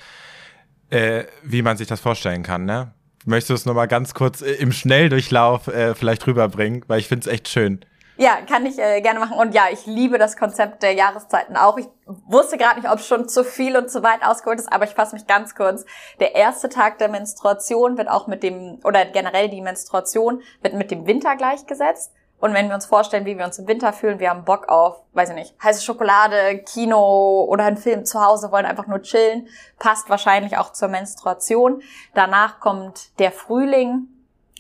äh, 0.89 1.25
wie 1.43 1.61
man 1.61 1.75
sich 1.75 1.87
das 1.87 1.99
vorstellen 1.99 2.43
kann. 2.43 2.63
Ne? 2.63 2.93
Möchtest 3.25 3.49
du 3.49 3.53
es 3.55 3.65
nochmal 3.65 3.89
ganz 3.89 4.13
kurz 4.13 4.41
äh, 4.41 4.53
im 4.53 4.71
Schnelldurchlauf 4.71 5.67
äh, 5.67 5.95
vielleicht 5.95 6.25
rüberbringen, 6.27 6.83
weil 6.87 6.99
ich 6.99 7.09
finde 7.09 7.27
es 7.27 7.33
echt 7.33 7.49
schön. 7.49 7.81
Ja, 8.17 8.37
kann 8.49 8.65
ich 8.65 8.79
äh, 8.79 9.01
gerne 9.01 9.19
machen. 9.19 9.37
Und 9.37 9.53
ja, 9.53 9.65
ich 9.71 9.85
liebe 9.85 10.17
das 10.17 10.37
Konzept 10.37 10.81
der 10.81 10.93
Jahreszeiten 10.93 11.55
auch. 11.55 11.77
Ich 11.77 11.87
wusste 12.25 12.57
gerade 12.57 12.79
nicht, 12.79 12.89
ob 12.89 12.99
es 12.99 13.07
schon 13.07 13.29
zu 13.29 13.43
viel 13.43 13.77
und 13.77 13.91
zu 13.91 14.01
weit 14.01 14.23
ausgeholt 14.23 14.59
ist, 14.59 14.71
aber 14.71 14.85
ich 14.85 14.95
fasse 14.95 15.15
mich 15.15 15.27
ganz 15.27 15.53
kurz. 15.53 15.85
Der 16.19 16.35
erste 16.35 16.67
Tag 16.69 16.97
der 16.97 17.09
Menstruation 17.09 17.97
wird 17.97 18.09
auch 18.09 18.27
mit 18.27 18.41
dem, 18.41 18.79
oder 18.83 19.05
generell 19.05 19.49
die 19.49 19.61
Menstruation 19.61 20.41
wird 20.61 20.73
mit 20.73 20.89
dem 20.89 21.05
Winter 21.05 21.35
gleichgesetzt. 21.35 22.11
Und 22.39 22.53
wenn 22.53 22.67
wir 22.67 22.75
uns 22.75 22.85
vorstellen, 22.85 23.25
wie 23.25 23.37
wir 23.37 23.45
uns 23.45 23.57
im 23.57 23.67
Winter 23.67 23.93
fühlen, 23.93 24.19
wir 24.19 24.29
haben 24.29 24.45
Bock 24.45 24.69
auf, 24.69 25.01
weiß 25.13 25.29
ich 25.29 25.35
nicht, 25.35 25.55
heiße 25.63 25.83
Schokolade, 25.83 26.59
Kino 26.59 27.45
oder 27.49 27.65
einen 27.65 27.77
Film 27.77 28.05
zu 28.05 28.23
Hause, 28.23 28.51
wollen 28.51 28.65
einfach 28.65 28.85
nur 28.85 29.01
chillen, 29.01 29.47
passt 29.79 30.09
wahrscheinlich 30.09 30.57
auch 30.57 30.71
zur 30.71 30.87
Menstruation. 30.87 31.81
Danach 32.13 32.59
kommt 32.59 33.19
der 33.19 33.31
Frühling, 33.31 34.07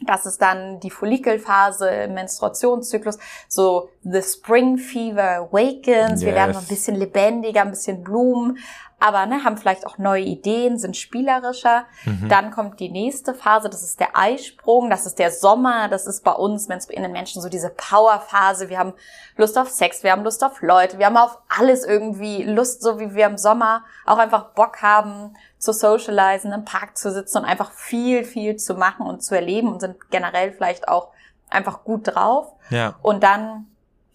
das 0.01 0.25
ist 0.25 0.41
dann 0.41 0.79
die 0.79 0.91
Follikelphase 0.91 2.07
Menstruationszyklus. 2.07 3.17
So 3.47 3.89
the 4.11 4.21
spring 4.21 4.77
fever 4.77 5.37
awakens. 5.37 6.21
Yes. 6.21 6.25
Wir 6.25 6.35
werden 6.35 6.53
so 6.53 6.59
ein 6.59 6.67
bisschen 6.67 6.95
lebendiger, 6.95 7.61
ein 7.61 7.71
bisschen 7.71 8.03
Blumen. 8.03 8.57
aber 8.99 9.27
ne, 9.27 9.43
haben 9.43 9.57
vielleicht 9.57 9.85
auch 9.85 9.99
neue 9.99 10.23
Ideen, 10.23 10.79
sind 10.79 10.97
spielerischer. 10.97 11.85
Mhm. 12.05 12.29
Dann 12.29 12.51
kommt 12.51 12.79
die 12.79 12.89
nächste 12.89 13.35
Phase, 13.35 13.69
das 13.69 13.83
ist 13.83 13.99
der 13.99 14.17
Eisprung, 14.17 14.89
das 14.89 15.05
ist 15.05 15.19
der 15.19 15.29
Sommer, 15.29 15.87
das 15.87 16.07
ist 16.07 16.23
bei 16.23 16.31
uns 16.31 16.67
menstruierenden 16.67 17.11
Menschen 17.11 17.41
so 17.41 17.49
diese 17.49 17.69
Powerphase. 17.69 18.69
Wir 18.69 18.79
haben 18.79 18.93
Lust 19.35 19.57
auf 19.57 19.69
Sex, 19.69 20.01
wir 20.03 20.11
haben 20.11 20.23
Lust 20.23 20.43
auf 20.43 20.61
Leute, 20.61 20.97
wir 20.97 21.05
haben 21.05 21.17
auf 21.17 21.37
alles 21.47 21.85
irgendwie 21.85 22.43
Lust, 22.43 22.81
so 22.81 22.99
wie 22.99 23.13
wir 23.13 23.27
im 23.27 23.37
Sommer 23.37 23.83
auch 24.05 24.17
einfach 24.17 24.53
Bock 24.53 24.81
haben 24.81 25.35
zu 25.59 25.73
socialisen, 25.73 26.51
im 26.51 26.65
Park 26.65 26.97
zu 26.97 27.11
sitzen 27.11 27.39
und 27.39 27.45
einfach 27.45 27.71
viel, 27.71 28.23
viel 28.23 28.55
zu 28.55 28.73
machen 28.73 29.05
und 29.05 29.21
zu 29.23 29.35
erleben 29.35 29.71
und 29.71 29.79
sind 29.79 30.09
generell 30.09 30.51
vielleicht 30.51 30.87
auch 30.87 31.09
einfach 31.51 31.83
gut 31.83 32.15
drauf. 32.15 32.53
Ja. 32.71 32.95
Und 33.03 33.23
dann 33.23 33.67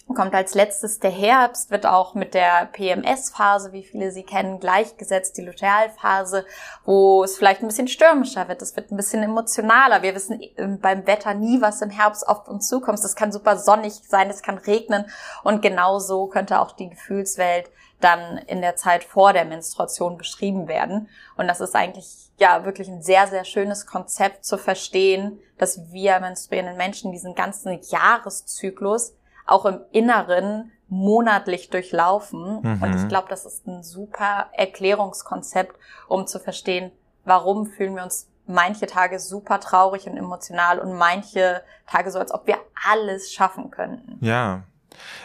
kommt 0.09 0.35
als 0.35 0.55
letztes 0.55 0.99
der 0.99 1.11
Herbst, 1.11 1.71
wird 1.71 1.87
auch 1.87 2.15
mit 2.15 2.35
der 2.35 2.67
PMS-Phase, 2.73 3.73
wie 3.73 3.83
viele 3.83 4.11
sie 4.11 4.25
kennen, 4.25 4.61
gleichgesetzt, 4.61 5.37
die 5.37 5.43
Lutealphase, 5.43 6.45
wo 6.85 7.25
es 7.25 7.37
vielleicht 7.37 7.63
ein 7.63 7.69
bisschen 7.69 7.89
stürmischer 7.89 8.49
wird, 8.49 8.63
es 8.63 8.77
wird 8.77 8.91
ein 8.91 8.97
bisschen 8.97 9.23
emotionaler. 9.23 10.03
Wir 10.03 10.15
wissen 10.15 10.41
ähm, 10.57 10.81
beim 10.81 11.07
Wetter 11.07 11.35
nie, 11.35 11.61
was 11.61 11.83
im 11.83 11.91
Herbst 11.91 12.29
auf 12.29 12.49
uns 12.49 12.69
zukommt. 12.69 12.99
Es 12.99 13.17
kann 13.17 13.33
super 13.33 13.57
sonnig 13.57 13.95
sein, 14.07 14.29
es 14.29 14.43
kann 14.43 14.59
regnen 14.59 15.07
und 15.45 15.63
genauso 15.63 16.27
könnte 16.27 16.61
auch 16.61 16.73
die 16.73 16.91
Gefühlswelt 16.91 17.71
dann 18.01 18.39
in 18.39 18.61
der 18.61 18.77
Zeit 18.77 19.05
vor 19.05 19.33
der 19.33 19.45
Menstruation 19.45 20.19
beschrieben 20.19 20.69
werden. 20.69 21.09
Und 21.37 21.49
das 21.49 21.61
ist 21.61 21.75
eigentlich 21.75 22.31
ja 22.39 22.65
wirklich 22.65 22.89
ein 22.89 23.03
sehr, 23.03 23.29
sehr 23.29 23.45
schönes 23.45 23.87
Konzept 23.87 24.45
zu 24.45 24.59
verstehen, 24.59 25.39
dass 25.59 25.93
wir 25.93 26.19
menstruierenden 26.21 26.77
Menschen 26.77 27.13
diesen 27.13 27.35
ganzen 27.35 27.81
Jahreszyklus 27.89 29.15
auch 29.47 29.65
im 29.65 29.81
Inneren 29.91 30.73
monatlich 30.89 31.71
durchlaufen. 31.71 32.61
Mhm. 32.63 32.83
Und 32.83 32.97
ich 32.97 33.09
glaube, 33.09 33.29
das 33.31 33.47
ist 33.47 33.67
ein 33.67 33.83
super 33.83 34.51
Erklärungskonzept, 34.53 35.77
um 36.09 36.27
zu 36.27 36.39
verstehen, 36.39 36.93
warum 37.25 37.67
fühlen 37.67 37.97
wir 37.97 38.03
uns 38.03 38.29
manche 38.47 38.87
Tage 38.87 39.19
super 39.19 39.61
traurig 39.61 40.07
und 40.07 40.17
emotional 40.17 40.79
und 40.79 40.93
manche 40.93 41.63
Tage 41.87 42.11
so, 42.11 42.19
als 42.19 42.33
ob 42.33 42.47
wir 42.47 42.57
alles 42.91 43.33
schaffen 43.33 43.71
könnten. 43.71 44.19
Ja. 44.25 44.65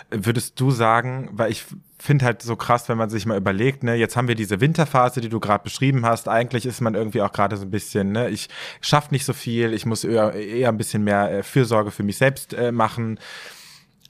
Würdest 0.09 0.59
du 0.59 0.71
sagen, 0.71 1.29
weil 1.33 1.51
ich 1.51 1.65
finde 1.99 2.25
halt 2.25 2.41
so 2.41 2.55
krass, 2.55 2.87
wenn 2.87 2.97
man 2.97 3.09
sich 3.09 3.25
mal 3.25 3.37
überlegt, 3.37 3.83
ne, 3.83 3.95
jetzt 3.95 4.15
haben 4.15 4.27
wir 4.27 4.35
diese 4.35 4.61
Winterphase, 4.61 5.19
die 5.19 5.29
du 5.29 5.39
gerade 5.39 5.63
beschrieben 5.63 6.05
hast. 6.05 6.29
Eigentlich 6.29 6.65
ist 6.65 6.79
man 6.79 6.95
irgendwie 6.95 7.21
auch 7.21 7.33
gerade 7.33 7.57
so 7.57 7.63
ein 7.63 7.71
bisschen, 7.71 8.13
ne, 8.13 8.29
ich 8.29 8.47
schaffe 8.79 9.09
nicht 9.11 9.25
so 9.25 9.33
viel, 9.33 9.73
ich 9.73 9.85
muss 9.85 10.03
eher, 10.03 10.33
eher 10.33 10.69
ein 10.69 10.77
bisschen 10.77 11.03
mehr 11.03 11.31
äh, 11.31 11.43
Fürsorge 11.43 11.91
für 11.91 12.03
mich 12.03 12.17
selbst 12.17 12.53
äh, 12.53 12.71
machen. 12.71 13.19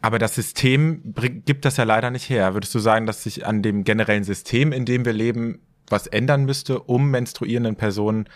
Aber 0.01 0.19
das 0.19 0.35
System 0.35 1.13
gibt 1.45 1.65
das 1.65 1.77
ja 1.77 1.83
leider 1.83 2.11
nicht 2.11 2.29
her. 2.29 2.53
Würdest 2.53 2.73
du 2.75 2.79
sagen, 2.79 3.05
dass 3.05 3.23
sich 3.23 3.45
an 3.45 3.63
dem 3.63 3.83
generellen 3.83 4.23
System, 4.23 4.71
in 4.71 4.85
dem 4.85 5.05
wir 5.05 5.13
leben, 5.13 5.61
was 5.89 6.07
ändern 6.07 6.45
müsste, 6.45 6.79
um 6.81 7.09
menstruierenden 7.09 7.75
Personen 7.75 8.29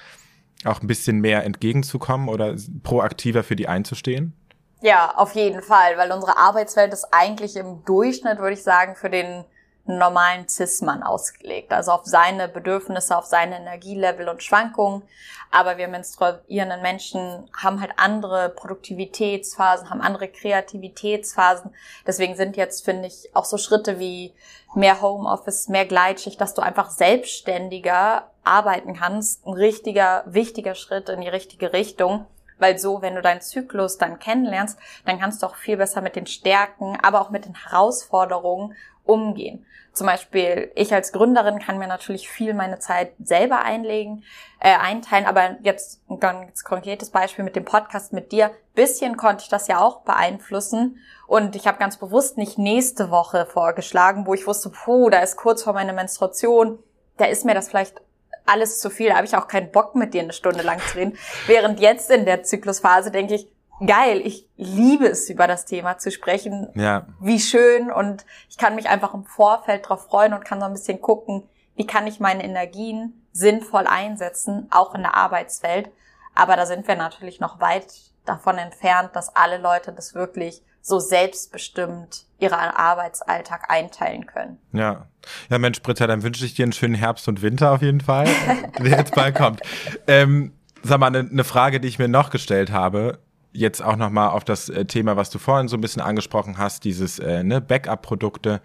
auch 0.63 0.82
ein 0.82 0.88
bisschen 0.88 1.19
mehr 1.19 1.43
entgegenzukommen 1.43 2.30
oder 2.30 2.56
proaktiver 2.84 3.43
für 3.43 3.56
die 3.56 3.67
einzustehen? 3.67 4.34
Ja, 4.82 5.13
auf 5.15 5.36
jeden 5.36 5.62
Fall, 5.62 5.97
weil 5.97 6.12
unsere 6.12 6.38
Arbeitswelt 6.38 6.91
ist 6.91 7.08
eigentlich 7.12 7.56
im 7.56 7.86
Durchschnitt, 7.86 8.39
würde 8.39 8.54
ich 8.54 8.63
sagen, 8.63 8.95
für 8.95 9.10
den 9.10 9.45
normalen 9.85 10.47
Cis-Mann 10.47 11.03
ausgelegt. 11.03 11.71
Also 11.71 11.91
auf 11.91 12.05
seine 12.05 12.47
Bedürfnisse, 12.47 13.17
auf 13.17 13.25
seine 13.25 13.57
Energielevel 13.57 14.29
und 14.29 14.43
Schwankungen. 14.43 15.03
Aber 15.51 15.77
wir 15.77 15.87
menstruierenden 15.87 16.81
Menschen 16.81 17.49
haben 17.57 17.81
halt 17.81 17.91
andere 17.97 18.49
Produktivitätsphasen, 18.49 19.89
haben 19.89 20.01
andere 20.01 20.29
Kreativitätsphasen. 20.29 21.73
Deswegen 22.07 22.35
sind 22.35 22.55
jetzt, 22.57 22.85
finde 22.85 23.07
ich, 23.07 23.29
auch 23.33 23.45
so 23.45 23.57
Schritte 23.57 23.99
wie 23.99 24.33
mehr 24.73 25.01
Homeoffice, 25.01 25.67
mehr 25.67 25.85
Gleitschicht, 25.85 26.39
dass 26.39 26.53
du 26.53 26.61
einfach 26.61 26.89
selbstständiger 26.89 28.29
arbeiten 28.43 28.95
kannst, 28.95 29.45
ein 29.45 29.53
richtiger, 29.53 30.23
wichtiger 30.25 30.75
Schritt 30.75 31.09
in 31.09 31.21
die 31.21 31.27
richtige 31.27 31.73
Richtung. 31.73 32.25
Weil 32.62 32.78
so, 32.78 33.02
wenn 33.02 33.15
du 33.15 33.21
deinen 33.21 33.41
Zyklus 33.41 33.97
dann 33.97 34.19
kennenlernst, 34.19 34.80
dann 35.06 35.19
kannst 35.19 35.41
du 35.41 35.47
auch 35.47 35.56
viel 35.56 35.78
besser 35.78 36.02
mit 36.02 36.15
den 36.15 36.28
Stärken, 36.28 36.97
aber 37.02 37.19
auch 37.19 37.32
mit 37.32 37.45
den 37.45 37.56
Herausforderungen 37.56 38.76
umgehen. 39.04 39.65
Zum 39.93 40.08
Beispiel, 40.08 40.71
ich 40.76 40.93
als 40.93 41.12
Gründerin 41.12 41.60
kann 41.60 41.78
mir 41.78 41.88
natürlich 41.88 42.30
viel 42.30 42.54
meine 42.54 42.80
Zeit 42.80 43.12
selber 43.21 43.63
einlegen, 43.63 44.24
äh, 44.60 44.78
einteilen, 44.78 45.26
aber 45.26 45.58
jetzt 45.63 46.02
ein 46.10 46.19
ganz 46.19 46.63
konkretes 46.63 47.10
Beispiel 47.10 47.43
mit 47.43 47.58
dem 47.58 47.65
Podcast 47.65 48.13
mit 48.13 48.32
dir. 48.32 48.52
Bisschen 48.74 49.17
konnte 49.17 49.43
ich 49.43 49.50
das 49.50 49.67
ja 49.67 49.82
auch 49.82 50.02
beeinflussen 50.02 51.00
und 51.28 51.58
ich 51.58 51.67
habe 51.67 51.80
ganz 51.80 51.97
bewusst 51.97 52.38
nicht 52.38 52.58
nächste 52.58 53.10
Woche 53.10 53.45
vorgeschlagen, 53.45 54.26
wo 54.28 54.34
ich 54.34 54.47
wusste, 54.47 54.69
puh, 54.69 55.10
da 55.10 55.19
ist 55.19 55.36
kurz 55.36 55.63
vor 55.63 55.74
meiner 55.74 55.93
Menstruation, 55.93 56.80
da 57.17 57.26
ist 57.26 57.43
mir 57.43 57.56
das 57.56 57.67
vielleicht 57.67 58.02
alles 58.51 58.79
zu 58.79 58.89
viel, 58.89 59.09
da 59.09 59.15
habe 59.15 59.25
ich 59.25 59.35
auch 59.35 59.47
keinen 59.47 59.71
Bock 59.71 59.95
mit 59.95 60.13
dir 60.13 60.21
eine 60.21 60.33
Stunde 60.33 60.61
lang 60.61 60.79
zu 60.79 60.97
reden. 60.97 61.17
Während 61.47 61.79
jetzt 61.79 62.11
in 62.11 62.25
der 62.25 62.43
Zyklusphase 62.43 63.11
denke 63.11 63.35
ich, 63.35 63.47
geil. 63.85 64.21
Ich 64.23 64.47
liebe 64.57 65.07
es, 65.07 65.29
über 65.29 65.47
das 65.47 65.65
Thema 65.65 65.97
zu 65.97 66.11
sprechen. 66.11 66.69
Ja. 66.75 67.07
Wie 67.19 67.39
schön. 67.39 67.91
Und 67.91 68.25
ich 68.49 68.57
kann 68.57 68.75
mich 68.75 68.89
einfach 68.89 69.13
im 69.13 69.25
Vorfeld 69.25 69.85
darauf 69.85 70.05
freuen 70.05 70.33
und 70.33 70.45
kann 70.45 70.59
so 70.59 70.65
ein 70.65 70.73
bisschen 70.73 71.01
gucken, 71.01 71.47
wie 71.75 71.87
kann 71.87 72.07
ich 72.07 72.19
meine 72.19 72.43
Energien 72.43 73.25
sinnvoll 73.31 73.87
einsetzen, 73.87 74.67
auch 74.71 74.93
in 74.93 75.01
der 75.01 75.15
Arbeitswelt. 75.15 75.89
Aber 76.35 76.55
da 76.55 76.65
sind 76.65 76.87
wir 76.87 76.95
natürlich 76.95 77.39
noch 77.39 77.59
weit 77.59 77.87
davon 78.25 78.57
entfernt, 78.57 79.15
dass 79.15 79.35
alle 79.35 79.57
Leute 79.57 79.91
das 79.91 80.13
wirklich 80.13 80.61
so 80.81 80.99
selbstbestimmt 80.99 82.25
ihren 82.39 82.53
Arbeitsalltag 82.53 83.69
einteilen 83.69 84.25
können. 84.25 84.57
Ja. 84.73 85.07
Ja, 85.49 85.59
Mensch, 85.59 85.81
Britta, 85.81 86.07
dann 86.07 86.23
wünsche 86.23 86.43
ich 86.43 86.55
dir 86.55 86.63
einen 86.63 86.73
schönen 86.73 86.95
Herbst 86.95 87.27
und 87.27 87.41
Winter 87.43 87.71
auf 87.71 87.81
jeden 87.83 88.01
Fall, 88.01 88.27
der 88.79 88.97
jetzt 88.97 89.13
bald 89.13 89.35
kommt. 89.35 89.61
Ähm, 90.07 90.53
sag 90.81 90.99
mal, 90.99 91.07
eine 91.07 91.23
ne 91.23 91.43
Frage, 91.43 91.79
die 91.79 91.87
ich 91.87 91.99
mir 91.99 92.07
noch 92.07 92.31
gestellt 92.31 92.71
habe 92.71 93.19
jetzt 93.53 93.83
auch 93.83 93.95
nochmal 93.95 94.29
auf 94.29 94.43
das 94.43 94.69
äh, 94.69 94.85
Thema, 94.85 95.17
was 95.17 95.29
du 95.29 95.39
vorhin 95.39 95.67
so 95.67 95.77
ein 95.77 95.81
bisschen 95.81 96.01
angesprochen 96.01 96.57
hast, 96.57 96.83
dieses 96.83 97.19
äh, 97.19 97.43
ne, 97.43 97.61
Backup-Produkte. 97.61 98.61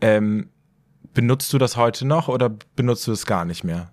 Ähm, 0.00 0.50
benutzt 1.14 1.52
du 1.52 1.58
das 1.58 1.76
heute 1.76 2.06
noch 2.06 2.28
oder 2.28 2.50
benutzt 2.76 3.06
du 3.06 3.12
es 3.12 3.26
gar 3.26 3.44
nicht 3.44 3.64
mehr? 3.64 3.90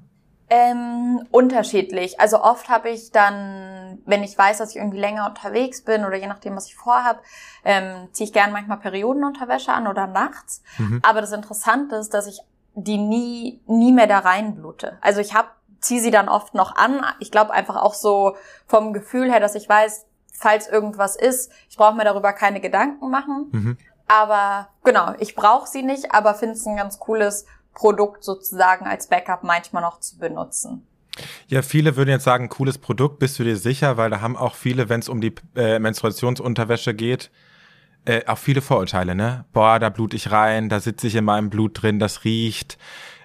Ähm, 0.50 1.28
unterschiedlich. 1.32 2.20
Also 2.20 2.42
oft 2.42 2.70
habe 2.70 2.90
ich 2.90 3.12
dann, 3.12 4.00
wenn 4.06 4.24
ich 4.24 4.38
weiß, 4.38 4.58
dass 4.58 4.72
ich 4.72 4.78
irgendwie 4.78 5.00
länger 5.00 5.28
unterwegs 5.28 5.84
bin 5.84 6.06
oder 6.06 6.16
je 6.16 6.28
nachdem, 6.28 6.56
was 6.56 6.68
ich 6.68 6.76
vorhab, 6.76 7.22
ähm, 7.64 8.08
ziehe 8.14 8.28
ich 8.28 8.34
gerne 8.34 8.52
manchmal 8.52 8.80
Periodenunterwäsche 8.80 9.72
an 9.72 9.88
oder 9.88 10.08
nachts. 10.08 10.64
Mhm. 10.78 11.02
Aber 11.04 11.22
das 11.22 11.32
Interessante 11.32 11.98
ist, 11.98 12.14
dass 12.14 12.26
ich 12.26 12.40
die 12.74 12.98
nie, 12.98 13.62
nie 13.68 13.92
mehr 13.92 14.08
da 14.08 14.20
reinblute. 14.20 14.98
Also 15.02 15.22
ich 15.22 15.34
habe 15.34 15.50
ziehe 15.82 16.02
sie 16.02 16.12
dann 16.12 16.30
oft 16.30 16.54
noch 16.56 16.76
an. 16.76 17.06
Ich 17.20 17.32
glaube 17.32 17.52
einfach 17.52 17.78
auch 17.78 17.94
so 17.94 18.36
vom 18.68 18.94
Gefühl 18.94 19.32
her, 19.32 19.40
dass 19.40 19.56
ich 19.56 19.68
weiß, 19.68 20.06
falls 20.34 20.68
irgendwas 20.68 21.16
ist. 21.16 21.52
Ich 21.70 21.78
brauche 21.78 21.96
mir 21.96 22.04
darüber 22.04 22.34
keine 22.34 22.60
Gedanken 22.60 23.10
machen. 23.10 23.50
Mhm. 23.52 23.78
Aber 24.08 24.70
genau, 24.84 25.14
ich 25.20 25.36
brauche 25.36 25.68
sie 25.68 25.84
nicht, 25.84 26.14
aber 26.14 26.34
finde 26.34 26.56
es 26.56 26.66
ein 26.66 26.76
ganz 26.76 27.00
cooles 27.00 27.46
Produkt 27.80 28.26
sozusagen 28.26 28.86
als 28.86 29.08
Backup 29.08 29.44
manchmal 29.44 29.82
noch 29.82 30.02
zu 30.02 30.18
benutzen. 30.18 30.86
Ja, 31.48 31.62
viele 31.62 31.96
würden 31.96 32.10
jetzt 32.10 32.26
sagen, 32.26 32.50
cooles 32.50 32.78
Produkt, 32.78 33.20
bist 33.20 33.40
du 33.40 33.46
dir 33.46 33.56
sicher? 33.56 33.96
Weil 33.96 34.10
da 34.10 34.20
haben 34.20 34.36
auch 34.36 34.56
viele, 34.56 34.90
wenn 34.90 35.00
es 35.00 35.08
um 35.08 35.22
die 35.22 35.34
äh, 35.56 35.80
Menstruationsunterwäsche 35.80 36.94
geht, 36.94 37.32
äh, 38.04 38.26
auch 38.26 38.38
viele 38.38 38.62
Vorurteile, 38.62 39.16
ne? 39.16 39.46
Boah, 39.54 39.80
da 39.80 39.88
blut 39.90 40.14
ich 40.14 40.30
rein, 40.30 40.68
da 40.68 40.82
sitze 40.82 41.08
ich 41.08 41.16
in 41.16 41.24
meinem 41.24 41.50
Blut 41.50 41.82
drin, 41.82 42.00
das 42.00 42.26
riecht. 42.26 42.78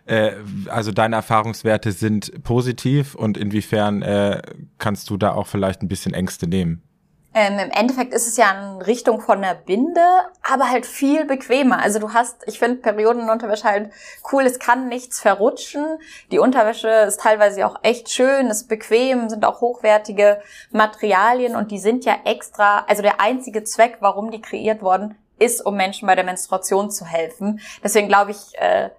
Äh, 0.07 0.35
also 0.69 0.93
deine 0.93 1.17
Erfahrungswerte 1.17 1.91
sind 1.91 2.45
positiv 2.45 3.17
und 3.17 3.37
inwiefern 3.37 4.03
äh, 4.03 4.41
kannst 4.79 5.11
du 5.11 5.17
da 5.17 5.33
auch 5.33 5.49
vielleicht 5.49 5.83
ein 5.83 5.89
bisschen 5.89 6.15
Ängste 6.15 6.47
nehmen? 6.47 6.83
Ähm, 7.35 7.59
Im 7.59 7.71
Endeffekt 7.71 8.15
ist 8.15 8.29
es 8.29 8.37
ja 8.37 8.53
in 8.53 8.81
Richtung 8.83 9.21
von 9.21 9.43
der 9.43 9.55
Binde, 9.55 10.01
aber 10.43 10.71
halt 10.71 10.87
viel 10.87 11.25
bequemer. 11.25 11.81
Also 11.83 11.99
du 11.99 12.13
hast, 12.13 12.37
ich 12.47 12.61
finde 12.61 12.77
Periodenunterwäsche 12.77 13.65
halt 13.65 13.91
cool, 14.33 14.45
es 14.45 14.61
kann 14.61 14.89
nichts 14.89 15.21
verrutschen. 15.21 15.99
Die 16.31 16.39
Unterwäsche 16.39 16.89
ist 16.89 17.21
teilweise 17.21 17.67
auch 17.67 17.77
echt 17.83 18.09
schön, 18.11 18.47
ist 18.47 18.69
bequem, 18.69 19.29
sind 19.29 19.45
auch 19.45 19.61
hochwertige 19.61 20.41
Materialien 20.71 21.57
und 21.57 21.73
die 21.73 21.81
sind 21.81 22.05
ja 22.05 22.15
extra, 22.25 22.85
also 22.87 23.03
der 23.03 23.21
einzige 23.21 23.65
Zweck, 23.65 23.97
warum 23.99 24.31
die 24.31 24.41
kreiert 24.41 24.81
worden, 24.81 25.19
ist, 25.41 25.67
um 25.67 25.75
Menschen 25.75 26.07
bei 26.07 26.15
der 26.15 26.25
Menstruation 26.25 26.93
zu 26.93 27.05
helfen. 27.05 27.61
Deswegen 27.83 28.07
glaube 28.07 28.31
ich, 28.31 28.57
äh, 28.61 28.91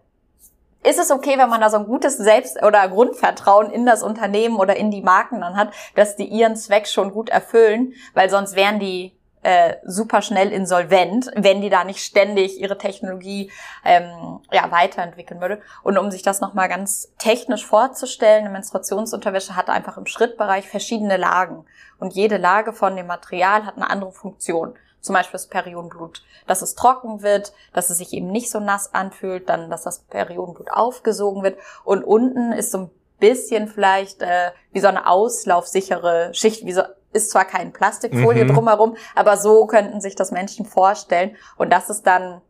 ist 0.85 0.99
es 0.99 1.11
okay, 1.11 1.37
wenn 1.37 1.49
man 1.49 1.61
da 1.61 1.69
so 1.69 1.77
ein 1.77 1.85
gutes 1.85 2.17
Selbst- 2.17 2.61
oder 2.63 2.87
Grundvertrauen 2.87 3.71
in 3.71 3.85
das 3.85 4.03
Unternehmen 4.03 4.57
oder 4.57 4.75
in 4.75 4.91
die 4.91 5.01
Marken 5.01 5.41
dann 5.41 5.55
hat, 5.55 5.73
dass 5.95 6.15
die 6.15 6.25
ihren 6.25 6.55
Zweck 6.55 6.87
schon 6.87 7.11
gut 7.11 7.29
erfüllen, 7.29 7.93
weil 8.13 8.29
sonst 8.29 8.55
wären 8.55 8.79
die 8.79 9.15
äh, 9.45 9.75
super 9.85 10.23
schnell 10.23 10.51
insolvent, 10.51 11.29
wenn 11.35 11.61
die 11.61 11.69
da 11.69 11.83
nicht 11.83 11.99
ständig 11.99 12.59
ihre 12.59 12.79
Technologie 12.79 13.51
ähm, 13.83 14.39
ja, 14.51 14.71
weiterentwickeln 14.71 15.39
würde. 15.39 15.61
Und 15.83 15.99
um 15.99 16.09
sich 16.09 16.23
das 16.23 16.41
nochmal 16.41 16.67
ganz 16.67 17.13
technisch 17.19 17.63
vorzustellen, 17.63 18.45
eine 18.45 18.49
Menstruationsunterwäsche 18.49 19.55
hat 19.55 19.69
einfach 19.69 19.97
im 19.97 20.07
Schrittbereich 20.07 20.67
verschiedene 20.67 21.17
Lagen. 21.17 21.65
Und 21.99 22.13
jede 22.13 22.37
Lage 22.37 22.73
von 22.73 22.95
dem 22.95 23.05
Material 23.05 23.67
hat 23.67 23.75
eine 23.75 23.89
andere 23.89 24.11
Funktion. 24.11 24.73
Zum 25.05 25.13
Beispiel 25.13 25.33
das 25.33 25.47
Periodenblut, 25.47 26.23
dass 26.47 26.61
es 26.61 26.75
trocken 26.75 27.21
wird, 27.21 27.53
dass 27.73 27.89
es 27.89 27.97
sich 27.97 28.13
eben 28.13 28.27
nicht 28.27 28.49
so 28.49 28.59
nass 28.59 28.93
anfühlt, 28.93 29.49
dann, 29.49 29.69
dass 29.69 29.83
das 29.83 29.99
Periodenblut 29.99 30.71
aufgesogen 30.71 31.43
wird 31.43 31.57
und 31.83 32.03
unten 32.03 32.51
ist 32.51 32.71
so 32.71 32.77
ein 32.79 32.91
bisschen 33.19 33.67
vielleicht 33.67 34.21
äh, 34.21 34.51
wie 34.71 34.79
so 34.79 34.87
eine 34.87 35.07
auslaufsichere 35.07 36.33
Schicht, 36.33 36.65
wie 36.65 36.73
so 36.73 36.83
ist 37.13 37.31
zwar 37.31 37.45
kein 37.45 37.71
Plastikfolie 37.71 38.43
mhm. 38.43 38.53
drumherum, 38.53 38.97
aber 39.15 39.37
so 39.37 39.65
könnten 39.67 40.01
sich 40.01 40.15
das 40.15 40.31
Menschen 40.31 40.65
vorstellen 40.65 41.37
und 41.55 41.71
das 41.71 41.89
ist 41.89 42.05
dann 42.05 42.41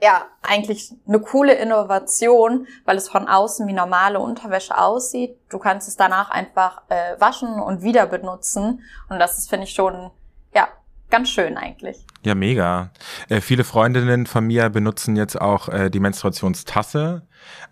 ja 0.00 0.26
eigentlich 0.42 0.94
eine 1.06 1.20
coole 1.20 1.54
Innovation, 1.54 2.68
weil 2.84 2.96
es 2.96 3.08
von 3.08 3.26
außen 3.26 3.66
wie 3.66 3.72
normale 3.72 4.20
Unterwäsche 4.20 4.78
aussieht. 4.78 5.36
Du 5.48 5.58
kannst 5.58 5.88
es 5.88 5.96
danach 5.96 6.30
einfach 6.30 6.82
äh, 6.88 7.20
waschen 7.20 7.60
und 7.60 7.82
wieder 7.82 8.06
benutzen 8.06 8.82
und 9.08 9.18
das 9.18 9.38
ist 9.38 9.50
finde 9.50 9.64
ich 9.64 9.74
schon 9.74 10.10
ja 10.54 10.68
ganz 11.10 11.30
schön 11.30 11.56
eigentlich. 11.56 11.98
Ja, 12.24 12.34
mega. 12.34 12.90
Äh, 13.28 13.40
viele 13.40 13.64
Freundinnen 13.64 14.26
von 14.26 14.46
mir 14.46 14.68
benutzen 14.70 15.16
jetzt 15.16 15.40
auch 15.40 15.68
äh, 15.68 15.90
die 15.90 16.00
Menstruationstasse. 16.00 17.22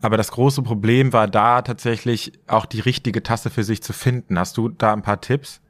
Aber 0.00 0.16
das 0.16 0.30
große 0.30 0.62
Problem 0.62 1.12
war 1.12 1.28
da 1.28 1.62
tatsächlich 1.62 2.32
auch 2.46 2.66
die 2.66 2.80
richtige 2.80 3.22
Tasse 3.22 3.50
für 3.50 3.64
sich 3.64 3.82
zu 3.82 3.92
finden. 3.92 4.38
Hast 4.38 4.56
du 4.56 4.68
da 4.68 4.92
ein 4.92 5.02
paar 5.02 5.20
Tipps? 5.20 5.60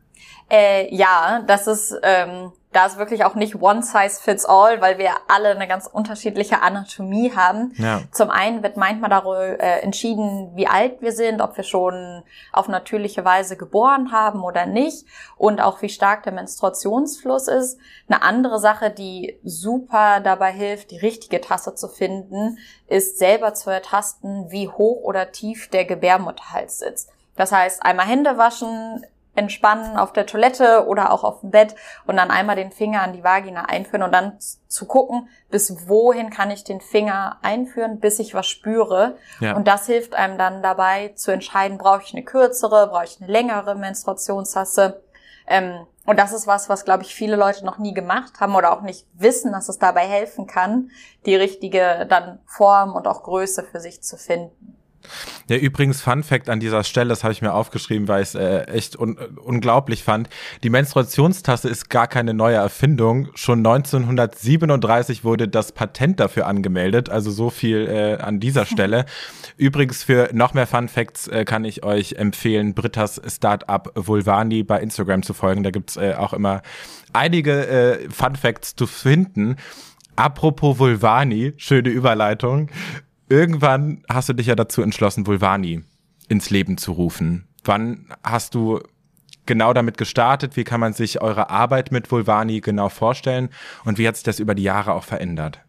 Äh, 0.50 0.94
ja, 0.94 1.42
das 1.46 1.66
ist 1.66 1.98
ähm, 2.02 2.52
da 2.76 2.84
ist 2.84 2.98
wirklich 2.98 3.24
auch 3.24 3.34
nicht 3.34 3.62
one 3.62 3.82
size 3.82 4.20
fits 4.20 4.44
all, 4.44 4.82
weil 4.82 4.98
wir 4.98 5.12
alle 5.28 5.48
eine 5.48 5.66
ganz 5.66 5.86
unterschiedliche 5.86 6.60
Anatomie 6.60 7.32
haben. 7.34 7.72
Ja. 7.78 8.02
Zum 8.12 8.28
einen 8.28 8.62
wird 8.62 8.76
manchmal 8.76 9.08
darüber 9.08 9.58
äh, 9.58 9.80
entschieden, 9.80 10.52
wie 10.56 10.66
alt 10.66 11.00
wir 11.00 11.12
sind, 11.12 11.40
ob 11.40 11.56
wir 11.56 11.64
schon 11.64 12.22
auf 12.52 12.68
natürliche 12.68 13.24
Weise 13.24 13.56
geboren 13.56 14.12
haben 14.12 14.44
oder 14.44 14.66
nicht 14.66 15.06
und 15.38 15.58
auch 15.62 15.80
wie 15.80 15.88
stark 15.88 16.24
der 16.24 16.34
Menstruationsfluss 16.34 17.48
ist. 17.48 17.78
Eine 18.08 18.20
andere 18.20 18.58
Sache, 18.60 18.90
die 18.90 19.38
super 19.42 20.20
dabei 20.20 20.52
hilft, 20.52 20.90
die 20.90 20.98
richtige 20.98 21.40
Tasse 21.40 21.74
zu 21.74 21.88
finden, 21.88 22.58
ist 22.88 23.16
selber 23.16 23.54
zu 23.54 23.70
ertasten, 23.70 24.50
wie 24.50 24.68
hoch 24.68 25.02
oder 25.02 25.32
tief 25.32 25.70
der 25.70 25.86
Gebärmutterhals 25.86 26.80
sitzt. 26.80 27.10
Das 27.36 27.52
heißt, 27.52 27.82
einmal 27.82 28.06
Hände 28.06 28.36
waschen, 28.36 29.02
entspannen 29.36 29.96
auf 29.96 30.12
der 30.12 30.26
Toilette 30.26 30.86
oder 30.86 31.12
auch 31.12 31.22
auf 31.22 31.40
dem 31.40 31.50
Bett 31.50 31.74
und 32.06 32.16
dann 32.16 32.30
einmal 32.30 32.56
den 32.56 32.72
Finger 32.72 33.02
an 33.02 33.12
die 33.12 33.22
Vagina 33.22 33.66
einführen 33.66 34.02
und 34.02 34.12
dann 34.12 34.38
zu 34.66 34.86
gucken, 34.86 35.28
bis 35.50 35.88
wohin 35.88 36.30
kann 36.30 36.50
ich 36.50 36.64
den 36.64 36.80
Finger 36.80 37.38
einführen, 37.42 38.00
bis 38.00 38.18
ich 38.18 38.34
was 38.34 38.46
spüre. 38.46 39.16
Ja. 39.40 39.54
Und 39.54 39.68
das 39.68 39.86
hilft 39.86 40.14
einem 40.14 40.38
dann 40.38 40.62
dabei 40.62 41.12
zu 41.14 41.30
entscheiden, 41.30 41.78
brauche 41.78 42.02
ich 42.02 42.12
eine 42.12 42.24
kürzere, 42.24 42.88
brauche 42.88 43.04
ich 43.04 43.20
eine 43.20 43.30
längere 43.30 43.74
Menstruationstasse. 43.74 45.02
Ähm, 45.46 45.86
und 46.06 46.18
das 46.18 46.32
ist 46.32 46.46
was, 46.46 46.68
was, 46.68 46.84
glaube 46.84 47.02
ich, 47.02 47.14
viele 47.14 47.36
Leute 47.36 47.64
noch 47.64 47.78
nie 47.78 47.92
gemacht 47.92 48.40
haben 48.40 48.54
oder 48.54 48.72
auch 48.72 48.82
nicht 48.82 49.06
wissen, 49.14 49.52
dass 49.52 49.68
es 49.68 49.78
dabei 49.78 50.06
helfen 50.06 50.46
kann, 50.46 50.90
die 51.26 51.34
richtige 51.34 52.06
dann 52.08 52.38
Form 52.46 52.94
und 52.94 53.08
auch 53.08 53.24
Größe 53.24 53.64
für 53.64 53.80
sich 53.80 54.02
zu 54.02 54.16
finden. 54.16 54.75
Ja, 55.48 55.56
übrigens, 55.56 56.00
Fun 56.00 56.22
Fact 56.22 56.48
an 56.48 56.60
dieser 56.60 56.84
Stelle, 56.84 57.08
das 57.08 57.22
habe 57.22 57.32
ich 57.32 57.42
mir 57.42 57.52
aufgeschrieben, 57.52 58.08
weil 58.08 58.22
ich 58.22 58.30
es 58.30 58.34
äh, 58.34 58.64
echt 58.64 58.98
un 58.98 59.16
unglaublich 59.16 60.02
fand. 60.02 60.28
Die 60.62 60.70
Menstruationstasse 60.70 61.68
ist 61.68 61.88
gar 61.88 62.06
keine 62.06 62.34
neue 62.34 62.56
Erfindung. 62.56 63.28
Schon 63.34 63.58
1937 63.60 65.24
wurde 65.24 65.48
das 65.48 65.72
Patent 65.72 66.20
dafür 66.20 66.46
angemeldet, 66.46 67.08
also 67.08 67.30
so 67.30 67.50
viel 67.50 67.86
äh, 67.86 68.22
an 68.22 68.40
dieser 68.40 68.66
Stelle. 68.66 69.06
übrigens, 69.56 70.02
für 70.02 70.30
noch 70.32 70.54
mehr 70.54 70.66
Fun 70.66 70.88
Facts 70.88 71.28
äh, 71.28 71.44
kann 71.44 71.64
ich 71.64 71.84
euch 71.84 72.14
empfehlen, 72.14 72.74
Britas 72.74 73.20
Startup 73.26 73.90
Vulvani 73.94 74.62
bei 74.62 74.80
Instagram 74.80 75.22
zu 75.22 75.34
folgen. 75.34 75.62
Da 75.62 75.70
gibt's 75.70 75.96
äh, 75.96 76.14
auch 76.16 76.32
immer 76.32 76.62
einige 77.12 77.66
äh, 77.66 78.10
Fun 78.10 78.36
Facts 78.36 78.76
zu 78.76 78.86
finden. 78.86 79.56
Apropos 80.16 80.78
Vulvani, 80.78 81.52
schöne 81.58 81.90
Überleitung 81.90 82.70
irgendwann 83.28 84.04
hast 84.08 84.28
du 84.28 84.32
dich 84.32 84.46
ja 84.46 84.54
dazu 84.54 84.82
entschlossen, 84.82 85.26
Vulvani 85.26 85.82
ins 86.28 86.50
Leben 86.50 86.76
zu 86.78 86.92
rufen. 86.92 87.48
Wann 87.64 88.06
hast 88.22 88.54
du 88.54 88.80
genau 89.46 89.72
damit 89.72 89.98
gestartet? 89.98 90.56
Wie 90.56 90.64
kann 90.64 90.80
man 90.80 90.92
sich 90.92 91.20
eure 91.20 91.50
Arbeit 91.50 91.92
mit 91.92 92.10
Vulvani 92.10 92.60
genau 92.60 92.88
vorstellen? 92.88 93.50
Und 93.84 93.98
wie 93.98 94.06
hat 94.06 94.16
sich 94.16 94.24
das 94.24 94.40
über 94.40 94.54
die 94.54 94.64
Jahre 94.64 94.94
auch 94.94 95.04
verändert? 95.04 95.60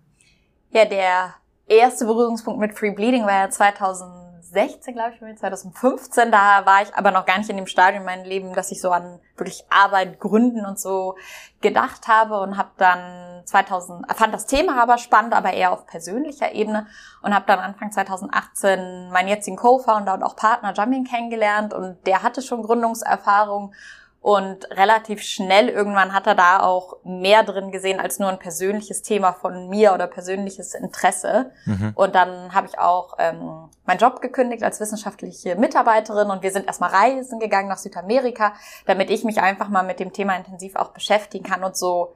Ja, 0.71 0.85
der 0.85 1.35
erste 1.67 2.05
Berührungspunkt 2.05 2.59
mit 2.59 2.77
Free 2.77 2.91
Bleeding 2.91 3.23
war 3.23 3.33
ja 3.33 3.49
2000 3.49 4.26
2016, 4.51 4.93
glaube 4.93 5.13
ich, 5.13 5.37
2015. 5.37 6.31
Da 6.31 6.65
war 6.65 6.81
ich 6.81 6.93
aber 6.95 7.11
noch 7.11 7.25
gar 7.25 7.37
nicht 7.37 7.49
in 7.49 7.57
dem 7.57 7.67
Stadium 7.67 8.01
in 8.01 8.05
meinem 8.05 8.25
Leben, 8.25 8.53
dass 8.53 8.71
ich 8.71 8.81
so 8.81 8.91
an 8.91 9.19
wirklich 9.35 9.65
Arbeit, 9.69 10.19
Gründen 10.19 10.65
und 10.65 10.79
so 10.79 11.15
gedacht 11.61 12.07
habe 12.07 12.39
und 12.39 12.57
habe 12.57 12.69
dann 12.77 13.45
2000, 13.45 14.11
fand 14.13 14.33
das 14.33 14.45
Thema 14.45 14.81
aber 14.81 14.97
spannend, 14.97 15.33
aber 15.33 15.53
eher 15.53 15.71
auf 15.71 15.85
persönlicher 15.85 16.53
Ebene 16.53 16.87
und 17.21 17.33
habe 17.33 17.45
dann 17.47 17.59
Anfang 17.59 17.91
2018 17.91 19.09
meinen 19.11 19.27
jetzigen 19.27 19.57
Co-Founder 19.57 20.13
und 20.13 20.23
auch 20.23 20.35
Partner 20.35 20.73
Jamin 20.73 21.03
kennengelernt 21.03 21.73
und 21.73 21.97
der 22.05 22.23
hatte 22.23 22.41
schon 22.41 22.63
Gründungserfahrung 22.63 23.73
und 24.21 24.69
relativ 24.71 25.21
schnell 25.21 25.69
irgendwann 25.69 26.13
hat 26.13 26.27
er 26.27 26.35
da 26.35 26.59
auch 26.59 26.97
mehr 27.03 27.43
drin 27.43 27.71
gesehen 27.71 27.99
als 27.99 28.19
nur 28.19 28.29
ein 28.29 28.39
persönliches 28.39 29.01
Thema 29.01 29.31
von 29.31 29.69
mir 29.69 29.93
oder 29.93 30.07
persönliches 30.07 30.73
Interesse. 30.73 31.51
Mhm. 31.65 31.93
Und 31.95 32.15
dann 32.15 32.53
habe 32.53 32.67
ich 32.67 32.77
auch 32.77 33.15
ähm, 33.19 33.69
meinen 33.85 33.99
Job 33.99 34.21
gekündigt 34.21 34.63
als 34.63 34.79
wissenschaftliche 34.79 35.55
Mitarbeiterin 35.55 36.29
und 36.29 36.41
wir 36.43 36.51
sind 36.51 36.67
erstmal 36.67 36.89
reisen 36.89 37.39
gegangen 37.39 37.69
nach 37.69 37.77
Südamerika, 37.77 38.53
damit 38.85 39.11
ich 39.11 39.23
mich 39.23 39.39
einfach 39.39 39.69
mal 39.69 39.83
mit 39.83 39.99
dem 39.99 40.11
Thema 40.11 40.35
intensiv 40.35 40.75
auch 40.75 40.89
beschäftigen 40.89 41.45
kann 41.45 41.63
und 41.63 41.77
so 41.77 42.13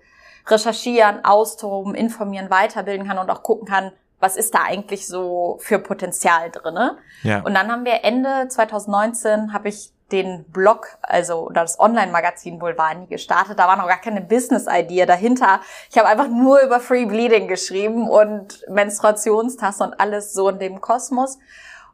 recherchieren, 0.48 1.24
austoben, 1.24 1.96
informieren, 1.96 2.50
weiterbilden 2.50 3.08
kann 3.08 3.20
und 3.20 3.30
auch 3.30 3.44
gucken 3.44 3.68
kann, 3.68 3.92
was 4.20 4.38
ist 4.38 4.54
da 4.54 4.64
eigentlich 4.64 5.08
so 5.08 5.58
für 5.62 5.80
Potenzial 5.80 6.52
drinne. 6.52 6.98
Ja. 7.24 7.42
Und 7.42 7.54
dann 7.54 7.72
haben 7.72 7.86
wir 7.86 8.04
Ende 8.04 8.48
2019 8.50 9.54
habe 9.54 9.70
ich 9.70 9.92
den 10.12 10.46
Blog, 10.46 10.88
also 11.02 11.48
oder 11.48 11.62
das 11.62 11.80
Online-Magazin 11.80 12.60
Bulvani 12.60 13.08
gestartet. 13.08 13.60
Da 13.60 13.68
war 13.68 13.78
noch 13.78 13.88
gar 13.88 14.02
keine 14.02 14.22
Business-Idee 14.22 15.06
dahinter. 15.06 15.62
Ich 15.90 15.98
habe 15.98 16.08
einfach 16.08 16.28
nur 16.28 16.62
über 16.62 16.80
Free 16.80 17.06
Bleeding 17.06 17.48
geschrieben 17.48 18.10
und 18.10 18.64
Menstruationstasse 18.70 19.84
und 19.84 20.00
alles 20.00 20.34
so 20.34 20.50
in 20.50 20.60
dem 20.60 20.82
Kosmos. 20.82 21.40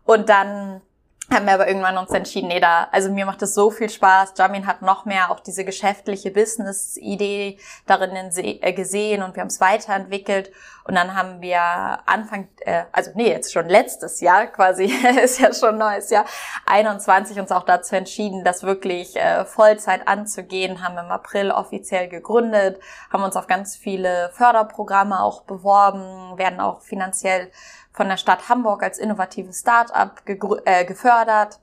Und 0.05 0.29
dann 0.29 0.81
haben 1.29 1.45
wir 1.45 1.53
aber 1.53 1.67
irgendwann 1.67 1.97
uns 1.97 2.11
entschieden, 2.11 2.47
nee, 2.47 2.59
da, 2.59 2.87
also 2.91 3.11
mir 3.11 3.25
macht 3.25 3.41
es 3.41 3.53
so 3.53 3.69
viel 3.69 3.89
Spaß. 3.89 4.33
Jamin 4.37 4.65
hat 4.65 4.81
noch 4.81 5.03
mehr 5.05 5.29
auch 5.29 5.41
diese 5.41 5.65
geschäftliche 5.65 6.31
Business-Idee 6.31 7.57
darin 7.85 8.15
äh, 8.15 8.73
gesehen 8.73 9.23
und 9.23 9.35
wir 9.35 9.41
haben 9.41 9.49
es 9.49 9.59
weiterentwickelt. 9.59 10.51
Und 10.85 10.95
dann 10.95 11.15
haben 11.15 11.41
wir 11.41 11.59
Anfang, 12.05 12.47
äh, 12.59 12.83
also 12.93 13.11
nee, 13.15 13.27
jetzt 13.29 13.51
schon 13.51 13.67
letztes 13.67 14.21
Jahr 14.21 14.47
quasi, 14.47 14.85
ist 15.21 15.39
ja 15.39 15.53
schon 15.53 15.77
neues 15.77 16.09
Jahr, 16.09 16.25
21 16.65 17.37
uns 17.39 17.51
auch 17.51 17.63
dazu 17.63 17.95
entschieden, 17.95 18.45
das 18.45 18.63
wirklich 18.63 19.17
äh, 19.17 19.43
Vollzeit 19.43 20.07
anzugehen, 20.07 20.81
haben 20.81 20.97
im 20.97 21.11
April 21.11 21.51
offiziell 21.51 22.07
gegründet, 22.07 22.79
haben 23.11 23.23
uns 23.23 23.35
auf 23.35 23.47
ganz 23.47 23.75
viele 23.75 24.29
Förderprogramme 24.33 25.21
auch 25.21 25.41
beworben, 25.41 26.37
werden 26.37 26.61
auch 26.61 26.81
finanziell 26.81 27.51
von 27.97 28.07
der 28.07 28.17
Stadt 28.17 28.47
Hamburg 28.47 28.83
als 28.83 28.99
innovatives 28.99 29.61
Start-up 29.61 30.21
äh, 30.65 30.85
gefördert 30.85 31.59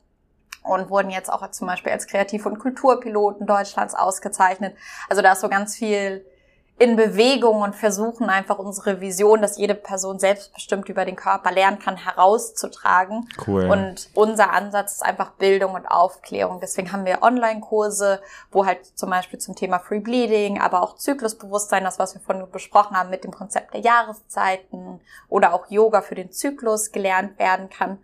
und 0.64 0.90
wurden 0.90 1.10
jetzt 1.10 1.32
auch 1.32 1.48
zum 1.52 1.68
Beispiel 1.68 1.92
als 1.92 2.08
Kreativ- 2.08 2.44
und 2.44 2.58
Kulturpiloten 2.58 3.46
Deutschlands 3.46 3.94
ausgezeichnet. 3.94 4.76
Also 5.08 5.22
da 5.22 5.32
ist 5.32 5.42
so 5.42 5.48
ganz 5.48 5.76
viel 5.76 6.26
in 6.76 6.96
Bewegung 6.96 7.60
und 7.62 7.76
versuchen 7.76 8.28
einfach 8.28 8.58
unsere 8.58 9.00
Vision, 9.00 9.40
dass 9.40 9.58
jede 9.58 9.76
Person 9.76 10.18
selbstbestimmt 10.18 10.88
über 10.88 11.04
den 11.04 11.14
Körper 11.14 11.52
lernen 11.52 11.78
kann, 11.78 11.96
herauszutragen. 11.96 13.28
Cool. 13.46 13.70
Und 13.70 14.10
unser 14.14 14.52
Ansatz 14.52 14.94
ist 14.94 15.04
einfach 15.04 15.30
Bildung 15.32 15.74
und 15.74 15.86
Aufklärung. 15.86 16.58
Deswegen 16.60 16.90
haben 16.90 17.04
wir 17.04 17.22
Online-Kurse, 17.22 18.20
wo 18.50 18.66
halt 18.66 18.84
zum 18.98 19.10
Beispiel 19.10 19.38
zum 19.38 19.54
Thema 19.54 19.78
Free 19.78 20.00
Bleeding, 20.00 20.60
aber 20.60 20.82
auch 20.82 20.96
Zyklusbewusstsein, 20.96 21.84
das 21.84 22.00
was 22.00 22.14
wir 22.14 22.20
vorhin 22.20 22.50
besprochen 22.50 22.96
haben 22.96 23.10
mit 23.10 23.22
dem 23.22 23.32
Konzept 23.32 23.72
der 23.72 23.80
Jahreszeiten 23.80 25.00
oder 25.28 25.54
auch 25.54 25.70
Yoga 25.70 26.02
für 26.02 26.16
den 26.16 26.32
Zyklus 26.32 26.90
gelernt 26.90 27.38
werden 27.38 27.70
kann. 27.70 27.98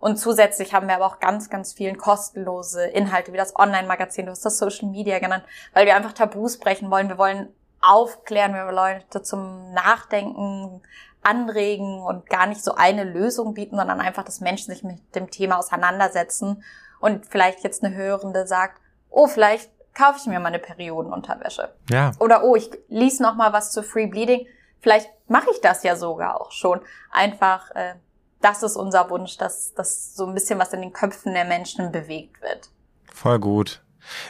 Und 0.00 0.16
zusätzlich 0.16 0.74
haben 0.74 0.86
wir 0.86 0.96
aber 0.96 1.06
auch 1.06 1.18
ganz, 1.18 1.50
ganz 1.50 1.72
vielen 1.72 1.98
kostenlose 1.98 2.84
Inhalte, 2.84 3.32
wie 3.32 3.36
das 3.36 3.56
Online-Magazin, 3.56 4.26
du 4.26 4.32
hast 4.32 4.44
das 4.44 4.58
Social 4.58 4.88
Media 4.88 5.18
genannt, 5.18 5.44
weil 5.72 5.86
wir 5.86 5.96
einfach 5.96 6.12
Tabus 6.12 6.58
brechen 6.58 6.90
wollen. 6.90 7.08
Wir 7.08 7.18
wollen 7.18 7.48
aufklären, 7.80 8.54
wir 8.54 8.70
Leute 8.72 9.22
zum 9.22 9.72
Nachdenken 9.72 10.82
anregen 11.22 12.00
und 12.00 12.28
gar 12.28 12.46
nicht 12.46 12.62
so 12.62 12.74
eine 12.74 13.04
Lösung 13.04 13.54
bieten, 13.54 13.76
sondern 13.76 14.00
einfach, 14.00 14.24
dass 14.24 14.40
Menschen 14.40 14.72
sich 14.72 14.84
mit 14.84 15.14
dem 15.14 15.30
Thema 15.30 15.58
auseinandersetzen 15.58 16.62
und 17.00 17.26
vielleicht 17.26 17.62
jetzt 17.64 17.84
eine 17.84 17.94
Hörende 17.94 18.46
sagt, 18.46 18.80
oh, 19.10 19.26
vielleicht 19.26 19.70
kaufe 19.94 20.18
ich 20.18 20.26
mir 20.26 20.40
mal 20.40 20.48
eine 20.48 20.58
Periodenunterwäsche. 20.58 21.74
Ja. 21.90 22.12
Oder 22.20 22.44
oh, 22.44 22.56
ich 22.56 22.70
lies 22.88 23.20
noch 23.20 23.34
mal 23.34 23.52
was 23.52 23.72
zu 23.72 23.82
Free 23.82 24.06
Bleeding. 24.06 24.46
Vielleicht 24.80 25.10
mache 25.28 25.50
ich 25.52 25.60
das 25.60 25.82
ja 25.82 25.96
sogar 25.96 26.40
auch 26.40 26.52
schon. 26.52 26.80
Einfach, 27.10 27.70
äh, 27.72 27.94
das 28.40 28.62
ist 28.62 28.76
unser 28.76 29.10
Wunsch, 29.10 29.36
dass, 29.38 29.74
dass 29.74 30.14
so 30.14 30.26
ein 30.26 30.34
bisschen 30.34 30.58
was 30.58 30.72
in 30.72 30.82
den 30.82 30.92
Köpfen 30.92 31.34
der 31.34 31.44
Menschen 31.44 31.90
bewegt 31.90 32.40
wird. 32.42 32.70
Voll 33.12 33.40
gut. 33.40 33.82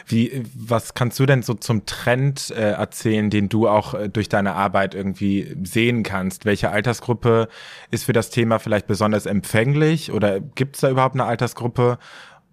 Wie, 0.05 0.43
was 0.55 0.93
kannst 0.93 1.19
du 1.19 1.25
denn 1.25 1.41
so 1.41 1.53
zum 1.53 1.85
Trend 1.85 2.51
äh, 2.51 2.71
erzählen, 2.71 3.29
den 3.29 3.49
du 3.49 3.67
auch 3.67 3.93
äh, 3.93 4.09
durch 4.09 4.29
deine 4.29 4.55
Arbeit 4.55 4.95
irgendwie 4.95 5.55
sehen 5.63 6.03
kannst? 6.03 6.45
Welche 6.45 6.69
Altersgruppe 6.69 7.47
ist 7.91 8.03
für 8.03 8.13
das 8.13 8.29
Thema 8.29 8.59
vielleicht 8.59 8.87
besonders 8.87 9.25
empfänglich 9.25 10.11
oder 10.11 10.39
gibt 10.39 10.75
es 10.75 10.81
da 10.81 10.89
überhaupt 10.89 11.15
eine 11.15 11.25
Altersgruppe? 11.25 11.97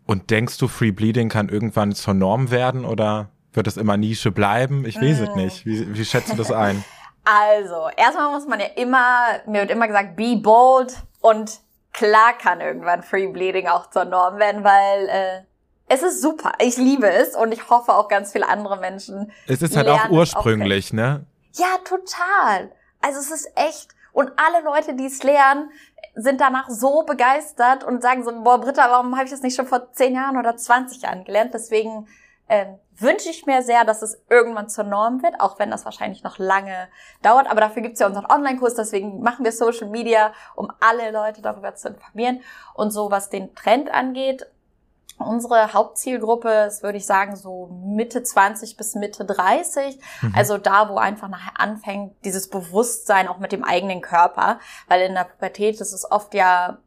Und 0.06 0.30
denkst 0.30 0.58
du, 0.58 0.68
Free 0.68 0.92
Bleeding 0.92 1.28
kann 1.28 1.48
irgendwann 1.48 1.92
zur 1.92 2.14
Norm 2.14 2.50
werden 2.50 2.84
oder 2.84 3.30
wird 3.52 3.66
es 3.66 3.76
immer 3.76 3.96
Nische 3.96 4.30
bleiben? 4.30 4.84
Ich 4.84 4.96
weiß 4.96 5.20
mm. 5.20 5.24
es 5.24 5.34
nicht. 5.34 5.66
Wie, 5.66 5.96
wie 5.96 6.04
schätzt 6.04 6.32
du 6.32 6.36
das 6.36 6.52
ein? 6.52 6.84
Also, 7.28 7.88
erstmal 7.96 8.30
muss 8.30 8.46
man 8.46 8.60
ja 8.60 8.66
immer, 8.76 9.40
mir 9.48 9.62
wird 9.62 9.72
immer 9.72 9.88
gesagt, 9.88 10.14
be 10.14 10.36
bold 10.36 10.94
und 11.20 11.58
klar 11.92 12.34
kann 12.40 12.60
irgendwann 12.60 13.02
Free 13.02 13.26
Bleeding 13.26 13.66
auch 13.66 13.90
zur 13.90 14.04
Norm 14.04 14.38
werden, 14.38 14.62
weil 14.62 15.08
äh, 15.08 15.42
es 15.88 16.02
ist 16.02 16.20
super. 16.20 16.52
Ich 16.60 16.76
liebe 16.76 17.08
es 17.08 17.36
und 17.36 17.52
ich 17.52 17.70
hoffe 17.70 17.94
auch 17.94 18.08
ganz 18.08 18.32
viele 18.32 18.48
andere 18.48 18.78
Menschen. 18.78 19.32
Es 19.46 19.62
ist 19.62 19.76
halt 19.76 19.88
auch 19.88 20.10
ursprünglich, 20.10 20.88
auch 20.88 20.94
ne? 20.94 21.26
Ja, 21.54 21.78
total. 21.84 22.72
Also 23.00 23.20
es 23.20 23.30
ist 23.30 23.50
echt. 23.54 23.88
Und 24.12 24.32
alle 24.36 24.64
Leute, 24.64 24.94
die 24.94 25.06
es 25.06 25.22
lernen, 25.22 25.70
sind 26.14 26.40
danach 26.40 26.70
so 26.70 27.02
begeistert 27.02 27.84
und 27.84 28.02
sagen 28.02 28.24
so, 28.24 28.32
boah, 28.42 28.58
Britta, 28.58 28.90
warum 28.90 29.14
habe 29.14 29.26
ich 29.26 29.30
das 29.30 29.42
nicht 29.42 29.54
schon 29.54 29.66
vor 29.66 29.92
zehn 29.92 30.14
Jahren 30.14 30.38
oder 30.38 30.56
20 30.56 31.02
Jahren 31.02 31.24
gelernt? 31.24 31.52
Deswegen 31.52 32.08
ähm, 32.48 32.78
wünsche 32.96 33.28
ich 33.28 33.44
mir 33.46 33.62
sehr, 33.62 33.84
dass 33.84 34.02
es 34.02 34.18
irgendwann 34.30 34.68
zur 34.68 34.84
Norm 34.84 35.22
wird, 35.22 35.40
auch 35.40 35.58
wenn 35.58 35.70
das 35.70 35.84
wahrscheinlich 35.84 36.22
noch 36.22 36.38
lange 36.38 36.88
dauert. 37.22 37.48
Aber 37.50 37.60
dafür 37.60 37.82
gibt's 37.82 38.00
ja 38.00 38.06
unseren 38.06 38.26
Online-Kurs, 38.26 38.74
deswegen 38.74 39.20
machen 39.20 39.44
wir 39.44 39.52
Social 39.52 39.88
Media, 39.88 40.32
um 40.54 40.72
alle 40.80 41.10
Leute 41.10 41.42
darüber 41.42 41.74
zu 41.74 41.88
informieren. 41.88 42.40
Und 42.74 42.90
so, 42.90 43.10
was 43.10 43.28
den 43.28 43.54
Trend 43.54 43.90
angeht, 43.92 44.46
Unsere 45.18 45.72
Hauptzielgruppe 45.72 46.66
ist, 46.66 46.82
würde 46.82 46.98
ich 46.98 47.06
sagen, 47.06 47.36
so 47.36 47.70
Mitte 47.84 48.22
20 48.22 48.76
bis 48.76 48.94
Mitte 48.94 49.24
30. 49.24 49.98
Mhm. 50.20 50.34
Also 50.36 50.58
da, 50.58 50.88
wo 50.90 50.98
einfach 50.98 51.28
nachher 51.28 51.58
anfängt, 51.58 52.14
dieses 52.24 52.48
Bewusstsein 52.48 53.26
auch 53.28 53.38
mit 53.38 53.52
dem 53.52 53.64
eigenen 53.64 54.02
Körper. 54.02 54.60
Weil 54.88 55.02
in 55.02 55.14
der 55.14 55.24
Pubertät 55.24 55.80
ist 55.80 55.92
es 55.92 56.10
oft 56.10 56.34
ja 56.34 56.78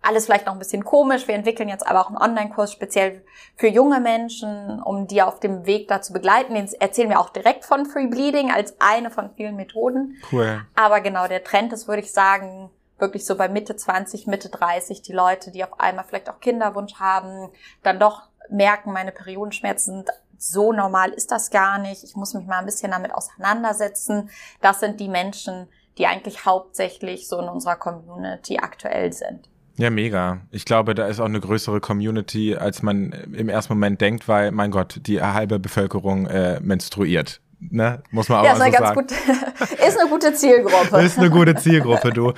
alles 0.00 0.26
vielleicht 0.26 0.46
noch 0.46 0.52
ein 0.52 0.58
bisschen 0.58 0.84
komisch. 0.84 1.26
Wir 1.26 1.34
entwickeln 1.34 1.68
jetzt 1.68 1.86
aber 1.86 2.00
auch 2.00 2.08
einen 2.08 2.18
Online-Kurs 2.18 2.72
speziell 2.72 3.22
für 3.56 3.68
junge 3.68 4.00
Menschen, 4.00 4.80
um 4.82 5.06
die 5.06 5.22
auf 5.22 5.40
dem 5.40 5.66
Weg 5.66 5.88
da 5.88 6.00
zu 6.00 6.12
begleiten. 6.12 6.54
Den 6.54 6.68
erzählen 6.78 7.08
wir 7.08 7.20
auch 7.20 7.30
direkt 7.30 7.64
von 7.64 7.86
Free 7.86 8.06
Bleeding 8.06 8.50
als 8.50 8.76
eine 8.80 9.10
von 9.10 9.30
vielen 9.36 9.56
Methoden. 9.56 10.16
Cool. 10.30 10.62
Aber 10.76 11.00
genau, 11.00 11.26
der 11.26 11.42
Trend 11.42 11.72
ist, 11.72 11.88
würde 11.88 12.02
ich 12.02 12.12
sagen, 12.12 12.70
wirklich 12.98 13.24
so 13.24 13.36
bei 13.36 13.48
Mitte 13.48 13.76
20, 13.76 14.26
Mitte 14.26 14.48
30 14.48 15.02
die 15.02 15.12
Leute, 15.12 15.50
die 15.50 15.64
auf 15.64 15.78
einmal 15.80 16.04
vielleicht 16.04 16.28
auch 16.28 16.40
Kinderwunsch 16.40 16.94
haben, 16.94 17.50
dann 17.82 17.98
doch 17.98 18.28
merken, 18.50 18.92
meine 18.92 19.12
Periodenschmerzen 19.12 20.04
so 20.38 20.72
normal 20.72 21.10
ist 21.10 21.32
das 21.32 21.50
gar 21.50 21.78
nicht. 21.78 22.04
Ich 22.04 22.14
muss 22.14 22.34
mich 22.34 22.46
mal 22.46 22.60
ein 22.60 22.64
bisschen 22.64 22.92
damit 22.92 23.12
auseinandersetzen. 23.12 24.30
Das 24.60 24.80
sind 24.80 25.00
die 25.00 25.08
Menschen, 25.08 25.66
die 25.98 26.06
eigentlich 26.06 26.46
hauptsächlich 26.46 27.28
so 27.28 27.40
in 27.40 27.48
unserer 27.48 27.76
Community 27.76 28.58
aktuell 28.58 29.12
sind. 29.12 29.48
Ja, 29.76 29.90
mega. 29.90 30.40
Ich 30.50 30.64
glaube, 30.64 30.94
da 30.94 31.06
ist 31.06 31.20
auch 31.20 31.26
eine 31.26 31.40
größere 31.40 31.80
Community, 31.80 32.56
als 32.56 32.82
man 32.82 33.12
im 33.12 33.48
ersten 33.48 33.74
Moment 33.74 34.00
denkt, 34.00 34.26
weil, 34.26 34.50
mein 34.50 34.72
Gott, 34.72 35.00
die 35.06 35.22
halbe 35.22 35.60
Bevölkerung 35.60 36.26
äh, 36.26 36.58
menstruiert. 36.60 37.40
Ne? 37.60 38.02
Muss 38.10 38.28
man 38.28 38.40
auch 38.40 38.44
ja, 38.44 38.52
ist, 38.52 38.60
eine 38.60 38.72
ganz 38.72 38.94
Gut, 38.94 39.10
ist 39.86 39.98
eine 39.98 40.08
gute 40.08 40.32
Zielgruppe. 40.32 41.00
ist 41.00 41.18
eine 41.18 41.30
gute 41.30 41.56
Zielgruppe, 41.56 42.12
du. 42.12 42.32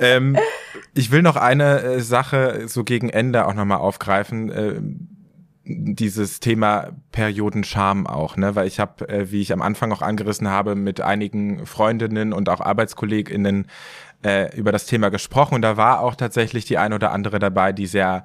ähm, 0.00 0.36
ich 0.94 1.10
will 1.10 1.22
noch 1.22 1.36
eine 1.36 1.80
äh, 1.82 2.00
Sache 2.00 2.68
so 2.68 2.84
gegen 2.84 3.08
Ende 3.08 3.46
auch 3.46 3.54
nochmal 3.54 3.78
aufgreifen. 3.78 4.50
Äh, 4.50 4.80
dieses 5.70 6.40
Thema 6.40 6.92
Periodenscham 7.12 8.06
auch, 8.06 8.36
ne? 8.36 8.54
Weil 8.54 8.66
ich 8.66 8.80
habe, 8.80 9.08
äh, 9.08 9.30
wie 9.30 9.42
ich 9.42 9.52
am 9.52 9.60
Anfang 9.60 9.92
auch 9.92 10.02
angerissen 10.02 10.48
habe, 10.48 10.74
mit 10.74 11.00
einigen 11.00 11.66
Freundinnen 11.66 12.32
und 12.32 12.48
auch 12.48 12.60
ArbeitskollegInnen 12.60 13.66
äh, 14.24 14.56
über 14.56 14.72
das 14.72 14.86
Thema 14.86 15.10
gesprochen. 15.10 15.54
Und 15.54 15.62
da 15.62 15.76
war 15.76 16.00
auch 16.00 16.14
tatsächlich 16.14 16.64
die 16.64 16.78
eine 16.78 16.94
oder 16.94 17.12
andere 17.12 17.38
dabei, 17.38 17.72
die 17.72 17.86
sehr 17.86 18.24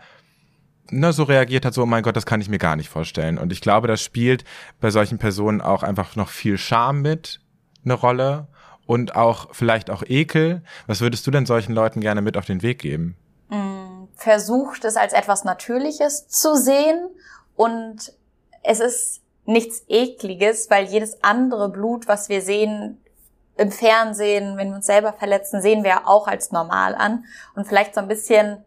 na, 0.90 1.12
so 1.12 1.24
reagiert 1.24 1.66
hat, 1.66 1.74
so, 1.74 1.84
oh 1.84 1.88
mein 1.88 2.04
Gott, 2.04 2.16
das 2.16 2.26
kann 2.26 2.42
ich 2.42 2.50
mir 2.50 2.58
gar 2.60 2.76
nicht 2.76 2.90
vorstellen. 2.90 3.38
Und 3.38 3.52
ich 3.52 3.62
glaube, 3.62 3.88
das 3.88 4.02
spielt 4.02 4.44
bei 4.80 4.92
solchen 4.92 5.18
Personen 5.18 5.62
auch 5.62 5.84
einfach 5.84 6.16
noch 6.16 6.30
viel 6.30 6.58
Scham 6.58 7.02
mit 7.02 7.40
eine 7.84 7.94
Rolle 7.94 8.48
und 8.86 9.16
auch 9.16 9.54
vielleicht 9.54 9.90
auch 9.90 10.04
Ekel. 10.06 10.62
Was 10.88 11.02
würdest 11.02 11.26
du 11.26 11.32
denn 11.32 11.46
solchen 11.46 11.74
Leuten 11.74 12.02
gerne 12.02 12.22
mit 12.22 12.38
auf 12.38 12.46
den 12.46 12.62
Weg 12.62 12.80
geben? 12.80 13.16
Mm, 13.50 14.06
versucht 14.16 14.86
es 14.86 14.96
als 14.96 15.14
etwas 15.14 15.44
Natürliches 15.44 16.28
zu 16.28 16.56
sehen 16.56 17.10
und 17.56 18.14
es 18.64 18.80
ist 18.80 19.22
nichts 19.46 19.84
Ekliges, 19.88 20.70
weil 20.70 20.86
jedes 20.86 21.24
andere 21.24 21.70
Blut, 21.70 22.08
was 22.08 22.30
wir 22.30 22.42
sehen, 22.42 22.98
im 23.56 23.72
Fernsehen, 23.72 24.58
wenn 24.58 24.70
wir 24.70 24.78
uns 24.78 24.88
selber 24.88 25.14
verletzen, 25.14 25.62
sehen 25.62 25.84
wir 25.84 26.08
auch 26.08 26.28
als 26.28 26.52
normal 26.52 26.96
an 26.96 27.26
und 27.56 27.68
vielleicht 27.68 27.94
so 27.94 28.02
ein 28.02 28.08
bisschen 28.08 28.64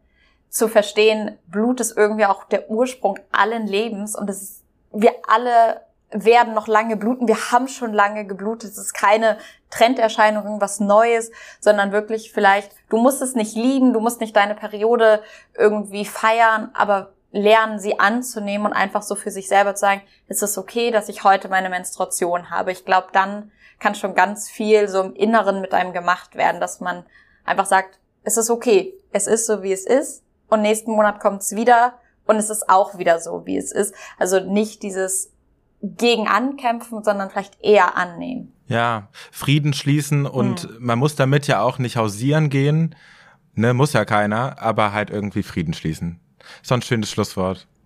zu 0.49 0.69
verstehen, 0.69 1.39
Blut 1.47 1.81
ist 1.81 1.97
irgendwie 1.97 2.27
auch 2.27 2.45
der 2.45 2.71
Ursprung 2.71 3.19
allen 3.33 3.67
Lebens 3.67 4.17
und 4.17 4.31
es 4.31 4.43
ist, 4.43 4.65
wir 4.93 5.13
alle 5.29 5.83
werden 6.11 6.55
noch 6.55 6.69
lange 6.69 6.97
bluten. 6.97 7.29
Wir 7.29 7.51
haben 7.53 7.69
schon 7.69 7.93
lange 7.93 8.25
geblutet. 8.25 8.71
Es 8.71 8.79
ist 8.79 8.95
keine 8.95 9.39
Trenderscheinung, 9.71 10.45
irgendwas 10.45 10.81
Neues, 10.81 11.31
sondern 11.61 11.93
wirklich 11.93 12.33
vielleicht, 12.33 12.73
du 12.89 12.97
musst 12.97 13.21
es 13.23 13.35
nicht 13.35 13.57
lieben, 13.57 13.93
du 13.93 14.01
musst 14.01 14.21
nicht 14.21 14.37
deine 14.37 14.55
Periode 14.55 15.23
irgendwie 15.55 16.05
feiern, 16.05 16.71
aber 16.75 17.13
lernen, 17.33 17.79
sie 17.79 17.99
anzunehmen 17.99 18.67
und 18.67 18.73
einfach 18.73 19.03
so 19.03 19.15
für 19.15 19.31
sich 19.31 19.49
selber 19.49 19.75
zu 19.75 19.81
sagen, 19.81 20.03
es 20.29 20.43
ist 20.43 20.57
okay, 20.57 20.91
dass 20.91 21.09
ich 21.09 21.25
heute 21.25 21.49
meine 21.49 21.69
Menstruation 21.69 22.51
habe. 22.51 22.73
Ich 22.73 22.85
glaube, 22.85 23.09
dann 23.13 23.51
kann 23.79 23.95
schon 23.95 24.15
ganz 24.15 24.49
viel 24.49 24.89
so 24.89 25.03
im 25.03 25.15
Inneren 25.15 25.61
mit 25.61 25.75
einem 25.75 25.93
gemacht 25.93 26.37
werden, 26.37 26.61
dass 26.61 26.81
man 26.81 27.05
einfach 27.45 27.67
sagt, 27.67 27.99
es 28.23 28.37
ist 28.37 28.49
okay, 28.49 28.95
es 29.13 29.27
ist 29.27 29.47
so, 29.47 29.63
wie 29.63 29.73
es 29.73 29.85
ist 29.85 30.23
und 30.49 30.63
nächsten 30.63 30.93
Monat 30.93 31.21
kommt 31.21 31.43
es 31.43 31.55
wieder 31.55 31.95
und 32.27 32.37
es 32.37 32.51
ist 32.51 32.69
auch 32.69 32.99
wieder 32.99 33.21
so, 33.21 33.47
wie 33.47 33.57
es 33.57 33.73
ist. 33.73 33.95
Also 34.19 34.41
nicht 34.41 34.83
dieses 34.83 35.33
gegen 35.83 36.27
ankämpfen, 36.27 37.05
sondern 37.05 37.31
vielleicht 37.31 37.63
eher 37.63 37.97
annehmen. 37.97 38.53
Ja, 38.69 39.09
Frieden 39.31 39.73
schließen 39.73 40.27
und 40.27 40.63
hm. 40.63 40.77
man 40.81 40.99
muss 40.99 41.15
damit 41.15 41.47
ja 41.47 41.61
auch 41.61 41.79
nicht 41.79 41.97
hausieren 41.97 42.51
gehen, 42.51 42.97
ne, 43.55 43.75
muss 43.75 43.93
ja 43.93 44.05
keiner, 44.05 44.61
aber 44.61 44.93
halt 44.93 45.11
irgendwie 45.11 45.43
Frieden 45.43 45.75
schließen. 45.75 46.21
So 46.63 46.75
ein 46.75 46.83
schönes 46.83 47.11
Schlusswort. 47.11 47.67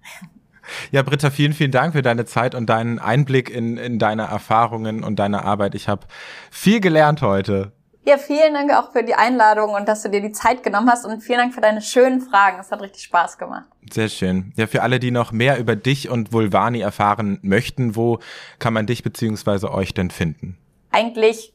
Ja, 0.92 1.02
Britta, 1.02 1.30
vielen, 1.30 1.52
vielen 1.52 1.72
Dank 1.72 1.94
für 1.94 2.02
deine 2.02 2.26
Zeit 2.26 2.54
und 2.54 2.66
deinen 2.66 3.00
Einblick 3.00 3.50
in, 3.50 3.76
in 3.76 3.98
deine 3.98 4.22
Erfahrungen 4.22 5.02
und 5.02 5.18
deine 5.18 5.44
Arbeit. 5.44 5.74
Ich 5.74 5.88
habe 5.88 6.06
viel 6.52 6.78
gelernt 6.78 7.22
heute. 7.22 7.72
Ja, 8.04 8.16
vielen 8.16 8.54
Dank 8.54 8.72
auch 8.72 8.92
für 8.92 9.02
die 9.02 9.14
Einladung 9.14 9.74
und 9.74 9.86
dass 9.86 10.02
du 10.02 10.08
dir 10.08 10.22
die 10.22 10.32
Zeit 10.32 10.62
genommen 10.62 10.90
hast 10.90 11.04
und 11.04 11.20
vielen 11.20 11.38
Dank 11.38 11.54
für 11.54 11.60
deine 11.60 11.82
schönen 11.82 12.22
Fragen. 12.22 12.58
Es 12.58 12.70
hat 12.70 12.80
richtig 12.80 13.02
Spaß 13.02 13.36
gemacht. 13.36 13.66
Sehr 13.92 14.08
schön. 14.08 14.52
Ja, 14.56 14.66
für 14.66 14.82
alle, 14.82 15.00
die 15.00 15.10
noch 15.10 15.32
mehr 15.32 15.58
über 15.58 15.76
dich 15.76 16.08
und 16.08 16.32
Vulvani 16.32 16.80
erfahren 16.80 17.38
möchten, 17.42 17.96
wo 17.96 18.18
kann 18.58 18.72
man 18.72 18.86
dich 18.86 19.02
beziehungsweise 19.02 19.70
euch 19.70 19.92
denn 19.92 20.10
finden? 20.10 20.56
Eigentlich 20.90 21.52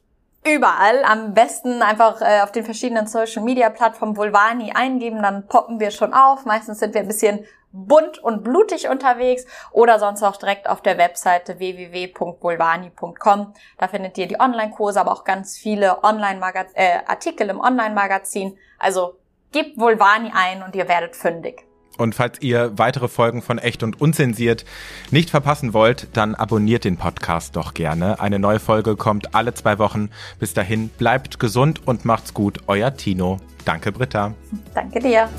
überall. 0.48 1.04
Am 1.04 1.34
besten 1.34 1.82
einfach 1.82 2.22
äh, 2.22 2.42
auf 2.42 2.52
den 2.52 2.64
verschiedenen 2.64 3.08
Social 3.08 3.44
Media 3.44 3.70
Plattformen 3.70 4.16
Vulvani 4.16 4.72
eingeben, 4.74 5.24
dann 5.24 5.48
poppen 5.48 5.80
wir 5.80 5.90
schon 5.90 6.14
auf. 6.14 6.46
Meistens 6.46 6.80
sind 6.80 6.94
wir 6.94 7.02
ein 7.02 7.08
bisschen 7.08 7.46
bunt 7.76 8.18
und 8.20 8.44
blutig 8.44 8.88
unterwegs 8.88 9.46
oder 9.72 10.00
sonst 10.00 10.24
auch 10.24 10.38
direkt 10.38 10.70
auf 10.70 10.82
der 10.82 10.98
Webseite 10.98 11.60
www.vulvani.com. 11.60 13.54
Da 13.78 13.88
findet 13.88 14.18
ihr 14.18 14.28
die 14.28 14.40
Online-Kurse, 14.40 15.00
aber 15.00 15.12
auch 15.12 15.26
ganz 15.26 15.58
viele 15.58 16.04
Online-Artikel 16.04 17.48
äh, 17.48 17.52
im 17.52 17.60
Online-Magazin. 17.60 18.58
Also 18.80 19.18
gebt 19.52 19.78
Vulvani 19.78 20.32
ein 20.34 20.64
und 20.64 20.76
ihr 20.76 20.88
werdet 20.88 21.16
fündig. 21.16 21.66
Und 21.98 22.14
falls 22.14 22.42
ihr 22.42 22.78
weitere 22.78 23.08
Folgen 23.08 23.42
von 23.42 23.58
Echt 23.58 23.84
und 23.84 24.02
Unzensiert 24.02 24.66
nicht 25.12 25.30
verpassen 25.30 25.74
wollt, 25.74 26.08
dann 26.14 26.36
abonniert 26.36 26.84
den 26.84 26.98
Podcast 26.98 27.56
doch 27.56 27.74
gerne. 27.74 28.20
Eine 28.20 28.40
neue 28.40 28.60
Folge 28.60 28.96
kommt 28.96 29.34
alle 29.34 29.54
zwei 29.54 29.80
Wochen. 29.80 30.10
Bis 30.40 30.54
dahin 30.54 30.90
bleibt 30.90 31.40
gesund 31.40 31.88
und 31.88 32.04
macht's 32.06 32.34
gut. 32.34 32.60
Euer 32.68 32.96
Tino. 32.96 33.40
Danke, 33.64 33.92
Britta. 33.92 34.34
Danke 34.74 35.00
dir. 35.00 35.30